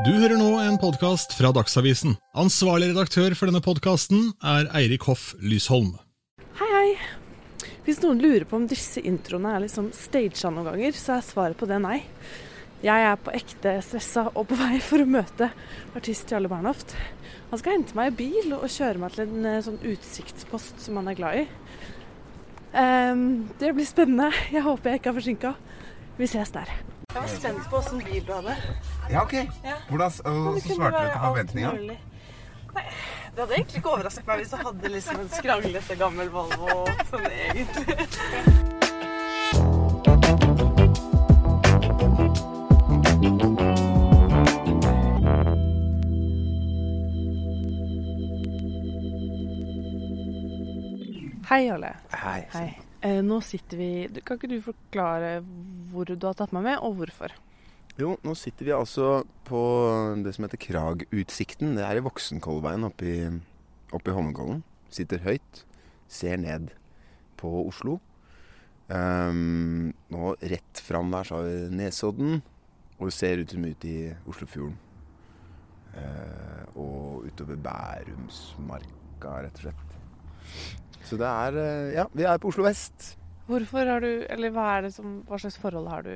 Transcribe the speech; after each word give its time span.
Du 0.00 0.08
hører 0.08 0.38
nå 0.40 0.54
en 0.56 0.78
podkast 0.80 1.34
fra 1.36 1.50
Dagsavisen. 1.52 2.14
Ansvarlig 2.40 2.86
redaktør 2.94 3.34
for 3.36 3.50
denne 3.50 3.60
podkasten 3.60 4.30
er 4.40 4.70
Eirik 4.78 5.04
Hoff 5.04 5.34
Lysholm. 5.44 5.90
Hei, 6.56 6.68
hei. 6.72 7.66
Hvis 7.84 8.00
noen 8.00 8.22
lurer 8.24 8.46
på 8.48 8.56
om 8.56 8.64
disse 8.70 9.02
introene 9.04 9.52
er 9.52 9.60
liksom 9.66 9.90
staged 9.92 10.40
noen 10.46 10.70
ganger, 10.70 10.96
så 10.96 11.18
er 11.18 11.26
svaret 11.26 11.60
på 11.60 11.68
det 11.68 11.76
nei. 11.84 11.98
Jeg 12.80 13.04
er 13.10 13.20
på 13.20 13.34
ekte 13.36 13.74
stressa 13.84 14.24
og 14.32 14.48
på 14.48 14.56
vei 14.62 14.80
for 14.80 15.04
å 15.04 15.10
møte 15.18 15.50
artist 15.92 16.32
Jarle 16.32 16.48
Bernhoft. 16.48 16.96
Han 17.52 17.60
skal 17.60 17.76
hente 17.76 17.98
meg 17.98 18.14
i 18.14 18.16
bil 18.22 18.56
og 18.56 18.64
kjøre 18.72 19.02
meg 19.04 19.12
til 19.12 19.28
en 19.28 19.50
eh, 19.50 19.60
sånn 19.68 19.76
utsiktspost 19.92 20.80
som 20.86 21.02
han 21.02 21.12
er 21.12 21.20
glad 21.20 21.42
i. 21.42 21.44
Um, 22.72 23.52
det 23.60 23.76
blir 23.76 23.92
spennende. 23.92 24.32
Jeg 24.56 24.64
håper 24.64 24.94
jeg 24.94 25.02
ikke 25.02 25.12
er 25.12 25.20
forsinka. 25.20 25.54
Vi 26.16 26.32
ses 26.32 26.56
der. 26.56 26.72
Jeg 27.12 27.22
var 27.22 27.28
spent 27.28 27.70
på 27.70 27.76
åssen 27.76 28.00
hadde. 28.00 28.54
Ja, 29.10 29.22
ok. 29.22 29.32
Ja. 29.32 29.74
Hvordan, 29.88 30.12
og, 30.24 30.60
så 30.60 30.74
svarte 30.74 31.02
du 31.04 31.08
til 31.12 31.20
mulig. 31.72 31.98
Nei, 32.74 32.84
det 33.34 33.40
hadde 33.40 33.54
egentlig 33.54 33.76
ikke 33.76 33.90
overrasket 33.90 34.26
meg 34.26 34.36
hvis 34.40 34.50
du 34.50 34.56
hadde 34.56 34.92
liksom 34.94 35.20
en 35.20 35.28
skranglete 35.28 35.96
gammel 36.00 36.30
Volvo 36.32 36.86
sånn 37.10 37.26
egentlig. 37.28 37.98
Hei, 51.52 51.66
Ole. 51.74 51.92
Hei. 52.24 52.40
Hei. 52.56 52.81
Eh, 53.02 53.18
nå 53.24 53.40
sitter 53.42 53.80
vi 53.80 54.22
Kan 54.22 54.38
ikke 54.38 54.50
du 54.52 54.60
forklare 54.62 55.40
hvor 55.90 56.06
du 56.06 56.14
har 56.22 56.36
tatt 56.38 56.54
meg 56.54 56.68
med, 56.68 56.78
og 56.86 57.00
hvorfor? 57.00 57.34
Jo, 58.00 58.14
nå 58.24 58.32
sitter 58.38 58.68
vi 58.68 58.72
altså 58.72 59.08
på 59.44 59.62
det 60.24 60.32
som 60.32 60.46
heter 60.46 60.60
Kragutsikten. 60.62 61.74
Det 61.76 61.84
er 61.84 61.98
i 61.98 62.04
Voksenkollveien 62.04 62.86
oppe 62.88 63.04
i, 63.04 63.18
oppe 63.92 64.08
i 64.08 64.14
Holmenkollen. 64.16 64.62
Sitter 64.92 65.20
høyt, 65.26 65.64
ser 66.08 66.40
ned 66.40 66.70
på 67.36 67.50
Oslo. 67.66 67.98
Um, 68.88 69.92
nå 70.12 70.32
rett 70.40 70.80
fram 70.84 71.12
der 71.12 71.28
så 71.28 71.42
har 71.42 71.50
vi 71.50 71.76
Nesodden, 71.82 72.40
og 72.96 73.12
ser 73.12 73.44
ut 73.44 73.52
som 73.52 73.68
ut 73.68 73.84
i 73.88 73.96
Oslofjorden. 74.24 74.78
Uh, 75.92 76.64
og 76.72 77.28
utover 77.28 77.60
Bærumsmarka, 77.60 79.36
rett 79.44 79.60
og 79.60 79.66
slett. 79.66 80.81
Så 81.08 81.18
det 81.20 81.28
er 81.28 81.58
eh, 81.58 81.94
Ja, 81.96 82.06
vi 82.14 82.26
er 82.28 82.40
på 82.42 82.52
Oslo 82.52 82.64
vest. 82.66 83.16
Hvorfor 83.48 83.88
har 83.88 84.04
du 84.04 84.24
Eller 84.30 84.52
hva 84.54 84.80
det 84.84 84.92
som 84.94 85.20
Hva 85.28 85.40
slags 85.40 85.58
forhold 85.60 85.90
har 85.90 86.06
du 86.06 86.14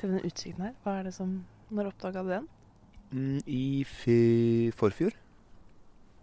til 0.00 0.08
denne 0.08 0.24
utsikten 0.24 0.64
her? 0.64 0.74
Hva 0.84 0.98
er 0.98 1.10
det 1.10 1.14
som 1.14 1.42
Når 1.70 1.92
oppdaga 1.92 2.24
du 2.24 2.32
den? 2.32 2.48
Mm, 3.10 3.40
I 3.46 3.84
fi, 3.84 4.70
forfjor. 4.78 5.16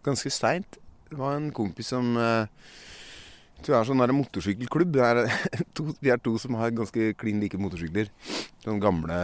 Ganske 0.07 0.31
seint. 0.31 0.77
Det 1.09 1.17
var 1.19 1.35
en 1.35 1.49
kompis 1.51 1.91
som 1.91 2.15
eh, 2.15 2.47
jeg 3.57 3.65
tror 3.65 3.73
jeg 3.73 3.81
er 3.81 3.87
sånn 3.89 4.01
der 4.03 4.13
motorsykkelklubb. 4.13 4.97
Vi 6.05 6.11
er 6.13 6.19
to 6.21 6.35
som 6.39 6.55
har 6.59 6.75
ganske 6.77 7.09
klin 7.17 7.41
like 7.41 7.57
motorsykler. 7.59 8.11
Sånne 8.61 8.83
gamle 8.83 9.17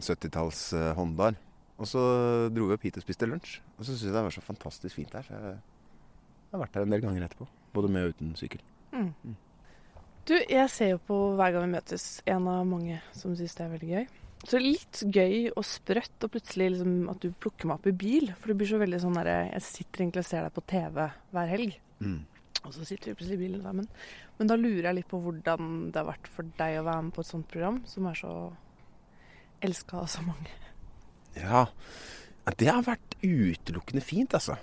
70-talls 0.00 0.62
eh, 0.74 0.92
Hondaer. 0.96 1.36
Og 1.76 1.90
så 1.90 2.00
dro 2.54 2.68
vi 2.70 2.76
opp 2.76 2.86
hit 2.86 2.96
og 3.00 3.04
spiste 3.04 3.28
lunsj. 3.28 3.58
Og 3.76 3.82
så 3.82 3.90
syntes 3.90 4.06
jeg 4.06 4.14
det 4.14 4.22
var 4.24 4.34
så 4.34 4.44
fantastisk 4.46 4.96
fint 4.96 5.14
her. 5.14 5.26
Så 5.26 5.34
jeg 5.36 5.58
har 6.54 6.64
vært 6.64 6.78
her 6.78 6.86
en 6.86 6.94
del 6.94 7.02
ganger 7.04 7.26
etterpå. 7.26 7.48
Både 7.74 7.90
med 7.90 8.06
og 8.06 8.14
uten 8.14 8.34
sykkel. 8.38 8.62
Du, 10.24 10.34
jeg 10.38 10.68
ser 10.72 10.94
jo 10.94 11.00
på 11.04 11.16
hver 11.36 11.52
gang 11.52 11.66
vi 11.66 11.74
møtes, 11.74 12.04
en 12.30 12.46
av 12.48 12.62
mange 12.68 13.00
som 13.12 13.34
syns 13.36 13.56
det 13.58 13.64
er 13.64 13.72
veldig 13.74 13.90
gøy. 13.90 14.04
Så 14.44 14.60
litt 14.60 15.00
gøy 15.08 15.50
og 15.54 15.64
sprøtt 15.64 16.24
og 16.26 16.34
plutselig 16.34 16.74
liksom 16.74 17.08
at 17.12 17.22
du 17.22 17.30
plukker 17.40 17.68
meg 17.68 17.78
opp 17.78 17.88
i 17.88 17.96
bil. 17.96 18.30
For 18.38 18.52
det 18.52 18.58
blir 18.60 18.70
så 18.70 18.80
veldig 18.80 19.00
sånn 19.00 19.16
derre 19.16 19.36
Jeg 19.48 19.64
sitter 19.66 20.04
egentlig 20.04 20.24
og 20.24 20.28
ser 20.28 20.44
deg 20.44 20.56
på 20.56 20.64
TV 20.72 21.00
hver 21.34 21.52
helg. 21.52 21.78
Mm. 22.04 22.18
Og 22.64 22.72
så 22.72 22.86
sitter 22.88 23.10
vi 23.10 23.16
plutselig 23.18 23.38
i 23.38 23.42
bilen 23.44 23.64
sammen. 23.64 23.88
Men 24.38 24.50
da 24.50 24.58
lurer 24.60 24.90
jeg 24.90 24.98
litt 25.00 25.08
på 25.10 25.20
hvordan 25.24 25.72
det 25.94 26.00
har 26.00 26.10
vært 26.10 26.28
for 26.32 26.52
deg 26.60 26.78
å 26.80 26.84
være 26.88 27.06
med 27.06 27.16
på 27.16 27.24
et 27.24 27.30
sånt 27.30 27.48
program, 27.50 27.80
som 27.88 28.08
er 28.10 28.20
så 28.20 28.34
elska 29.64 30.02
av 30.02 30.08
så 30.12 30.24
mange. 30.24 30.52
Ja, 31.38 31.64
ja, 32.44 32.52
det 32.60 32.68
har 32.68 32.84
vært 32.86 33.16
utelukkende 33.24 34.04
fint, 34.04 34.36
altså. 34.36 34.58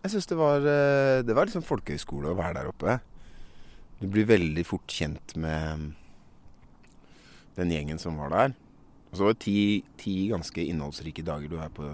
Jeg 0.00 0.14
syns 0.14 0.28
det 0.30 0.36
var 0.40 0.64
eh, 0.64 1.20
Det 1.26 1.34
var 1.36 1.48
liksom 1.48 1.64
folkehøyskole 1.66 2.30
å 2.32 2.38
være 2.38 2.60
der 2.60 2.70
oppe. 2.70 2.98
Du 4.00 4.06
blir 4.08 4.24
veldig 4.30 4.64
fort 4.64 4.88
kjent 4.88 5.34
med 5.36 5.90
den 7.58 7.72
gjengen 7.74 7.98
som 8.00 8.16
var 8.16 8.32
der. 8.32 8.54
Og 9.10 9.18
så 9.18 9.26
var 9.26 9.34
det 9.34 9.42
ti, 9.44 9.56
ti 10.00 10.14
ganske 10.30 10.64
innholdsrike 10.64 11.24
dager 11.26 11.50
du 11.52 11.58
er 11.60 11.72
på 11.74 11.88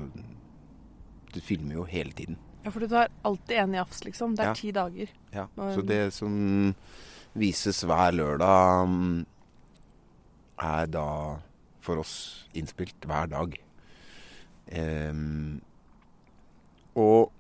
Du 1.35 1.41
filmer 1.43 1.81
jo 1.81 1.87
hele 1.89 2.15
tiden. 2.15 2.39
Ja, 2.63 2.71
for 2.75 2.83
du 2.83 2.95
har 2.95 3.11
alltid 3.27 3.59
en 3.63 3.75
jafs, 3.79 4.05
liksom. 4.05 4.35
Det 4.37 4.43
er 4.45 4.49
Ja. 4.49 4.55
ti 4.55 4.71
dager. 4.75 5.11
Ja. 5.33 5.47
Så 5.57 5.83
det 5.87 6.13
som 6.15 6.75
vises 7.35 7.83
hver 7.85 8.13
lørdag, 8.15 8.87
mm, 8.89 9.27
er 10.59 10.87
da 10.87 11.39
for 11.81 11.99
oss 12.03 12.47
innspilt 12.55 12.99
hver 13.07 13.29
dag. 13.31 13.55
Um, 14.73 15.61
og 16.97 17.31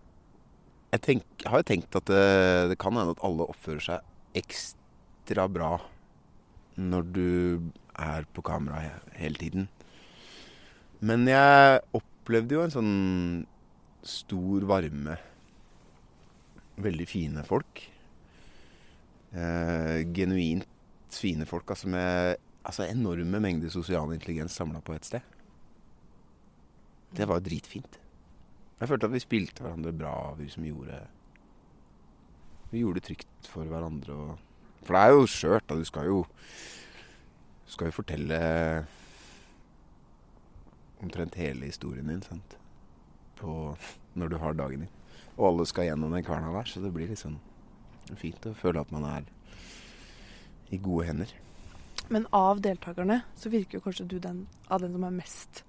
jeg 0.96 1.04
tenk, 1.04 1.46
har 1.46 1.62
jo 1.62 1.68
tenkt 1.68 1.96
at 1.98 2.08
det, 2.10 2.26
det 2.72 2.78
kan 2.80 2.96
hende 2.96 3.16
at 3.16 3.24
alle 3.26 3.48
oppfører 3.50 3.84
seg 3.84 4.40
ekstra 4.40 5.46
bra 5.50 5.76
når 6.76 7.10
du 7.16 7.28
er 7.96 8.26
på 8.36 8.44
kamera 8.44 8.82
hele 9.16 9.40
tiden. 9.40 9.68
Men 11.00 11.26
jeg 11.28 11.82
opplevde 11.96 12.56
jo 12.56 12.64
en 12.64 12.74
sånn 12.74 12.94
stor 14.06 14.66
varme. 14.68 15.16
Veldig 16.80 17.06
fine 17.08 17.44
folk. 17.46 17.82
Eh, 19.32 20.04
genuint 20.16 20.68
fine 21.16 21.48
folk. 21.48 21.70
Altså 21.72 21.88
med 21.92 22.36
altså 22.66 22.88
enorme 22.88 23.40
mengder 23.40 23.72
sosial 23.72 24.12
intelligens 24.12 24.56
samla 24.56 24.82
på 24.84 24.96
ett 24.96 25.08
sted. 25.08 25.24
Det 27.16 27.28
var 27.28 27.40
dritfint. 27.40 28.00
Jeg 28.80 28.90
følte 28.90 29.08
at 29.08 29.14
vi 29.14 29.22
spilte 29.24 29.64
hverandre 29.64 29.92
bra, 29.96 30.16
vi 30.36 30.48
som 30.52 30.64
gjorde 30.66 31.00
Vi 32.70 32.82
gjorde 32.82 33.00
det 33.00 33.06
trygt 33.06 33.48
for 33.48 33.64
hverandre. 33.64 34.12
Og, 34.12 34.38
for 34.82 34.96
det 34.96 35.02
er 35.02 35.14
jo 35.14 35.26
skjørt, 35.30 35.68
da. 35.68 35.78
Du 35.78 35.84
skal 35.84 36.10
jo 36.10 36.18
Du 37.66 37.72
skal 37.72 37.88
jo 37.88 37.96
fortelle 37.96 38.40
omtrent 41.02 41.34
hele 41.34 41.66
historien 41.66 42.08
din, 42.08 42.22
sant. 42.22 42.58
På, 43.36 43.76
når 44.14 44.28
du 44.28 44.36
har 44.38 44.52
dagen 44.52 44.84
din. 44.84 44.92
Og 45.36 45.48
alle 45.50 45.66
skal 45.66 45.90
gjennom 45.90 46.12
den 46.12 46.24
kverna 46.24 46.52
der, 46.54 46.68
så 46.68 46.80
det 46.80 46.92
blir 46.94 47.10
sånn 47.16 47.40
fint 48.16 48.46
å 48.46 48.54
føle 48.54 48.80
at 48.80 48.92
man 48.94 49.04
er 49.04 49.26
i 50.70 50.78
gode 50.78 51.08
hender. 51.08 51.32
Men 52.08 52.28
av 52.34 52.62
deltakerne 52.62 53.22
så 53.36 53.50
virker 53.50 53.78
jo 53.78 53.84
kanskje 53.84 54.06
du 54.08 54.18
den 54.22 54.46
av 54.70 54.80
den 54.80 54.94
som 54.94 55.04
er 55.04 55.16
mest 55.16 55.64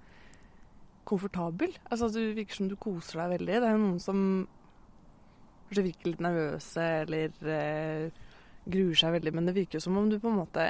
komfortabel. 1.07 1.73
Altså 1.90 2.09
Du 2.13 2.22
virker 2.35 2.59
som 2.59 2.69
du 2.72 2.75
koser 2.79 3.22
deg 3.23 3.38
veldig. 3.38 3.59
Det 3.63 3.69
er 3.69 3.79
noen 3.81 4.01
som 4.03 4.19
kanskje 5.68 5.88
virker 5.90 6.12
litt 6.12 6.23
nervøse 6.23 6.84
eller 7.03 7.47
eh, 7.53 8.19
gruer 8.68 9.00
seg 9.00 9.16
veldig, 9.18 9.34
men 9.35 9.50
det 9.50 9.56
virker 9.57 9.84
som 9.84 9.97
om 10.00 10.07
du 10.12 10.18
på 10.19 10.31
en 10.31 10.40
måte 10.40 10.69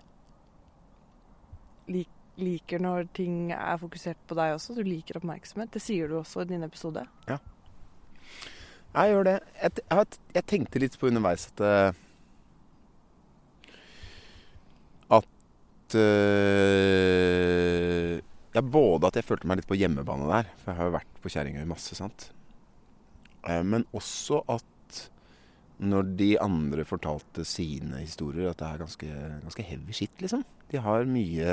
lik, 1.91 2.09
liker 2.37 2.81
når 2.81 3.09
ting 3.17 3.51
er 3.53 3.77
fokusert 3.81 4.19
på 4.29 4.37
deg 4.37 4.55
også. 4.55 4.77
Du 4.77 4.83
liker 4.85 5.17
oppmerksomhet. 5.19 5.71
Det 5.73 5.81
sier 5.81 6.09
du 6.09 6.19
også 6.19 6.45
i 6.45 6.49
din 6.49 6.65
episode. 6.65 7.05
Ja. 7.29 7.37
Jeg 8.97 9.13
gjør 9.13 9.23
det. 9.27 9.37
Jeg, 9.61 9.71
jeg, 9.83 10.19
jeg 10.35 10.45
tenkte 10.49 10.81
litt 10.81 10.97
på 10.99 11.09
underveis 11.11 11.49
at 11.51 11.65
At 15.17 15.25
At 15.87 15.97
eh, 18.57 18.63
er 18.63 18.71
både 18.73 19.11
at 19.11 19.19
jeg 19.19 19.27
følte 19.27 19.49
meg 19.49 19.61
litt 19.61 19.69
på 19.69 19.77
hjemmebane 19.77 20.27
der, 20.29 20.49
for 20.61 20.71
jeg 20.73 20.79
har 20.81 20.89
jo 20.89 20.97
vært 20.97 21.21
på 21.23 21.31
Kjerringøy 21.33 21.65
masse, 21.69 21.97
sant. 21.97 22.29
Eh, 23.47 23.63
men 23.63 23.85
også 23.95 24.41
at 24.51 25.03
når 25.77 26.07
de 26.17 26.31
andre 26.41 26.85
fortalte 26.89 27.43
sine 27.45 27.99
historier, 28.01 28.49
at 28.49 28.61
det 28.61 28.69
er 28.69 28.81
ganske, 28.81 29.09
ganske 29.43 29.65
heavy 29.67 29.93
shit, 29.93 30.15
liksom. 30.23 30.41
De 30.71 30.81
har 30.81 31.05
mye 31.07 31.51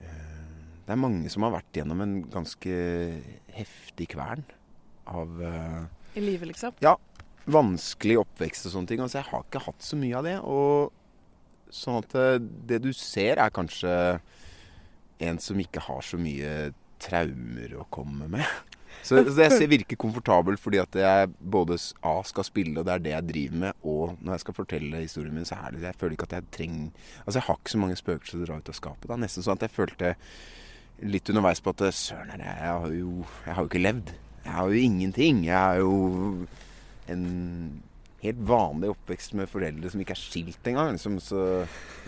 eh, 0.00 0.38
Det 0.86 0.94
er 0.94 1.02
mange 1.02 1.28
som 1.30 1.44
har 1.44 1.52
vært 1.58 1.76
gjennom 1.76 2.00
en 2.02 2.16
ganske 2.32 2.78
heftig 3.52 4.08
kvern 4.14 4.46
av 5.06 5.42
eh, 5.44 5.82
I 6.16 6.24
livet, 6.24 6.48
liksom. 6.54 6.78
Ja. 6.80 6.96
vanskelig 7.46 8.16
oppvekst 8.24 8.66
og 8.66 8.72
sånne 8.78 8.90
ting. 8.90 9.02
Altså, 9.04 9.20
jeg 9.20 9.28
har 9.28 9.44
ikke 9.44 9.66
hatt 9.68 9.84
så 9.84 9.98
mye 10.00 10.16
av 10.18 10.24
det. 10.26 10.38
Og 10.40 10.90
sånn 11.74 12.00
at 12.00 12.16
det 12.70 12.80
du 12.82 12.92
ser, 12.96 13.36
er 13.42 13.52
kanskje 13.54 13.92
en 15.18 15.38
som 15.42 15.60
ikke 15.60 15.84
har 15.86 16.02
så 16.04 16.18
mye 16.20 16.72
traumer 17.02 17.76
å 17.76 17.86
komme 17.92 18.28
med. 18.32 18.46
Så, 19.04 19.18
så 19.20 19.34
det 19.36 19.60
jeg 19.60 19.68
virker 19.70 19.98
komfortabel 20.00 20.56
fordi 20.58 20.78
at 20.80 20.96
jeg 20.98 21.28
både 21.38 21.76
A 22.08 22.14
skal 22.26 22.46
spille, 22.48 22.80
og 22.80 22.86
det 22.88 22.94
er 22.94 23.02
det 23.04 23.12
jeg 23.12 23.26
driver 23.28 23.58
med, 23.62 23.76
og 23.86 24.14
når 24.24 24.32
jeg 24.32 24.42
skal 24.42 24.56
fortelle 24.56 25.02
historien 25.02 25.36
min, 25.36 25.44
så 25.46 25.58
er 25.60 25.74
det 25.76 25.84
Jeg 25.84 25.98
føler 26.00 26.14
ikke 26.16 26.26
at 26.30 26.36
jeg 26.38 26.46
trenger 26.56 26.88
Altså, 27.20 27.36
jeg 27.36 27.44
har 27.46 27.58
ikke 27.60 27.74
så 27.74 27.82
mange 27.82 27.98
spøkelser 28.00 28.40
å 28.40 28.48
dra 28.48 28.56
ut 28.56 28.70
av 28.72 28.78
skapet. 28.78 29.08
da. 29.10 29.18
Nesten 29.20 29.44
sånn 29.46 29.60
at 29.60 29.66
jeg 29.66 29.74
følte 29.76 30.14
litt 31.04 31.28
underveis 31.30 31.60
på 31.60 31.74
at 31.76 31.84
søren, 31.94 32.40
jeg, 32.40 32.56
jeg, 32.56 32.72
har 32.72 32.96
jo, 32.96 33.12
jeg 33.44 33.54
har 33.58 33.62
jo 33.62 33.70
ikke 33.70 33.84
levd. 33.84 34.14
Jeg 34.46 34.54
har 34.56 34.72
jo 34.72 34.86
ingenting. 34.88 35.44
Jeg 35.44 35.60
er 35.60 35.82
jo 35.84 36.46
en 37.12 37.26
helt 38.24 38.40
vanlig 38.48 38.90
oppvekst 38.94 39.36
med 39.38 39.50
foreldre 39.50 39.92
som 39.92 40.02
ikke 40.02 40.16
er 40.16 40.22
skilt 40.24 40.70
engang. 40.72 40.96
Liksom, 40.96 41.20
så 41.22 41.44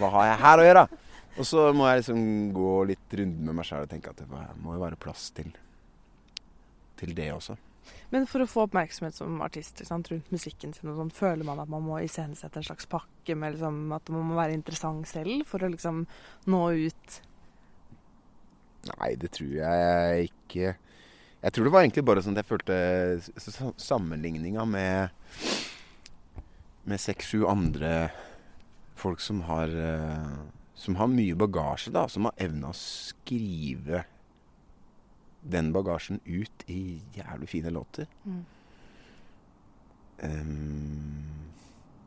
hva 0.00 0.10
har 0.16 0.32
jeg 0.32 0.42
her 0.46 0.62
å 0.62 0.66
gjøre? 0.66 0.86
Og 1.36 1.46
så 1.46 1.68
må 1.76 1.86
jeg 1.88 2.02
liksom 2.02 2.22
gå 2.56 2.72
litt 2.90 3.16
runde 3.20 3.46
med 3.46 3.58
meg 3.60 3.68
sjøl 3.68 3.86
og 3.86 3.92
tenke 3.92 4.10
at 4.12 4.20
det 4.22 4.28
må 4.62 4.74
jo 4.74 4.82
være 4.82 4.98
plass 5.00 5.28
til, 5.36 5.52
til 6.98 7.14
det 7.14 7.28
også. 7.34 7.58
Men 8.12 8.26
for 8.28 8.42
å 8.42 8.48
få 8.48 8.64
oppmerksomhet 8.66 9.16
som 9.16 9.38
artist 9.44 9.80
sant, 9.86 10.10
rundt 10.12 10.32
musikken 10.32 10.74
sin, 10.74 10.90
sånn, 10.96 11.12
føler 11.14 11.46
man 11.46 11.60
at 11.62 11.70
man 11.72 11.84
må 11.84 12.00
iscenesette 12.04 12.60
en 12.60 12.66
slags 12.66 12.88
pakke 12.90 13.36
med 13.38 13.56
liksom, 13.56 13.80
at 13.96 14.12
man 14.12 14.26
må 14.30 14.36
være 14.38 14.56
interessant 14.56 15.08
selv 15.08 15.44
for 15.48 15.64
å 15.64 15.70
liksom 15.72 16.02
nå 16.48 16.62
ut? 16.88 17.18
Nei, 18.88 19.12
det 19.20 19.32
tror 19.36 19.54
jeg 19.60 20.30
ikke. 20.30 20.74
Jeg 21.38 21.54
tror 21.54 21.68
det 21.68 21.72
var 21.74 21.84
egentlig 21.84 22.06
bare 22.08 22.24
sånn 22.24 22.34
at 22.34 22.42
jeg 22.42 22.50
følte 22.50 23.76
sammenligninga 23.84 24.64
med 24.68 25.16
med 26.88 27.00
seks-sju 27.02 27.44
andre 27.48 28.08
folk 28.98 29.20
som 29.20 29.42
har 29.46 29.68
uh, 29.68 30.38
som 30.78 30.98
har 31.00 31.10
mye 31.10 31.34
bagasje, 31.38 31.92
da. 31.94 32.06
Som 32.10 32.28
har 32.28 32.38
evna 32.40 32.70
å 32.70 32.76
skrive 32.76 34.04
den 35.48 35.72
bagasjen 35.74 36.20
ut 36.26 36.64
i 36.70 37.00
jævlig 37.16 37.48
fine 37.50 37.72
låter. 37.74 38.08
Mm. 38.24 38.44
Um, 40.18 41.26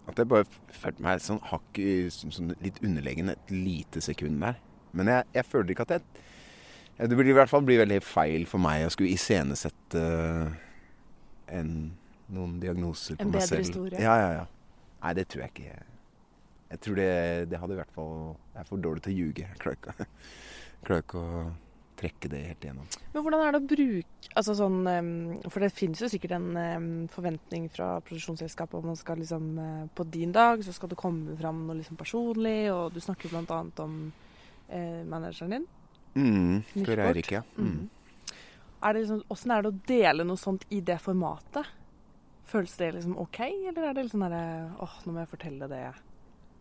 at 0.08 0.20
jeg 0.20 0.28
bare 0.28 0.48
følte 0.76 1.04
meg 1.04 1.22
sånn 1.24 1.40
hakk 1.48 1.80
sånn 2.12 2.52
litt 2.64 2.82
underlegen 2.84 3.32
et 3.32 3.54
lite 3.54 4.04
sekund 4.04 4.42
der. 4.44 4.60
Men 4.92 5.08
jeg, 5.08 5.30
jeg 5.38 5.48
føler 5.48 5.72
ikke 5.72 5.86
at 5.88 5.94
jeg 5.96 7.08
Det 7.08 7.16
blir 7.16 7.32
i 7.32 7.34
hvert 7.34 7.50
fall 7.50 7.64
blir 7.66 7.80
veldig 7.80 8.02
feil 8.04 8.44
for 8.46 8.62
meg 8.62 8.84
å 8.86 8.90
skulle 8.92 9.16
iscenesette 9.16 10.02
en, 11.50 11.72
noen 12.30 12.60
diagnoser 12.62 13.16
på 13.18 13.30
meg 13.32 13.42
selv. 13.42 13.42
En 13.42 13.56
bedre 13.56 13.64
historie? 13.64 14.04
Ja, 14.04 14.18
ja, 14.20 14.34
ja. 14.42 14.44
Nei, 15.02 15.14
det 15.18 15.26
tror 15.32 15.46
jeg 15.46 15.56
ikke. 15.56 15.80
Jeg 16.72 16.80
tror 16.86 17.02
det, 17.02 17.12
det 17.52 17.60
hadde 17.60 17.76
i 17.76 17.82
hvert 17.82 17.92
fall 17.96 18.16
Jeg 18.54 18.62
er 18.62 18.70
for 18.70 18.84
dårlig 18.86 19.04
til 19.04 19.12
å 19.12 19.18
ljuge. 19.20 19.50
Jeg 19.50 19.60
klarer 19.62 21.04
ikke, 21.04 21.20
å 21.20 21.44
trekke 22.02 22.32
det 22.32 22.42
helt 22.48 22.66
igjennom. 22.66 22.88
Men 23.14 23.26
hvordan 23.26 23.44
er 23.46 23.54
det 23.54 23.60
å 23.62 23.70
bruke 23.70 24.32
altså 24.40 24.56
sånn, 24.58 24.80
For 25.52 25.62
det 25.62 25.74
finnes 25.76 26.02
jo 26.02 26.10
sikkert 26.10 26.38
en 26.38 26.88
forventning 27.14 27.68
fra 27.74 27.94
produksjonsselskapet 28.08 28.80
om 28.80 28.90
man 28.90 29.00
skal 29.00 29.20
liksom 29.22 29.50
eh, 29.62 29.84
På 29.94 30.06
din 30.08 30.34
dag 30.36 30.64
så 30.66 30.74
skal 30.76 30.92
du 30.92 30.98
komme 31.00 31.36
fram 31.40 31.66
noe 31.68 31.78
liksom 31.82 32.00
personlig, 32.00 32.72
og 32.74 32.96
du 32.96 33.02
snakker 33.04 33.30
bl.a. 33.30 33.62
om 33.84 33.98
eh, 34.70 35.04
manageren 35.06 35.58
din. 35.58 35.68
Mm, 36.16 36.64
for 36.84 37.04
Eirik, 37.06 37.32
ja. 37.32 37.44
Mm. 37.58 37.68
Mm. 37.76 37.90
Er 38.82 38.94
det 38.94 39.04
liksom, 39.04 39.22
hvordan 39.30 39.54
er 39.54 39.62
det 39.62 39.70
å 39.70 39.82
dele 39.92 40.26
noe 40.26 40.42
sånt 40.42 40.66
i 40.74 40.80
det 40.82 40.98
formatet? 41.04 41.70
Føles 42.50 42.74
det 42.80 42.96
liksom 42.96 43.20
OK, 43.22 43.40
eller 43.70 43.84
er 43.86 43.94
det 43.96 44.08
litt 44.08 44.16
sånn 44.16 44.26
herre 44.26 44.72
åh, 44.82 44.96
nå 45.06 45.14
må 45.14 45.22
jeg 45.22 45.32
fortelle 45.32 45.70
det? 45.72 45.84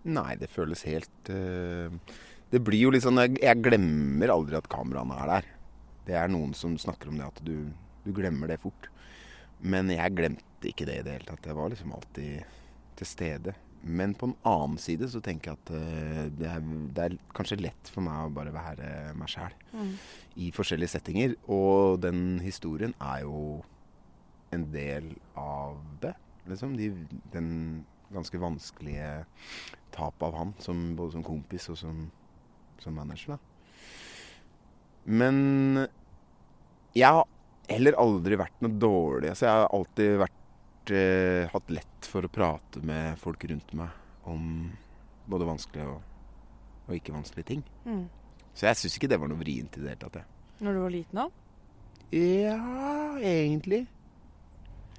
Nei, 0.09 0.35
det 0.41 0.49
føles 0.49 0.83
helt 0.89 1.29
uh, 1.29 1.93
Det 2.51 2.61
blir 2.65 2.87
jo 2.87 2.93
litt 2.95 3.05
sånn 3.05 3.21
jeg, 3.21 3.37
jeg, 3.43 3.61
glemmer 3.65 4.33
aldri 4.33 4.57
at 4.59 4.69
kameraene 4.73 5.19
er 5.21 5.33
der. 5.35 5.49
Det 6.09 6.17
er 6.19 6.31
noen 6.33 6.55
som 6.57 6.79
snakker 6.81 7.11
om 7.11 7.19
det, 7.21 7.29
at 7.29 7.43
du, 7.47 7.69
du, 8.07 8.13
glemmer 8.17 8.51
det 8.51 8.61
fort. 8.63 8.89
Men 9.61 9.93
jeg 9.93 10.17
glemte 10.17 10.71
ikke 10.71 10.89
det 10.89 11.01
i 11.01 11.05
det 11.07 11.19
hele 11.19 11.29
tatt. 11.29 11.51
Jeg 11.51 11.59
var 11.59 11.71
liksom 11.71 11.93
alltid 11.95 12.57
til 12.99 13.09
stede. 13.09 13.55
Men 13.81 14.13
på 14.19 14.29
en 14.29 14.35
annen 14.49 14.81
side 14.81 15.07
så 15.09 15.23
tenker 15.25 15.53
jeg 15.53 15.61
at 15.61 15.71
uh, 15.73 16.25
det, 16.41 16.49
er, 16.49 16.65
det, 16.97 17.05
er, 17.05 17.19
kanskje 17.37 17.61
lett 17.61 17.93
for 17.93 18.05
meg 18.05 18.25
å 18.25 18.35
bare 18.41 18.57
være 18.57 18.91
meg 19.17 19.31
sjæl 19.31 19.55
mm. 19.77 19.93
i 20.43 20.51
forskjellige 20.57 20.97
settinger. 20.97 21.37
Og 21.53 22.01
den 22.03 22.41
historien 22.45 22.97
er 22.99 23.23
jo 23.29 23.61
en 24.51 24.67
del 24.73 25.13
av 25.39 25.79
det. 26.03 26.17
Liksom. 26.51 26.75
De, 26.81 26.91
den 27.33 27.51
ganske 28.15 28.41
vanskelige 28.41 29.11
tap 29.95 30.23
av 30.23 30.35
han, 30.39 30.55
som, 30.59 30.97
både 30.97 31.17
som 31.17 31.25
kompis 31.27 31.69
og 31.73 31.79
som, 31.79 32.05
som 32.83 32.95
manager. 32.95 33.37
da. 33.37 33.39
Men 35.05 35.87
jeg 36.95 37.07
har 37.07 37.27
heller 37.71 37.99
aldri 38.03 38.39
vært 38.41 38.63
noe 38.65 38.79
dårlig. 38.83 39.33
Altså, 39.33 39.47
jeg 39.47 39.57
har 39.63 39.75
alltid 39.77 40.15
vært, 40.21 40.95
eh, 40.95 41.51
hatt 41.53 41.75
lett 41.75 42.09
for 42.11 42.27
å 42.27 42.33
prate 42.33 42.83
med 42.87 43.19
folk 43.19 43.45
rundt 43.51 43.75
meg 43.79 44.29
om 44.31 44.71
både 45.31 45.47
vanskelige 45.49 45.87
og, 45.87 46.01
og 46.89 46.97
ikke 46.97 47.15
vanskelige 47.15 47.53
ting. 47.55 47.63
Mm. 47.87 48.09
Så 48.55 48.67
jeg 48.67 48.81
syns 48.81 48.99
ikke 48.99 49.11
det 49.11 49.21
var 49.23 49.31
noe 49.31 49.41
vrient 49.41 49.79
i 49.79 49.85
det 49.85 49.95
hele 49.95 50.03
tatt. 50.03 50.27
Når 50.61 50.77
du 50.77 50.83
var 50.83 50.93
liten 50.93 51.23
da? 51.23 51.29
Ja, 52.11 52.59
egentlig. 53.23 53.85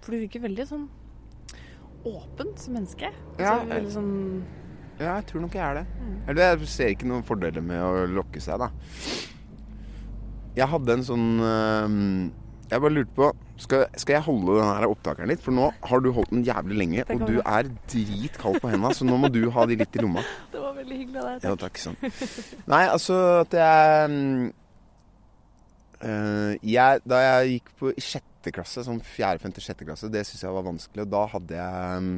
For 0.02 0.16
du 0.16 0.24
virker 0.24 0.48
veldig 0.48 0.66
sånn 0.70 0.88
åpent 2.08 2.60
som 2.60 2.76
menneske. 2.78 3.12
Ja, 3.42 3.60
jeg, 3.68 3.92
sånn 3.94 4.12
ja, 5.02 5.16
jeg 5.18 5.28
tror 5.32 5.46
nok 5.46 5.56
jeg 5.58 5.64
er 5.66 5.80
det. 5.80 5.86
Mm. 5.98 6.18
Eller 6.30 6.52
jeg 6.52 6.70
ser 6.70 6.92
ikke 6.94 7.10
noen 7.10 7.26
fordeler 7.26 7.64
med 7.66 7.82
å 7.82 8.06
lokke 8.20 8.42
seg, 8.44 8.62
da. 8.62 8.70
Jeg 10.58 10.68
hadde 10.68 10.98
en 10.98 11.06
sånn 11.08 11.28
øh, 11.48 11.94
Jeg 12.68 12.84
bare 12.84 12.92
lurte 12.92 13.16
på 13.16 13.30
skal, 13.62 13.86
skal, 13.94 14.16
jeg 14.18 14.26
holde 14.26 14.58
den 14.58 14.68
her 14.68 14.88
opptakeren 14.90 15.30
litt? 15.30 15.42
For 15.46 15.54
nå 15.54 15.68
har 15.86 16.02
du 16.02 16.10
holdt 16.16 16.32
den 16.34 16.42
jævlig 16.46 16.80
lenge, 16.80 17.06
og 17.14 17.28
du 17.30 17.36
er 17.40 17.70
dritkald 17.92 18.58
på 18.62 18.72
hendene, 18.72 18.94
så 18.98 19.06
nå 19.06 19.20
må 19.22 19.30
du 19.30 19.44
ha 19.54 19.68
de 19.70 19.78
litt 19.78 19.98
i 19.98 20.02
lomma. 20.02 20.24
Det 20.54 20.62
var 20.64 20.74
veldig 20.80 20.98
hyggelig 20.98 21.22
av 21.22 21.28
deg. 21.30 21.46
Ja, 21.46 21.54
takk. 21.62 21.78
Sånn. 21.82 22.00
Nei, 22.74 22.82
altså 22.90 23.20
at 23.44 23.54
jeg 23.58 24.10
øh, 24.10 24.50
jeg, 26.02 27.02
Da 27.06 27.22
jeg 27.22 27.56
gikk 27.56 27.72
på 27.80 27.94
sjette 28.02 28.54
klasse, 28.56 28.84
sånn 28.88 29.02
fjerde, 29.06 29.44
femte, 29.44 29.62
sjette 29.62 29.86
klasse, 29.86 30.10
det 30.10 30.26
syns 30.26 30.44
jeg 30.48 30.56
var 30.56 30.66
vanskelig, 30.66 31.06
og 31.06 31.12
da 31.14 31.26
hadde 31.36 31.60
jeg 31.60 32.12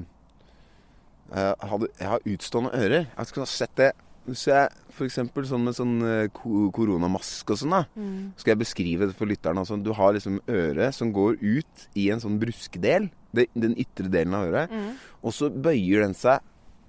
jeg, 1.34 1.70
hadde, 1.72 1.88
jeg 1.98 2.10
har 2.12 2.26
utstående 2.30 2.72
ører. 2.78 3.06
Jeg 3.10 3.30
skulle 3.30 3.48
ha 3.48 3.50
sett 3.50 3.72
det 3.80 3.94
hvis 4.24 4.46
jeg 4.48 4.70
f.eks. 4.94 5.18
sånn 5.50 5.66
med 5.66 5.76
sånn 5.76 5.96
eh, 6.08 6.30
koronamaske 6.32 7.56
og 7.56 7.60
sånn, 7.60 7.74
da. 7.76 7.82
Mm. 8.00 8.30
Skal 8.40 8.54
jeg 8.54 8.62
beskrive 8.62 9.10
det 9.10 9.18
for 9.20 9.28
lytterne. 9.28 9.64
Altså, 9.64 9.76
du 9.76 9.92
har 9.98 10.16
liksom 10.16 10.38
øret 10.48 10.96
som 10.96 11.12
går 11.16 11.42
ut 11.42 11.88
i 12.00 12.08
en 12.14 12.24
sånn 12.24 12.38
bruskedel. 12.40 13.10
Den 13.34 13.76
ytre 13.82 14.08
delen 14.14 14.38
av 14.38 14.48
øret. 14.48 14.72
Mm. 14.72 14.94
Og 15.26 15.36
så 15.36 15.50
bøyer 15.52 16.06
den 16.06 16.16
seg 16.16 16.46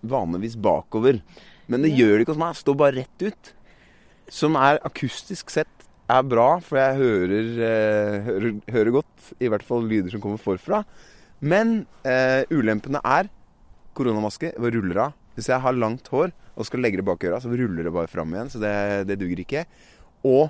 vanligvis 0.06 0.54
bakover. 0.62 1.18
Men 1.66 1.82
det 1.82 1.94
gjør 1.96 2.14
det 2.14 2.26
ikke 2.26 2.36
hos 2.36 2.42
meg. 2.44 2.60
Står 2.60 2.78
bare 2.84 2.98
rett 3.00 3.26
ut. 3.26 3.52
Som 4.30 4.60
er 4.60 4.78
akustisk 4.86 5.50
sett 5.52 5.83
er 6.10 6.26
bra, 6.28 6.48
for 6.60 6.78
jeg 6.80 6.98
hører, 7.00 7.50
eh, 7.66 8.16
hører, 8.26 8.56
hører 8.74 8.94
godt. 8.98 9.30
I 9.40 9.48
hvert 9.48 9.64
fall 9.64 9.86
lyder 9.88 10.12
som 10.12 10.22
kommer 10.22 10.40
forfra. 10.40 10.82
Men 11.40 11.86
eh, 12.04 12.44
ulempene 12.52 13.00
er 13.04 13.30
koronamaske 13.96 14.54
hvor 14.58 14.74
ruller 14.74 15.06
av. 15.08 15.16
Hvis 15.34 15.48
jeg 15.50 15.60
har 15.64 15.74
langt 15.74 16.08
hår 16.12 16.30
og 16.54 16.68
skal 16.68 16.84
legge 16.84 17.00
det 17.00 17.06
bak 17.08 17.24
øra, 17.26 17.40
så 17.42 17.50
ruller 17.50 17.86
det 17.86 17.94
bare 17.94 18.10
fram 18.10 18.34
igjen. 18.34 18.52
Så 18.52 18.60
det, 18.62 18.74
det 19.08 19.18
duger 19.20 19.42
ikke. 19.42 19.64
Og 20.28 20.46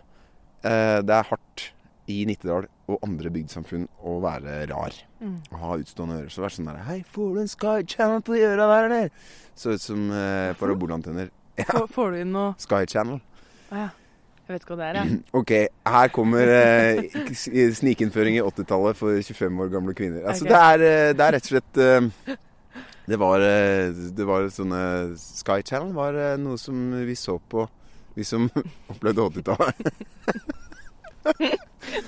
eh, 0.67 1.01
det 1.01 1.17
er 1.17 1.31
hardt 1.31 1.71
i 2.11 2.21
Nittedal 2.29 2.67
og 2.91 3.01
andre 3.07 3.31
bygdesamfunn 3.33 3.87
å 4.05 4.19
være 4.21 4.59
rar. 4.69 4.97
Mm. 5.23 5.39
Å 5.55 5.61
ha 5.63 5.79
utstående 5.81 6.21
ører. 6.21 6.33
Så 6.33 6.45
er 6.45 6.53
sånn 6.53 6.69
der 6.69 6.83
Hei, 6.85 7.01
får 7.15 7.33
du 7.33 7.43
en 7.45 7.53
Sky 7.53 7.79
Channel 7.89 8.25
på 8.25 8.37
de 8.37 8.45
øra 8.51 8.69
der, 8.75 8.89
eller? 8.91 9.29
Så 9.57 9.77
ut 9.77 9.85
som 9.85 10.11
eh, 10.13 10.53
parabolantenner. 10.61 11.33
Ja. 11.55 11.69
Får, 11.69 11.85
får, 11.95 12.09
du 12.11 12.19
inn 12.19 12.33
noe 12.35 12.49
Sky 12.59 12.81
Channel. 12.91 13.21
Ah, 13.71 13.85
ja. 13.85 13.91
Jeg 14.45 14.53
vet 14.53 14.65
ikke 14.67 14.75
hva 14.75 14.81
det 14.83 14.89
er, 14.91 14.97
jeg. 14.99 15.19
Ok, 15.39 15.51
her 15.89 16.11
kommer 16.13 16.51
eh, 16.53 17.31
snikinnføring 17.79 18.35
i 18.37 18.43
80-tallet 18.45 18.99
for 18.99 19.17
25 19.17 19.63
år 19.65 19.71
gamle 19.73 19.95
kvinner. 19.97 20.27
Altså, 20.29 20.45
okay. 20.45 20.53
det, 20.53 20.59
er, 20.61 20.85
eh, 20.85 21.13
det, 21.17 21.25
er, 21.25 21.37
rett 21.39 21.47
og 21.47 21.53
slett 21.55 21.81
eh, 21.81 22.35
det 23.09 23.19
var, 23.23 23.45
eh, 23.47 24.03
det 24.19 24.27
var 24.29 24.51
sånne 24.53 24.83
Sky 25.17 25.65
Channel 25.65 25.95
var 25.97 26.19
noe 26.43 26.61
som 26.61 26.93
vi 27.09 27.17
så 27.17 27.39
på, 27.41 27.65
vi 28.19 28.29
som 28.29 28.51
opplevde 28.93 29.31
80-tallet. 29.31 29.81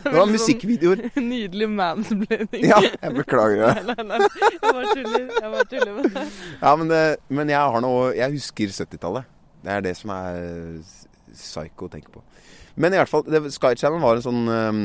Det 0.04 0.12
var 0.12 0.28
musikkvideoer. 0.28 1.06
Nydelig 1.32 1.70
mansplaining. 1.72 2.68
Ja, 2.68 2.82
jeg 2.84 3.16
beklager 3.16 3.64
det. 3.64 3.72
Nei, 3.88 4.04
nei, 4.04 4.20
nei. 4.20 4.28
Jeg 4.44 4.60
bare 4.66 4.92
tuller. 4.92 5.24
Jeg 5.24 5.54
bare 5.56 5.66
tuller 5.72 5.96
med 5.96 6.12
det. 6.12 6.28
Ja, 6.60 6.76
men, 6.76 6.92
det, 6.92 7.02
men 7.28 7.56
jeg 7.56 7.74
har 7.76 7.84
noe 7.84 8.12
Jeg 8.16 8.36
husker 8.36 8.76
70-tallet. 8.76 9.32
Det 9.64 9.72
er 9.72 9.84
det 9.88 9.96
som 9.98 10.12
er 10.12 10.82
psycho 11.38 11.88
å 11.88 11.92
tenke 11.92 12.12
på. 12.14 12.24
Men 12.76 12.92
i 12.92 12.98
hvert 13.00 13.08
fall, 13.08 13.24
det, 13.24 13.40
Sky 13.54 13.72
Channel 13.78 14.02
var 14.02 14.18
en 14.18 14.24
sånn 14.26 14.42
um, 14.52 14.82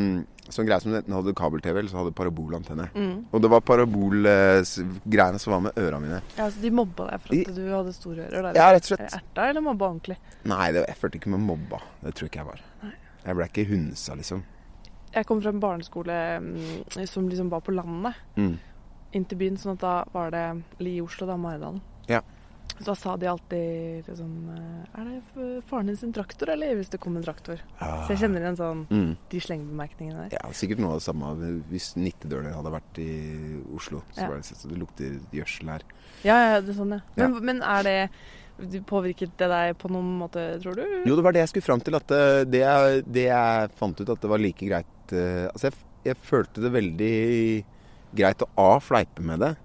sånn 0.51 0.67
greie 0.67 0.81
som 0.84 0.93
enten 0.93 1.15
hadde 1.15 1.34
kabel-TV 1.38 1.79
eller 1.79 1.91
så 1.91 2.00
hadde 2.01 2.13
parabolantenne. 2.15 2.88
Mm. 2.96 3.13
Og 3.31 3.43
det 3.43 3.51
var 3.51 3.63
parabolgreiene 3.67 5.41
som 5.41 5.55
var 5.55 5.63
med 5.67 5.77
øra 5.79 6.00
mine. 6.03 6.22
Ja, 6.38 6.50
Så 6.51 6.63
de 6.63 6.72
mobba 6.75 7.10
deg 7.12 7.24
for 7.24 7.36
at 7.36 7.53
du 7.58 7.62
hadde 7.72 7.93
store 7.96 8.27
ører? 8.27 8.50
Der. 8.50 8.60
Ja, 8.60 8.72
rett 8.75 8.88
og 8.88 8.93
slett. 8.93 9.20
Erta 9.20 9.48
eller 9.51 9.65
mobba 9.65 9.91
ordentlig? 9.91 10.17
Nei, 10.50 10.65
det, 10.75 10.86
jeg 10.89 11.00
følte 11.00 11.22
ikke 11.22 11.36
med 11.36 11.46
mobba. 11.46 11.81
Det 12.01 12.15
tror 12.17 12.31
ikke 12.31 12.41
jeg 12.41 12.50
var. 12.50 12.65
Nei. 12.81 12.96
Jeg 13.22 13.38
ble 13.38 13.48
ikke 13.51 13.67
hunsa, 13.70 14.17
liksom. 14.17 14.43
Jeg 15.12 15.27
kom 15.27 15.41
fra 15.43 15.51
en 15.51 15.62
barneskole 15.62 16.20
mm, 16.41 17.08
som 17.10 17.27
liksom 17.29 17.51
var 17.51 17.63
på 17.65 17.75
landet. 17.75 18.20
Mm. 18.39 18.53
Inn 19.17 19.25
til 19.27 19.41
byen, 19.41 19.60
sånn 19.60 19.75
at 19.75 19.84
da 19.84 19.96
var 20.13 20.31
det 20.34 20.46
Li 20.84 20.98
i 20.98 21.03
Oslo, 21.03 21.27
da, 21.29 21.36
Maridalen. 21.39 21.81
Ja. 22.10 22.24
Så 22.80 22.86
da 22.88 22.94
sa 22.98 23.16
de 23.18 23.28
alltid 23.30 24.08
liksom 24.08 24.32
Er 24.98 25.06
det 25.06 25.62
faren 25.70 25.88
din 25.92 25.98
sin 26.00 26.13
traktor, 26.16 26.50
eller? 26.50 26.75
Hvis 26.80 26.90
det 26.90 27.00
kom 27.04 27.18
en 27.18 27.24
traktor. 27.25 27.60
Så 27.80 28.10
jeg 28.13 28.22
kjenner 28.24 28.42
igjen 28.42 28.58
sånn 28.58 28.86
Mm. 28.90 29.18
de 29.30 29.40
slengbemerkningene 29.40 30.30
der. 30.30 30.38
Ja, 30.40 30.51
sikkert 30.51 30.80
noe 30.80 30.96
av 30.96 31.00
det 31.00 31.06
samme 31.06 31.32
hvis 31.70 31.96
Nittedøler 31.96 32.54
hadde 32.56 32.72
vært 32.74 32.98
i 33.04 33.62
Oslo. 33.75 34.01
Så 34.13 34.22
Ja. 34.22 34.28
var 34.30 34.36
det, 34.38 34.46
så 34.46 34.68
det 34.70 34.78
lukter 34.80 35.20
gjødsel 35.32 35.70
her. 35.70 35.82
Ja, 36.24 36.38
ja, 36.54 36.62
det 36.62 36.70
er 36.70 36.80
sånn, 36.80 36.92
ja. 37.18 37.28
Men, 37.30 37.46
men 37.46 37.62
er 37.62 37.84
det 37.84 38.10
Påvirket 38.86 39.32
det 39.40 39.48
deg 39.50 39.78
på 39.80 39.90
noen 39.90 40.20
måte, 40.20 40.60
tror 40.62 40.75
du? 40.75 40.84
Jo, 41.08 41.16
det 41.16 41.24
var 41.24 41.32
det 41.34 41.40
jeg 41.42 41.50
skulle 41.50 41.66
fram 41.66 41.82
til. 41.82 41.96
At 41.98 42.12
eh, 42.13 42.44
det, 42.46 42.60
jeg, 42.62 43.06
det 43.12 43.24
jeg 43.25 43.72
fant 43.80 43.98
ut 44.01 44.10
at 44.13 44.22
det 44.22 44.30
var 44.30 44.38
like 44.38 44.68
greit 44.68 45.13
eh, 45.18 45.48
Altså, 45.50 45.72
jeg, 45.72 45.74
jeg 46.06 46.18
følte 46.22 46.62
det 46.62 46.72
veldig 46.72 47.66
greit 48.13 48.44
å 48.46 48.50
A. 48.62 48.80
Fleipe 48.80 49.24
med 49.25 49.40
det. 49.42 49.56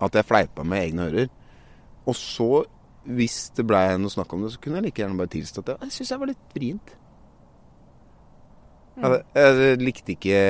At 0.00 0.14
jeg 0.14 0.24
fleipa 0.28 0.62
med 0.64 0.84
egne 0.86 1.08
ører. 1.10 1.28
Og 2.10 2.16
så, 2.18 2.48
hvis 3.06 3.36
det 3.56 3.64
blei 3.68 3.84
noe 4.00 4.12
snakk 4.12 4.32
om 4.36 4.42
det, 4.44 4.50
så 4.54 4.60
kunne 4.62 4.80
jeg 4.80 4.88
like 4.90 5.02
gjerne 5.02 5.18
bare 5.20 5.30
tilstå 5.36 5.62
at 5.64 5.72
jeg, 5.74 5.80
jeg 5.86 5.96
syns 5.98 6.10
jeg 6.14 6.22
var 6.24 6.30
litt 6.32 6.56
vrient. 6.56 6.92
Mm. 8.96 9.04
Jeg, 9.06 9.22
jeg 9.38 9.78
likte 9.80 10.12
ikke 10.16 10.40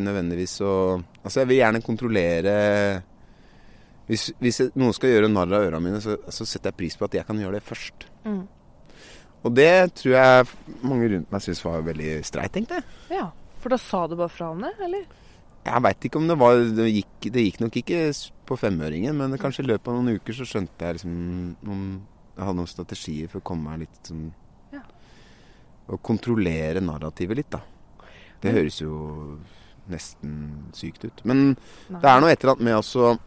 nødvendigvis 0.00 0.54
å 0.66 0.72
Altså, 1.20 1.42
jeg 1.42 1.50
vil 1.50 1.58
gjerne 1.60 1.82
kontrollere 1.84 2.54
Hvis, 4.08 4.30
hvis 4.40 4.58
jeg- 4.64 4.72
noen 4.80 4.94
skal 4.96 5.12
gjøre 5.12 5.28
narr 5.30 5.52
av 5.54 5.66
ørene 5.68 5.82
mine, 5.84 6.00
så, 6.02 6.16
så 6.32 6.46
setter 6.48 6.72
jeg 6.72 6.78
pris 6.80 6.96
på 6.98 7.04
at 7.06 7.12
jeg 7.14 7.26
kan 7.28 7.38
gjøre 7.38 7.60
det 7.60 7.62
først. 7.62 8.06
Mm. 8.24 8.40
Og 9.46 9.52
det 9.54 9.68
tror 10.00 10.16
jeg 10.16 10.48
mange 10.82 11.10
rundt 11.12 11.30
meg 11.30 11.44
syntes 11.44 11.60
var 11.62 11.84
veldig 11.86 12.16
streit, 12.26 12.56
egentlig. 12.58 12.80
Ja. 13.12 13.28
For 13.62 13.70
da 13.70 13.78
sa 13.78 14.00
du 14.10 14.16
bare 14.18 14.32
fra 14.32 14.48
om 14.50 14.64
det, 14.66 14.72
eller? 14.82 15.04
Jeg 15.60 15.84
veit 15.84 16.06
ikke 16.08 16.20
om 16.20 16.28
det 16.30 16.38
var 16.40 16.60
det 16.76 16.86
gikk, 16.88 17.26
det 17.34 17.42
gikk 17.44 17.58
nok 17.60 17.74
ikke 17.82 17.98
på 18.48 18.56
femøringen, 18.58 19.16
men 19.16 19.36
kanskje 19.40 19.64
i 19.64 19.68
løpet 19.68 19.90
av 19.90 19.98
noen 19.98 20.16
uker 20.16 20.36
så 20.36 20.46
skjønte 20.48 20.86
jeg 20.86 20.98
liksom 20.98 21.18
noen 21.66 21.84
Jeg 22.36 22.46
hadde 22.46 22.56
noen 22.56 22.70
strategier 22.70 23.28
for 23.28 23.42
å 23.42 23.44
komme 23.50 23.68
meg 23.68 23.82
litt 23.84 24.08
sånn 24.08 24.30
Ja. 24.72 24.80
Å 25.90 25.98
kontrollere 26.00 26.80
narrativet 26.80 27.36
litt, 27.36 27.50
da. 27.52 27.60
Det 28.40 28.54
høres 28.54 28.80
jo 28.80 28.94
nesten 29.90 30.70
sykt 30.72 31.04
ut. 31.04 31.24
Men 31.28 31.56
Nei. 31.90 32.00
det 32.00 32.08
er 32.08 32.22
noe 32.22 32.32
et 32.32 32.40
eller 32.40 32.54
annet 32.54 32.68
med 32.68 32.78
også 32.78 33.18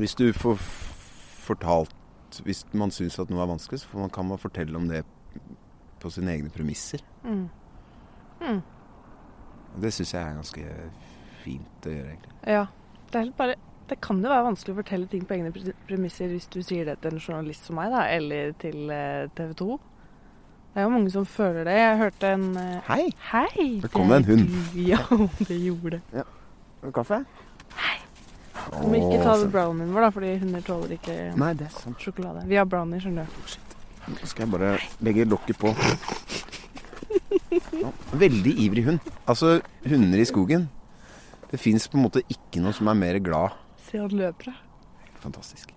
Hvis 0.00 0.16
du 0.18 0.32
får 0.32 0.56
fortalt 1.44 2.40
Hvis 2.42 2.64
man 2.72 2.90
syns 2.90 3.18
at 3.20 3.30
noe 3.30 3.44
er 3.44 3.50
vanskelig, 3.50 3.82
så 3.82 3.92
får 3.92 4.06
man, 4.06 4.10
kan 4.10 4.26
man 4.26 4.40
fortelle 4.40 4.76
om 4.76 4.88
det 4.88 5.04
på 6.02 6.10
sine 6.10 6.32
egne 6.32 6.50
premisser. 6.50 7.02
Mm. 7.22 7.44
Mm. 8.40 8.62
Det 9.82 9.92
syns 9.94 10.14
jeg 10.14 10.22
er 10.22 10.38
ganske 10.38 10.64
fint 11.42 11.88
å 11.88 11.94
gjøre, 11.94 12.14
egentlig. 12.14 12.34
Ja. 12.48 12.64
Det, 13.12 13.24
bare, 13.36 13.56
det 13.90 13.98
kan 14.04 14.20
jo 14.24 14.32
være 14.32 14.46
vanskelig 14.48 14.74
å 14.74 14.80
fortelle 14.80 15.08
ting 15.12 15.24
på 15.28 15.36
egne 15.36 15.52
premisser 15.88 16.32
hvis 16.32 16.48
du 16.52 16.60
sier 16.64 16.88
det 16.88 16.98
til 17.02 17.16
en 17.16 17.22
journalist 17.22 17.68
som 17.68 17.76
meg, 17.80 17.92
da, 17.92 18.06
eller 18.14 18.54
til 18.62 18.92
eh, 18.94 19.26
TV 19.36 19.52
2. 19.60 19.78
Det 20.72 20.80
er 20.80 20.86
jo 20.86 20.92
mange 20.94 21.12
som 21.12 21.26
føler 21.28 21.68
det. 21.68 21.74
Jeg 21.76 21.98
hørte 22.00 22.28
en 22.32 22.46
eh, 22.56 22.78
Hei! 22.88 23.02
Hei! 23.28 23.66
Det 23.82 23.90
kom 23.92 24.08
en 24.08 24.24
det 24.24 24.38
en 24.38 24.46
hund. 24.46 24.78
Ja, 24.80 25.02
det 25.50 25.58
gjorde 25.60 25.98
det. 25.98 26.24
Kaffe? 26.96 27.20
Du 28.72 28.86
må 28.88 28.96
ikke 29.00 29.20
ta 29.24 29.34
brownien 29.50 29.92
vår, 29.92 30.06
da, 30.06 30.08
fordi 30.14 30.32
hunder 30.40 30.64
tåler 30.64 30.94
ikke 30.96 31.16
Nei, 31.40 31.52
det 31.58 31.66
er 31.68 31.74
sant. 31.74 31.98
sjokolade. 32.00 32.44
Vi 32.48 32.56
har 32.56 32.68
brownie, 32.68 33.00
skjønner 33.02 33.28
du. 33.28 33.56
Nå 34.12 34.28
skal 34.28 34.46
jeg 34.46 34.52
bare 34.54 34.70
legge 35.04 35.26
lokket 35.28 35.58
på. 35.60 35.72
Veldig 38.24 38.52
ivrig 38.64 38.84
hund. 38.86 39.10
Altså, 39.28 39.58
hunder 39.88 40.22
i 40.22 40.28
skogen. 40.28 40.68
Det 41.52 41.60
fins 41.60 41.84
på 41.88 41.98
en 41.98 42.06
måte 42.06 42.24
ikke 42.32 42.62
noe 42.64 42.72
som 42.76 42.88
er 42.88 42.96
mer 42.96 43.18
glad. 43.24 43.58
Se 43.84 44.00
han 44.00 44.14
løper, 44.16 44.52
da. 44.52 45.12
Fantastisk. 45.22 45.74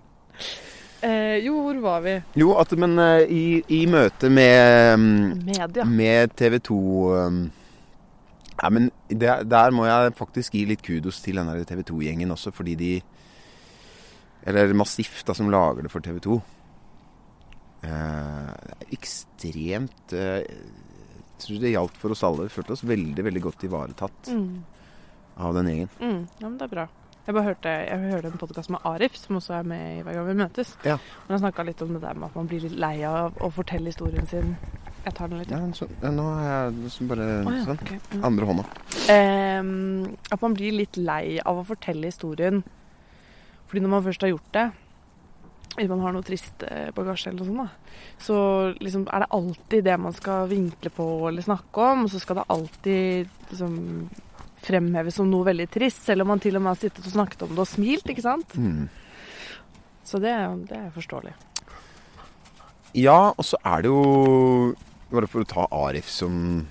Eh, 1.05 1.43
jo, 1.43 1.57
hvor 1.65 1.81
var 1.83 2.01
vi? 2.05 2.15
Jo, 2.39 2.53
at, 2.57 2.71
men 2.79 2.95
eh, 3.01 3.27
i, 3.29 3.43
i 3.75 3.83
møte 3.91 4.29
med 4.31 4.95
mm, 4.97 5.43
Media. 5.45 5.85
Med 5.85 6.33
TV 6.39 6.57
2 6.63 6.77
um, 7.27 7.43
Nei, 8.55 8.69
men 8.71 8.87
det, 9.11 9.33
der 9.51 9.73
må 9.75 9.83
jeg 9.85 10.15
faktisk 10.15 10.55
gi 10.55 10.63
litt 10.69 10.83
kudos 10.85 11.19
til 11.21 11.41
den 11.41 11.51
TV 11.67 11.83
2-gjengen 11.89 12.31
også, 12.31 12.53
fordi 12.55 12.77
de 12.79 12.91
Eller 14.47 14.71
Massif, 14.77 15.19
da, 15.27 15.35
som 15.35 15.51
lager 15.51 15.83
det 15.83 15.91
for 15.91 16.05
TV 16.05 16.21
2. 16.23 16.37
Eh, 17.85 18.53
ekstremt 18.95 20.15
eh, 20.15 20.45
Jeg 20.45 21.43
tror 21.43 21.59
det 21.61 21.73
gjaldt 21.73 21.99
for 21.99 22.15
oss 22.15 22.23
alle. 22.25 22.47
Vi 22.47 22.55
følte 22.55 22.77
oss 22.77 22.87
veldig, 22.87 23.27
veldig 23.27 23.43
godt 23.43 23.67
ivaretatt 23.67 24.31
Mm. 24.31 24.63
Av 25.35 25.57
den 25.57 25.71
gjengen. 25.71 25.89
Mm. 25.99 26.21
Ja, 26.39 26.47
men 26.47 26.57
det 26.59 26.67
er 26.67 26.73
bra. 26.75 26.87
Jeg 27.25 27.33
bare 27.33 27.47
hørte, 27.47 27.71
jeg 27.87 28.09
hørte 28.11 28.29
en 28.29 28.37
podkast 28.37 28.69
med 28.69 28.83
Arif, 28.85 29.15
som 29.17 29.39
også 29.39 29.55
er 29.57 29.63
med 29.65 29.85
i 29.95 30.01
Hver 30.05 30.13
gang 30.13 30.27
vi 30.27 30.35
møtes. 30.43 30.75
Ja. 30.85 30.99
Men 31.25 31.33
Han 31.33 31.41
snakka 31.47 31.65
litt 31.65 31.81
om 31.81 31.95
det 31.95 32.01
der 32.03 32.13
med 32.13 32.29
at 32.29 32.35
man 32.37 32.49
blir 32.51 32.61
litt 32.67 32.75
lei 32.77 32.99
av 33.09 33.39
å 33.41 33.49
fortelle 33.49 33.89
historien 33.89 34.29
sin. 34.29 34.53
Jeg 35.05 35.13
tar 35.17 35.31
den 35.31 35.41
litt. 35.41 35.49
Ja, 35.53 35.61
så, 35.73 35.87
nå 36.05 36.25
er 36.35 36.45
jeg 36.45 37.07
bare 37.09 37.25
oh, 37.41 37.49
ja, 37.49 37.63
sånn. 37.65 37.81
Okay. 37.81 37.97
Mm. 38.13 38.23
Andre 38.29 38.49
hånda. 38.51 38.65
Um, 39.09 40.17
at 40.33 40.45
man 40.45 40.57
blir 40.57 40.77
litt 40.77 40.97
lei 41.01 41.39
av 41.41 41.61
å 41.61 41.65
fortelle 41.65 42.09
historien. 42.13 42.61
Fordi 43.65 43.81
når 43.81 43.93
man 43.95 44.05
først 44.05 44.25
har 44.25 44.33
gjort 44.35 44.51
det, 44.53 44.67
hvis 45.75 45.89
man 45.91 46.05
har 46.05 46.13
noe 46.15 46.25
trist 46.25 46.63
eh, 46.69 46.91
bagasje 46.95 47.31
eller 47.31 47.41
noe 47.41 47.49
sånt, 47.49 47.65
da, 47.65 48.05
så 48.21 48.37
liksom 48.79 49.09
er 49.09 49.25
det 49.25 49.31
alltid 49.35 49.83
det 49.89 49.97
man 49.99 50.13
skal 50.15 50.45
vinkle 50.51 50.93
på 50.93 51.09
eller 51.27 51.43
snakke 51.43 51.89
om, 51.89 52.05
og 52.05 52.13
så 52.13 52.21
skal 52.21 52.39
det 52.39 52.45
alltid 52.53 53.33
liksom 53.49 53.75
fremheves 54.65 55.15
som 55.19 55.29
noe 55.31 55.45
veldig 55.47 55.67
trist, 55.73 56.01
selv 56.05 56.25
om 56.25 56.33
man 56.33 56.41
til 56.43 56.57
og 56.57 56.63
med 56.65 56.73
har 56.73 56.79
sittet 56.81 57.05
og 57.05 57.13
snakket 57.15 57.45
om 57.45 57.53
det 57.55 57.63
og 57.63 57.69
smilt, 57.69 58.09
ikke 58.11 58.25
sant? 58.25 58.55
Mm. 58.57 58.87
Så 60.05 60.19
det, 60.21 60.33
det 60.69 60.77
er 60.77 60.91
forståelig. 60.93 61.33
Ja, 62.95 63.31
og 63.35 63.43
så 63.43 63.57
er 63.65 63.81
det 63.83 63.89
jo 63.91 64.75
Bare 65.11 65.27
for 65.29 65.43
å 65.43 65.47
ta 65.47 65.65
Arif 65.75 66.07
som, 66.09 66.63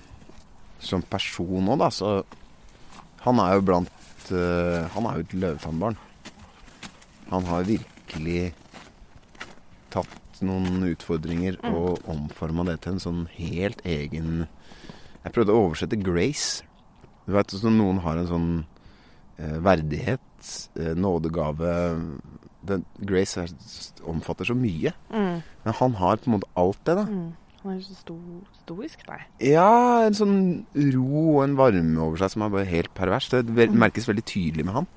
som 0.83 1.03
person 1.07 1.69
òg, 1.71 1.77
da, 1.79 1.87
så 1.93 2.09
Han 3.23 3.39
er 3.43 3.53
jo 3.55 3.63
blant 3.69 3.91
uh, 4.33 4.89
Han 4.95 5.07
er 5.07 5.19
jo 5.21 5.25
et 5.27 5.35
løvetannbarn. 5.39 5.95
Han 7.31 7.47
har 7.49 7.63
virkelig 7.69 8.51
tatt 9.93 10.41
noen 10.45 10.83
utfordringer 10.91 11.55
Mm. 11.63 11.73
og 11.79 12.09
omforma 12.11 12.65
det 12.67 12.81
til 12.83 12.97
en 12.97 12.99
sånn 13.01 13.21
helt 13.37 13.79
egen 13.87 14.47
Jeg 15.23 15.33
prøvde 15.33 15.53
å 15.55 15.61
oversette 15.69 15.97
Grace. 16.03 16.64
Du 17.25 17.33
vet, 17.33 17.47
sånn 17.57 17.77
Noen 17.79 17.99
har 18.03 18.17
en 18.21 18.27
sånn 18.29 18.49
eh, 19.39 19.57
verdighet, 19.65 20.21
eh, 20.77 20.93
nådegave 20.95 21.71
den, 22.65 22.83
Grace 23.05 23.37
er, 23.43 23.49
omfatter 24.09 24.45
så 24.49 24.55
mye. 24.57 24.93
Mm. 25.13 25.41
Men 25.65 25.73
han 25.79 25.93
har 26.01 26.17
på 26.21 26.29
en 26.29 26.35
måte 26.39 26.49
alt 26.57 26.79
det, 26.85 26.95
da. 27.01 27.05
Mm. 27.09 27.33
Han 27.65 27.73
er 27.73 27.79
så 27.81 27.95
sto, 27.97 28.15
stoisk, 28.61 29.01
nei. 29.09 29.19
Ja, 29.41 30.05
en 30.05 30.13
sånn 30.17 30.35
ro 30.93 31.37
og 31.39 31.43
en 31.47 31.55
varme 31.57 31.97
over 32.03 32.17
seg 32.21 32.29
som 32.35 32.43
er 32.45 32.49
bare 32.53 32.69
helt 32.69 32.93
pervers. 32.93 33.29
Det 33.33 33.41
Mm. 33.45 33.77
merkes 33.81 34.05
veldig 34.05 34.25
tydelig 34.25 34.65
med 34.65 34.73
han. 34.75 34.87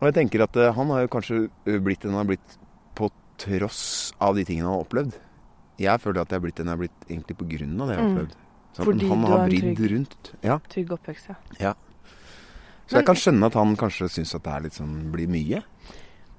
Og 0.00 0.06
jeg 0.08 0.14
tenker 0.14 0.42
at 0.46 0.56
eh, 0.56 0.72
han 0.72 0.86
har 0.94 1.02
jo 1.02 1.08
kanskje 1.08 1.50
blitt 1.82 2.00
den 2.06 2.12
han 2.14 2.24
har 2.26 2.30
blitt 2.36 2.56
på 2.94 3.10
tross 3.36 4.12
av 4.20 4.36
de 4.36 4.44
tingene 4.44 4.66
han 4.70 4.78
har 4.78 4.84
opplevd. 4.86 5.18
Jeg 5.80 5.98
føler 6.00 6.20
at 6.22 6.28
jeg 6.30 6.38
har 6.38 6.44
blitt 6.46 6.56
den 6.56 6.66
jeg 6.66 6.76
har 6.76 6.82
blitt 6.86 7.08
egentlig 7.08 7.36
på 7.36 7.48
grunn 7.50 7.80
av 7.80 7.88
det 7.88 7.96
jeg 7.96 8.02
har 8.04 8.08
Mm. 8.10 8.16
opplevd. 8.16 8.36
Så 8.72 8.82
at 8.82 8.86
Fordi 8.86 9.08
han 9.10 9.24
har 9.26 9.44
en 9.44 9.48
vridd 9.50 9.80
rundt. 9.92 10.32
Ja. 10.46 10.60
Trygg 10.70 10.92
oppvekst, 10.94 11.32
ja. 11.58 11.74
Så 12.90 12.98
jeg 12.98 13.06
kan 13.06 13.18
skjønne 13.18 13.46
at 13.46 13.54
han 13.54 13.76
kanskje 13.78 14.08
syns 14.10 14.34
at 14.34 14.46
det 14.64 14.72
sånn 14.74 15.12
blir 15.14 15.30
mye. 15.30 15.62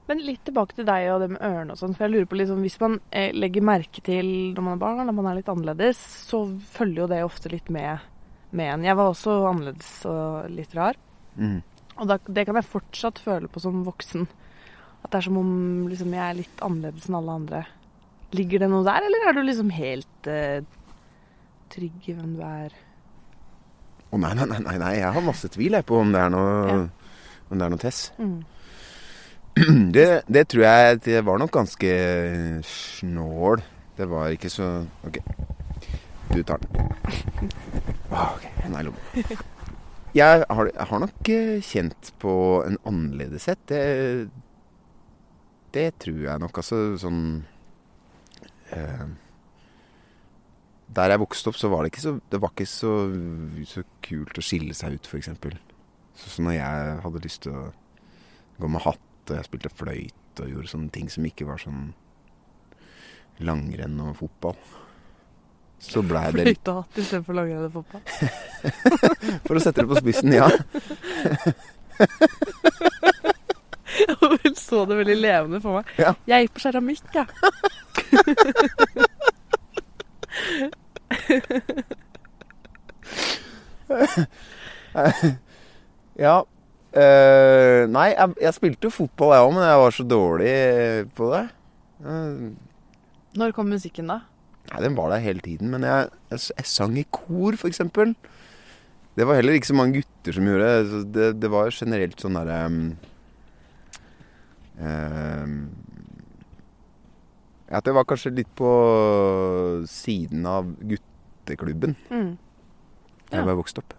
Men 0.10 0.24
litt 0.28 0.42
tilbake 0.44 0.76
til 0.76 0.88
deg 0.88 1.08
og 1.14 1.22
det 1.24 1.30
med 1.32 1.44
ørene 1.48 1.72
og 1.72 1.80
sånn. 1.80 1.94
For 1.96 2.04
jeg 2.04 2.12
lurer 2.12 2.28
på 2.28 2.40
liksom, 2.42 2.64
Hvis 2.66 2.80
man 2.82 2.98
eh, 3.16 3.30
legger 3.32 3.64
merke 3.64 4.04
til 4.04 4.28
når 4.52 4.66
man 4.66 4.76
er 4.76 4.82
barn, 4.82 5.04
når 5.08 5.16
man 5.16 5.30
er 5.32 5.38
litt 5.40 5.52
annerledes, 5.52 6.02
så 6.28 6.44
følger 6.74 7.06
jo 7.06 7.10
det 7.14 7.22
ofte 7.24 7.52
litt 7.54 7.72
med, 7.72 8.04
med 8.52 8.74
en. 8.74 8.88
Jeg 8.90 9.00
var 9.00 9.14
også 9.14 9.38
annerledes 9.48 9.94
og 10.12 10.52
litt 10.52 10.76
rar. 10.76 11.00
Mm. 11.40 11.62
Og 12.02 12.10
da, 12.10 12.18
det 12.28 12.46
kan 12.50 12.60
jeg 12.60 12.68
fortsatt 12.74 13.24
føle 13.24 13.48
på 13.52 13.64
som 13.64 13.86
voksen. 13.88 14.28
At 15.06 15.14
det 15.14 15.22
er 15.22 15.28
som 15.30 15.40
om 15.40 15.54
liksom, 15.88 16.12
jeg 16.18 16.26
er 16.26 16.40
litt 16.42 16.66
annerledes 16.68 17.08
enn 17.08 17.20
alle 17.22 17.38
andre. 17.40 17.64
Ligger 18.36 18.66
det 18.66 18.72
noe 18.74 18.84
der, 18.88 19.08
eller 19.08 19.30
er 19.30 19.38
du 19.38 19.44
liksom 19.46 19.72
helt 19.76 20.32
eh, 20.32 20.60
trygg 21.72 22.08
i 22.12 22.16
hvem 22.18 22.36
du 22.38 22.42
er? 22.46 22.74
Å 24.12 24.20
nei, 24.20 24.34
nei, 24.36 24.46
nei, 24.52 24.60
nei, 24.66 24.78
nei, 24.82 24.94
jeg 25.00 25.14
har 25.16 25.24
masse 25.24 25.48
tvil 25.54 25.78
jeg 25.78 25.86
på 25.88 26.00
om 26.04 26.12
det 26.12 26.20
er 26.26 26.32
noe, 26.34 26.50
Ja. 26.68 26.80
om 27.50 27.58
det 27.62 27.66
er 27.68 27.72
noe 27.76 27.80
Tess. 27.82 28.02
Mm. 28.20 28.40
Det, 29.96 30.06
det 30.32 30.46
tror 30.48 30.62
jeg 30.64 31.00
Det 31.04 31.18
var 31.28 31.38
nok 31.42 31.52
ganske 31.52 31.90
snål. 32.64 33.60
Det 33.98 34.06
var 34.08 34.30
ikke 34.32 34.50
så 34.50 34.68
Ok. 35.08 35.18
Du 36.32 36.40
tar 36.48 36.62
den. 36.64 36.92
Oh, 38.12 38.32
ok, 38.38 38.46
den 38.64 38.76
er 38.76 38.80
i 38.80 38.86
lomma. 38.88 39.42
Jeg 40.16 40.46
har, 40.48 40.70
jeg 40.72 40.88
har 40.92 41.00
nok 41.04 41.30
eh, 41.36 41.60
kjent 41.64 42.14
på 42.24 42.32
en 42.68 42.78
annerledeshet. 42.88 43.60
Det, 43.68 43.82
det 45.76 45.90
tror 46.00 46.22
jeg 46.30 46.40
nok. 46.46 46.62
Altså 46.64 46.80
sånn 47.04 47.22
eh, 48.72 49.04
Der 50.92 51.14
jeg 51.14 51.22
vokste 51.22 51.52
opp, 51.52 51.60
så 51.60 51.70
var 51.72 51.84
det 51.84 51.94
ikke 51.94 52.04
så 52.04 52.12
Det 52.32 52.40
var 52.44 52.52
ikke 52.52 52.68
så, 52.68 52.92
så 53.70 53.84
kult 54.04 54.40
å 54.40 54.44
skille 54.44 54.76
seg 54.76 54.98
ut, 54.98 55.08
f.eks. 55.08 55.32
Så, 56.16 56.34
så 56.36 56.44
når 56.44 56.58
jeg 56.58 57.00
hadde 57.06 57.24
lyst 57.24 57.46
til 57.46 57.56
å 57.56 57.66
gå 58.62 58.70
med 58.70 58.84
hatt, 58.84 59.08
og 59.30 59.36
jeg 59.38 59.48
spilte 59.48 59.72
fløyte 59.74 60.46
og 60.46 60.52
gjorde 60.52 60.72
sånne 60.72 60.94
ting 60.94 61.10
som 61.12 61.26
ikke 61.28 61.48
var 61.48 61.62
sånn 61.62 61.92
langrenn 63.42 64.00
og 64.04 64.16
fotball. 64.20 64.58
Så 65.82 66.04
blei 66.06 66.28
det 66.30 66.44
Fløyte 66.46 66.74
og 66.74 66.84
hatt 66.84 67.00
istedenfor 67.02 67.38
langrenn 67.40 67.66
og 67.66 67.74
fotball. 67.80 68.04
For 69.48 69.58
å 69.58 69.64
sette 69.64 69.82
det 69.82 69.90
på 69.90 70.02
spissen, 70.02 70.36
ja. 70.36 70.50
Jeg 74.02 74.54
så 74.58 74.86
det 74.88 74.96
veldig 74.98 75.18
levende 75.20 75.60
for 75.62 75.80
meg. 75.80 75.90
Ja. 76.00 76.14
Jeg 76.30 76.46
gikk 76.46 76.54
på 76.56 76.64
keramikk, 76.64 77.08
jeg. 77.14 77.28
Ja. 77.28 79.08
eh, 86.96 87.82
nei, 87.92 88.10
jeg, 88.12 88.36
jeg 88.42 88.54
spilte 88.58 88.88
jo 88.90 88.94
fotball 88.94 89.36
jeg 89.36 89.46
òg, 89.46 89.54
men 89.56 89.68
jeg 89.68 89.82
var 89.84 89.96
så 89.96 90.06
dårlig 90.08 90.56
på 91.18 91.32
det. 91.36 91.46
Uh, 92.02 92.52
Når 93.38 93.56
kom 93.56 93.68
musikken, 93.72 94.10
da? 94.12 94.20
nei, 94.72 94.82
den 94.86 94.98
var 94.98 95.12
der 95.12 95.24
hele 95.24 95.44
tiden. 95.44 95.72
Men 95.74 95.86
jeg, 95.88 96.10
jeg, 96.32 96.40
jeg 96.58 96.70
sang 96.70 96.98
i 97.00 97.06
kor, 97.12 97.58
eksempel. 97.68 98.16
Det 99.18 99.28
var 99.28 99.40
heller 99.40 99.58
ikke 99.58 99.72
så 99.72 99.78
mange 99.78 100.00
gutter 100.00 100.38
som 100.38 100.48
gjorde 100.48 100.68
det. 100.72 101.06
Det, 101.16 101.30
det 101.42 101.52
var 101.52 101.76
generelt 101.76 102.22
sånn 102.22 102.38
derre 102.40 102.60
um, 102.72 102.82
um, 104.80 105.58
At 107.72 107.88
det 107.88 107.96
var 107.96 108.08
kanskje 108.08 108.36
litt 108.40 108.52
på 108.56 108.72
siden 109.92 110.48
av 110.48 110.72
gutteklubben 111.42 111.96
Mm. 112.10 112.38
da 113.32 113.38
jeg 113.38 113.46
var 113.46 113.56
vokst 113.60 113.78
opp. 113.82 113.94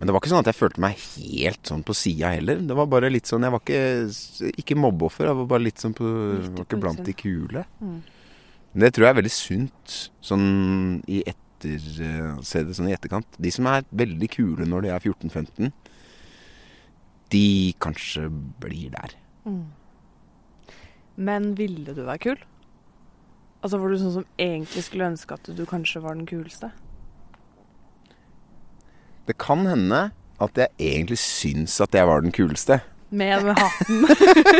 Men 0.00 0.08
det 0.08 0.12
var 0.12 0.20
ikke 0.20 0.30
sånn 0.32 0.40
at 0.42 0.48
jeg 0.50 0.58
følte 0.58 0.80
meg 0.82 0.96
helt 0.98 1.62
sånn 1.62 1.84
på 1.86 1.94
sida 1.94 2.32
heller. 2.34 2.56
Det 2.66 2.74
var 2.76 2.86
bare 2.90 3.10
litt 3.10 3.26
sånn 3.30 3.42
Jeg 3.46 3.52
var 3.54 3.60
ikke, 3.60 4.58
ikke 4.58 4.76
mobbeoffer. 4.76 5.24
Jeg 5.28 5.36
var 5.36 5.46
bare 5.46 5.62
litt 5.62 5.78
sånn 5.78 5.94
på 5.94 6.04
litt 6.42 6.50
Var 6.58 6.64
ikke 6.66 6.80
blant 6.80 7.04
de 7.04 7.12
kule. 7.14 7.64
Mm. 7.80 8.02
Men 8.74 8.80
det 8.80 8.92
tror 8.92 9.06
jeg 9.06 9.14
er 9.14 9.20
veldig 9.22 9.30
sunt 9.32 10.10
sånn 10.20 11.02
i 11.06 11.22
etter 11.24 11.78
eh, 12.02 12.40
Se 12.42 12.64
det 12.64 12.74
sånn 12.74 12.90
i 12.90 12.92
etterkant. 12.96 13.38
De 13.38 13.50
som 13.54 13.66
er 13.70 13.84
veldig 13.94 14.28
kule 14.34 14.66
når 14.66 14.82
de 14.82 14.88
er 14.90 15.00
14-15, 15.00 15.70
de 17.30 17.72
kanskje 17.80 18.26
blir 18.60 18.90
der. 18.90 19.14
Mm. 19.46 19.64
Men 21.16 21.54
ville 21.54 21.94
du 21.94 22.02
være 22.04 22.18
kul? 22.18 22.36
Altså 23.64 23.80
Var 23.80 23.94
du 23.94 24.00
sånn 24.00 24.16
som 24.18 24.26
egentlig 24.36 24.82
skulle 24.84 25.08
ønske 25.08 25.36
at 25.38 25.48
du 25.56 25.62
kanskje 25.68 26.02
var 26.04 26.18
den 26.18 26.26
kuleste? 26.28 26.68
Det 29.24 29.38
kan 29.40 29.64
hende 29.64 30.10
at 30.44 30.58
jeg 30.60 30.68
egentlig 30.76 31.16
syns 31.22 31.78
at 31.80 31.96
jeg 31.96 32.04
var 32.04 32.20
den 32.20 32.34
kuleste. 32.34 32.82
Med 33.14 33.46
den 33.46 33.56
hatten. 33.62 34.04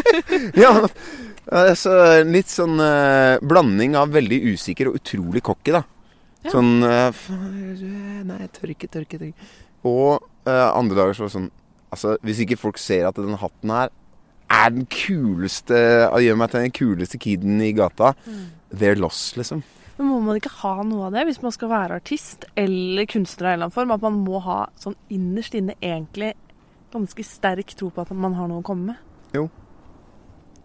Ja, 0.65 0.71
altså 1.53 1.93
litt 2.25 2.49
sånn 2.49 2.81
uh, 2.81 3.37
blanding 3.45 3.99
av 4.01 4.15
veldig 4.15 4.39
usikker 4.55 4.89
og 4.89 4.97
utrolig 5.03 5.43
cocky, 5.45 5.75
da. 5.77 5.83
Ja. 6.47 6.55
Sånn 6.55 6.73
uh, 6.81 7.27
Nei, 8.25 8.39
jeg 8.47 8.53
tør 8.57 8.73
ikke, 8.73 8.89
tør 8.89 9.05
ikke. 9.05 9.21
Tør 9.21 9.29
ikke. 9.33 9.51
Og 9.91 10.25
uh, 10.49 10.71
andre 10.71 10.97
dager 11.03 11.17
så 11.17 11.27
var 11.27 11.33
det 11.33 11.37
sånn 11.37 11.53
Altså, 11.95 12.17
hvis 12.27 12.41
ikke 12.43 12.59
folk 12.59 12.81
ser 12.81 13.05
at 13.07 13.19
den 13.21 13.37
hatten 13.39 13.71
her 13.71 13.93
er 14.51 14.73
den 14.75 14.89
kuleste 14.91 15.77
Gjør 16.25 16.41
meg 16.41 16.51
til 16.51 16.65
den 16.65 16.75
kuleste 16.75 17.21
kiden 17.23 17.61
i 17.63 17.71
gata, 17.77 18.15
they're 18.79 18.99
lost, 18.99 19.37
liksom. 19.37 19.63
Men 19.97 20.09
må 20.11 20.17
man 20.25 20.37
ikke 20.41 20.51
ha 20.63 20.83
noe 20.83 21.07
av 21.07 21.13
det 21.15 21.23
hvis 21.29 21.43
man 21.43 21.53
skal 21.55 21.71
være 21.71 22.01
artist 22.01 22.45
eller 22.59 23.07
kunstner 23.07 23.47
av 23.47 23.51
en 23.53 23.55
eller 23.55 23.69
annen 23.69 23.75
form? 23.77 23.93
At 23.95 24.03
man 24.03 24.17
må 24.25 24.41
ha 24.43 24.57
sånn 24.81 24.97
innerst 25.15 25.55
inne 25.55 25.77
egentlig 25.81 26.33
ganske 26.95 27.25
sterk 27.27 27.75
tro 27.79 27.91
på 27.95 28.03
at 28.03 28.11
man 28.15 28.35
har 28.35 28.49
noe 28.51 28.63
å 28.63 28.67
komme 28.67 28.93
med? 28.93 28.97
Jo. 29.35 29.49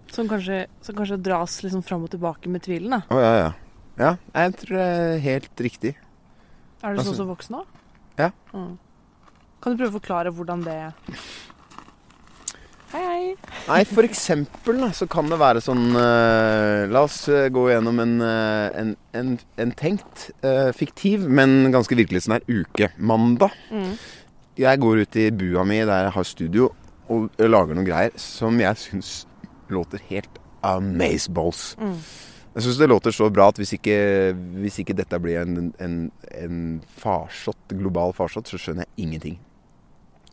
Som 0.10 0.28
kanskje, 0.30 0.64
som 0.82 0.98
kanskje 0.98 1.20
dras 1.22 1.60
liksom 1.62 1.84
fram 1.86 2.04
og 2.08 2.10
tilbake 2.14 2.50
med 2.50 2.64
tvilen, 2.66 2.96
da. 2.98 3.02
Å 3.14 3.22
ja, 3.22 3.34
ja. 3.38 3.50
Ja, 4.00 4.12
jeg 4.34 4.54
tror 4.62 4.78
det 4.80 4.86
er 4.88 5.18
helt 5.26 5.62
riktig. 5.66 5.96
Er 6.82 6.94
du 6.94 7.00
Altså- 7.00 7.12
sånn 7.12 7.18
som 7.18 7.28
voksen 7.28 7.56
òg? 7.60 7.66
Ja. 8.18 8.32
Mm. 8.54 8.78
Kan 9.62 9.76
du 9.76 9.84
prøve 9.84 9.92
å 9.94 10.00
forklare 10.00 10.32
hvordan 10.34 10.64
det 10.64 10.94
Hei, 12.90 13.02
hei. 13.06 13.26
Nei, 13.68 13.84
for 13.86 14.06
eksempel 14.08 14.80
så 14.98 15.06
kan 15.12 15.28
det 15.30 15.38
være 15.38 15.62
sånn 15.62 15.92
eh, 15.94 16.88
La 16.90 17.04
oss 17.06 17.20
eh, 17.30 17.52
gå 17.54 17.68
gjennom 17.70 18.00
en, 18.02 18.16
eh, 18.26 18.80
en, 18.82 18.96
en, 19.14 19.36
en 19.62 19.74
tenkt, 19.78 20.30
fiktiv, 20.74 21.28
men 21.30 21.70
ganske 21.74 21.94
virkelighetsnær 22.00 22.48
uke. 22.50 22.90
Mandag. 22.98 23.54
Mm. 23.70 23.92
Jeg 24.58 24.82
går 24.82 25.04
ut 25.04 25.20
i 25.22 25.28
bua 25.38 25.68
mi 25.70 25.78
der 25.84 26.08
jeg 26.08 26.16
har 26.18 26.28
studio, 26.28 26.72
og 27.14 27.30
lager 27.46 27.78
noen 27.78 27.88
greier 27.88 28.18
som 28.18 28.58
jeg 28.62 28.82
syns 28.82 29.14
låter 29.70 30.02
helt 30.10 30.42
amazeballs. 30.66 31.76
Mm. 31.78 31.96
Jeg 32.56 32.66
syns 32.66 32.82
det 32.82 32.90
låter 32.90 33.14
så 33.14 33.30
bra 33.30 33.52
at 33.54 33.62
hvis 33.62 33.76
ikke, 33.78 34.00
hvis 34.66 34.82
ikke 34.82 34.98
dette 34.98 35.22
blir 35.22 35.44
en, 35.44 35.70
en, 35.78 36.02
en 36.42 36.60
farsott, 36.98 37.70
global 37.78 38.18
farsott, 38.18 38.50
så 38.50 38.58
skjønner 38.58 38.90
jeg 38.90 39.06
ingenting. 39.06 39.40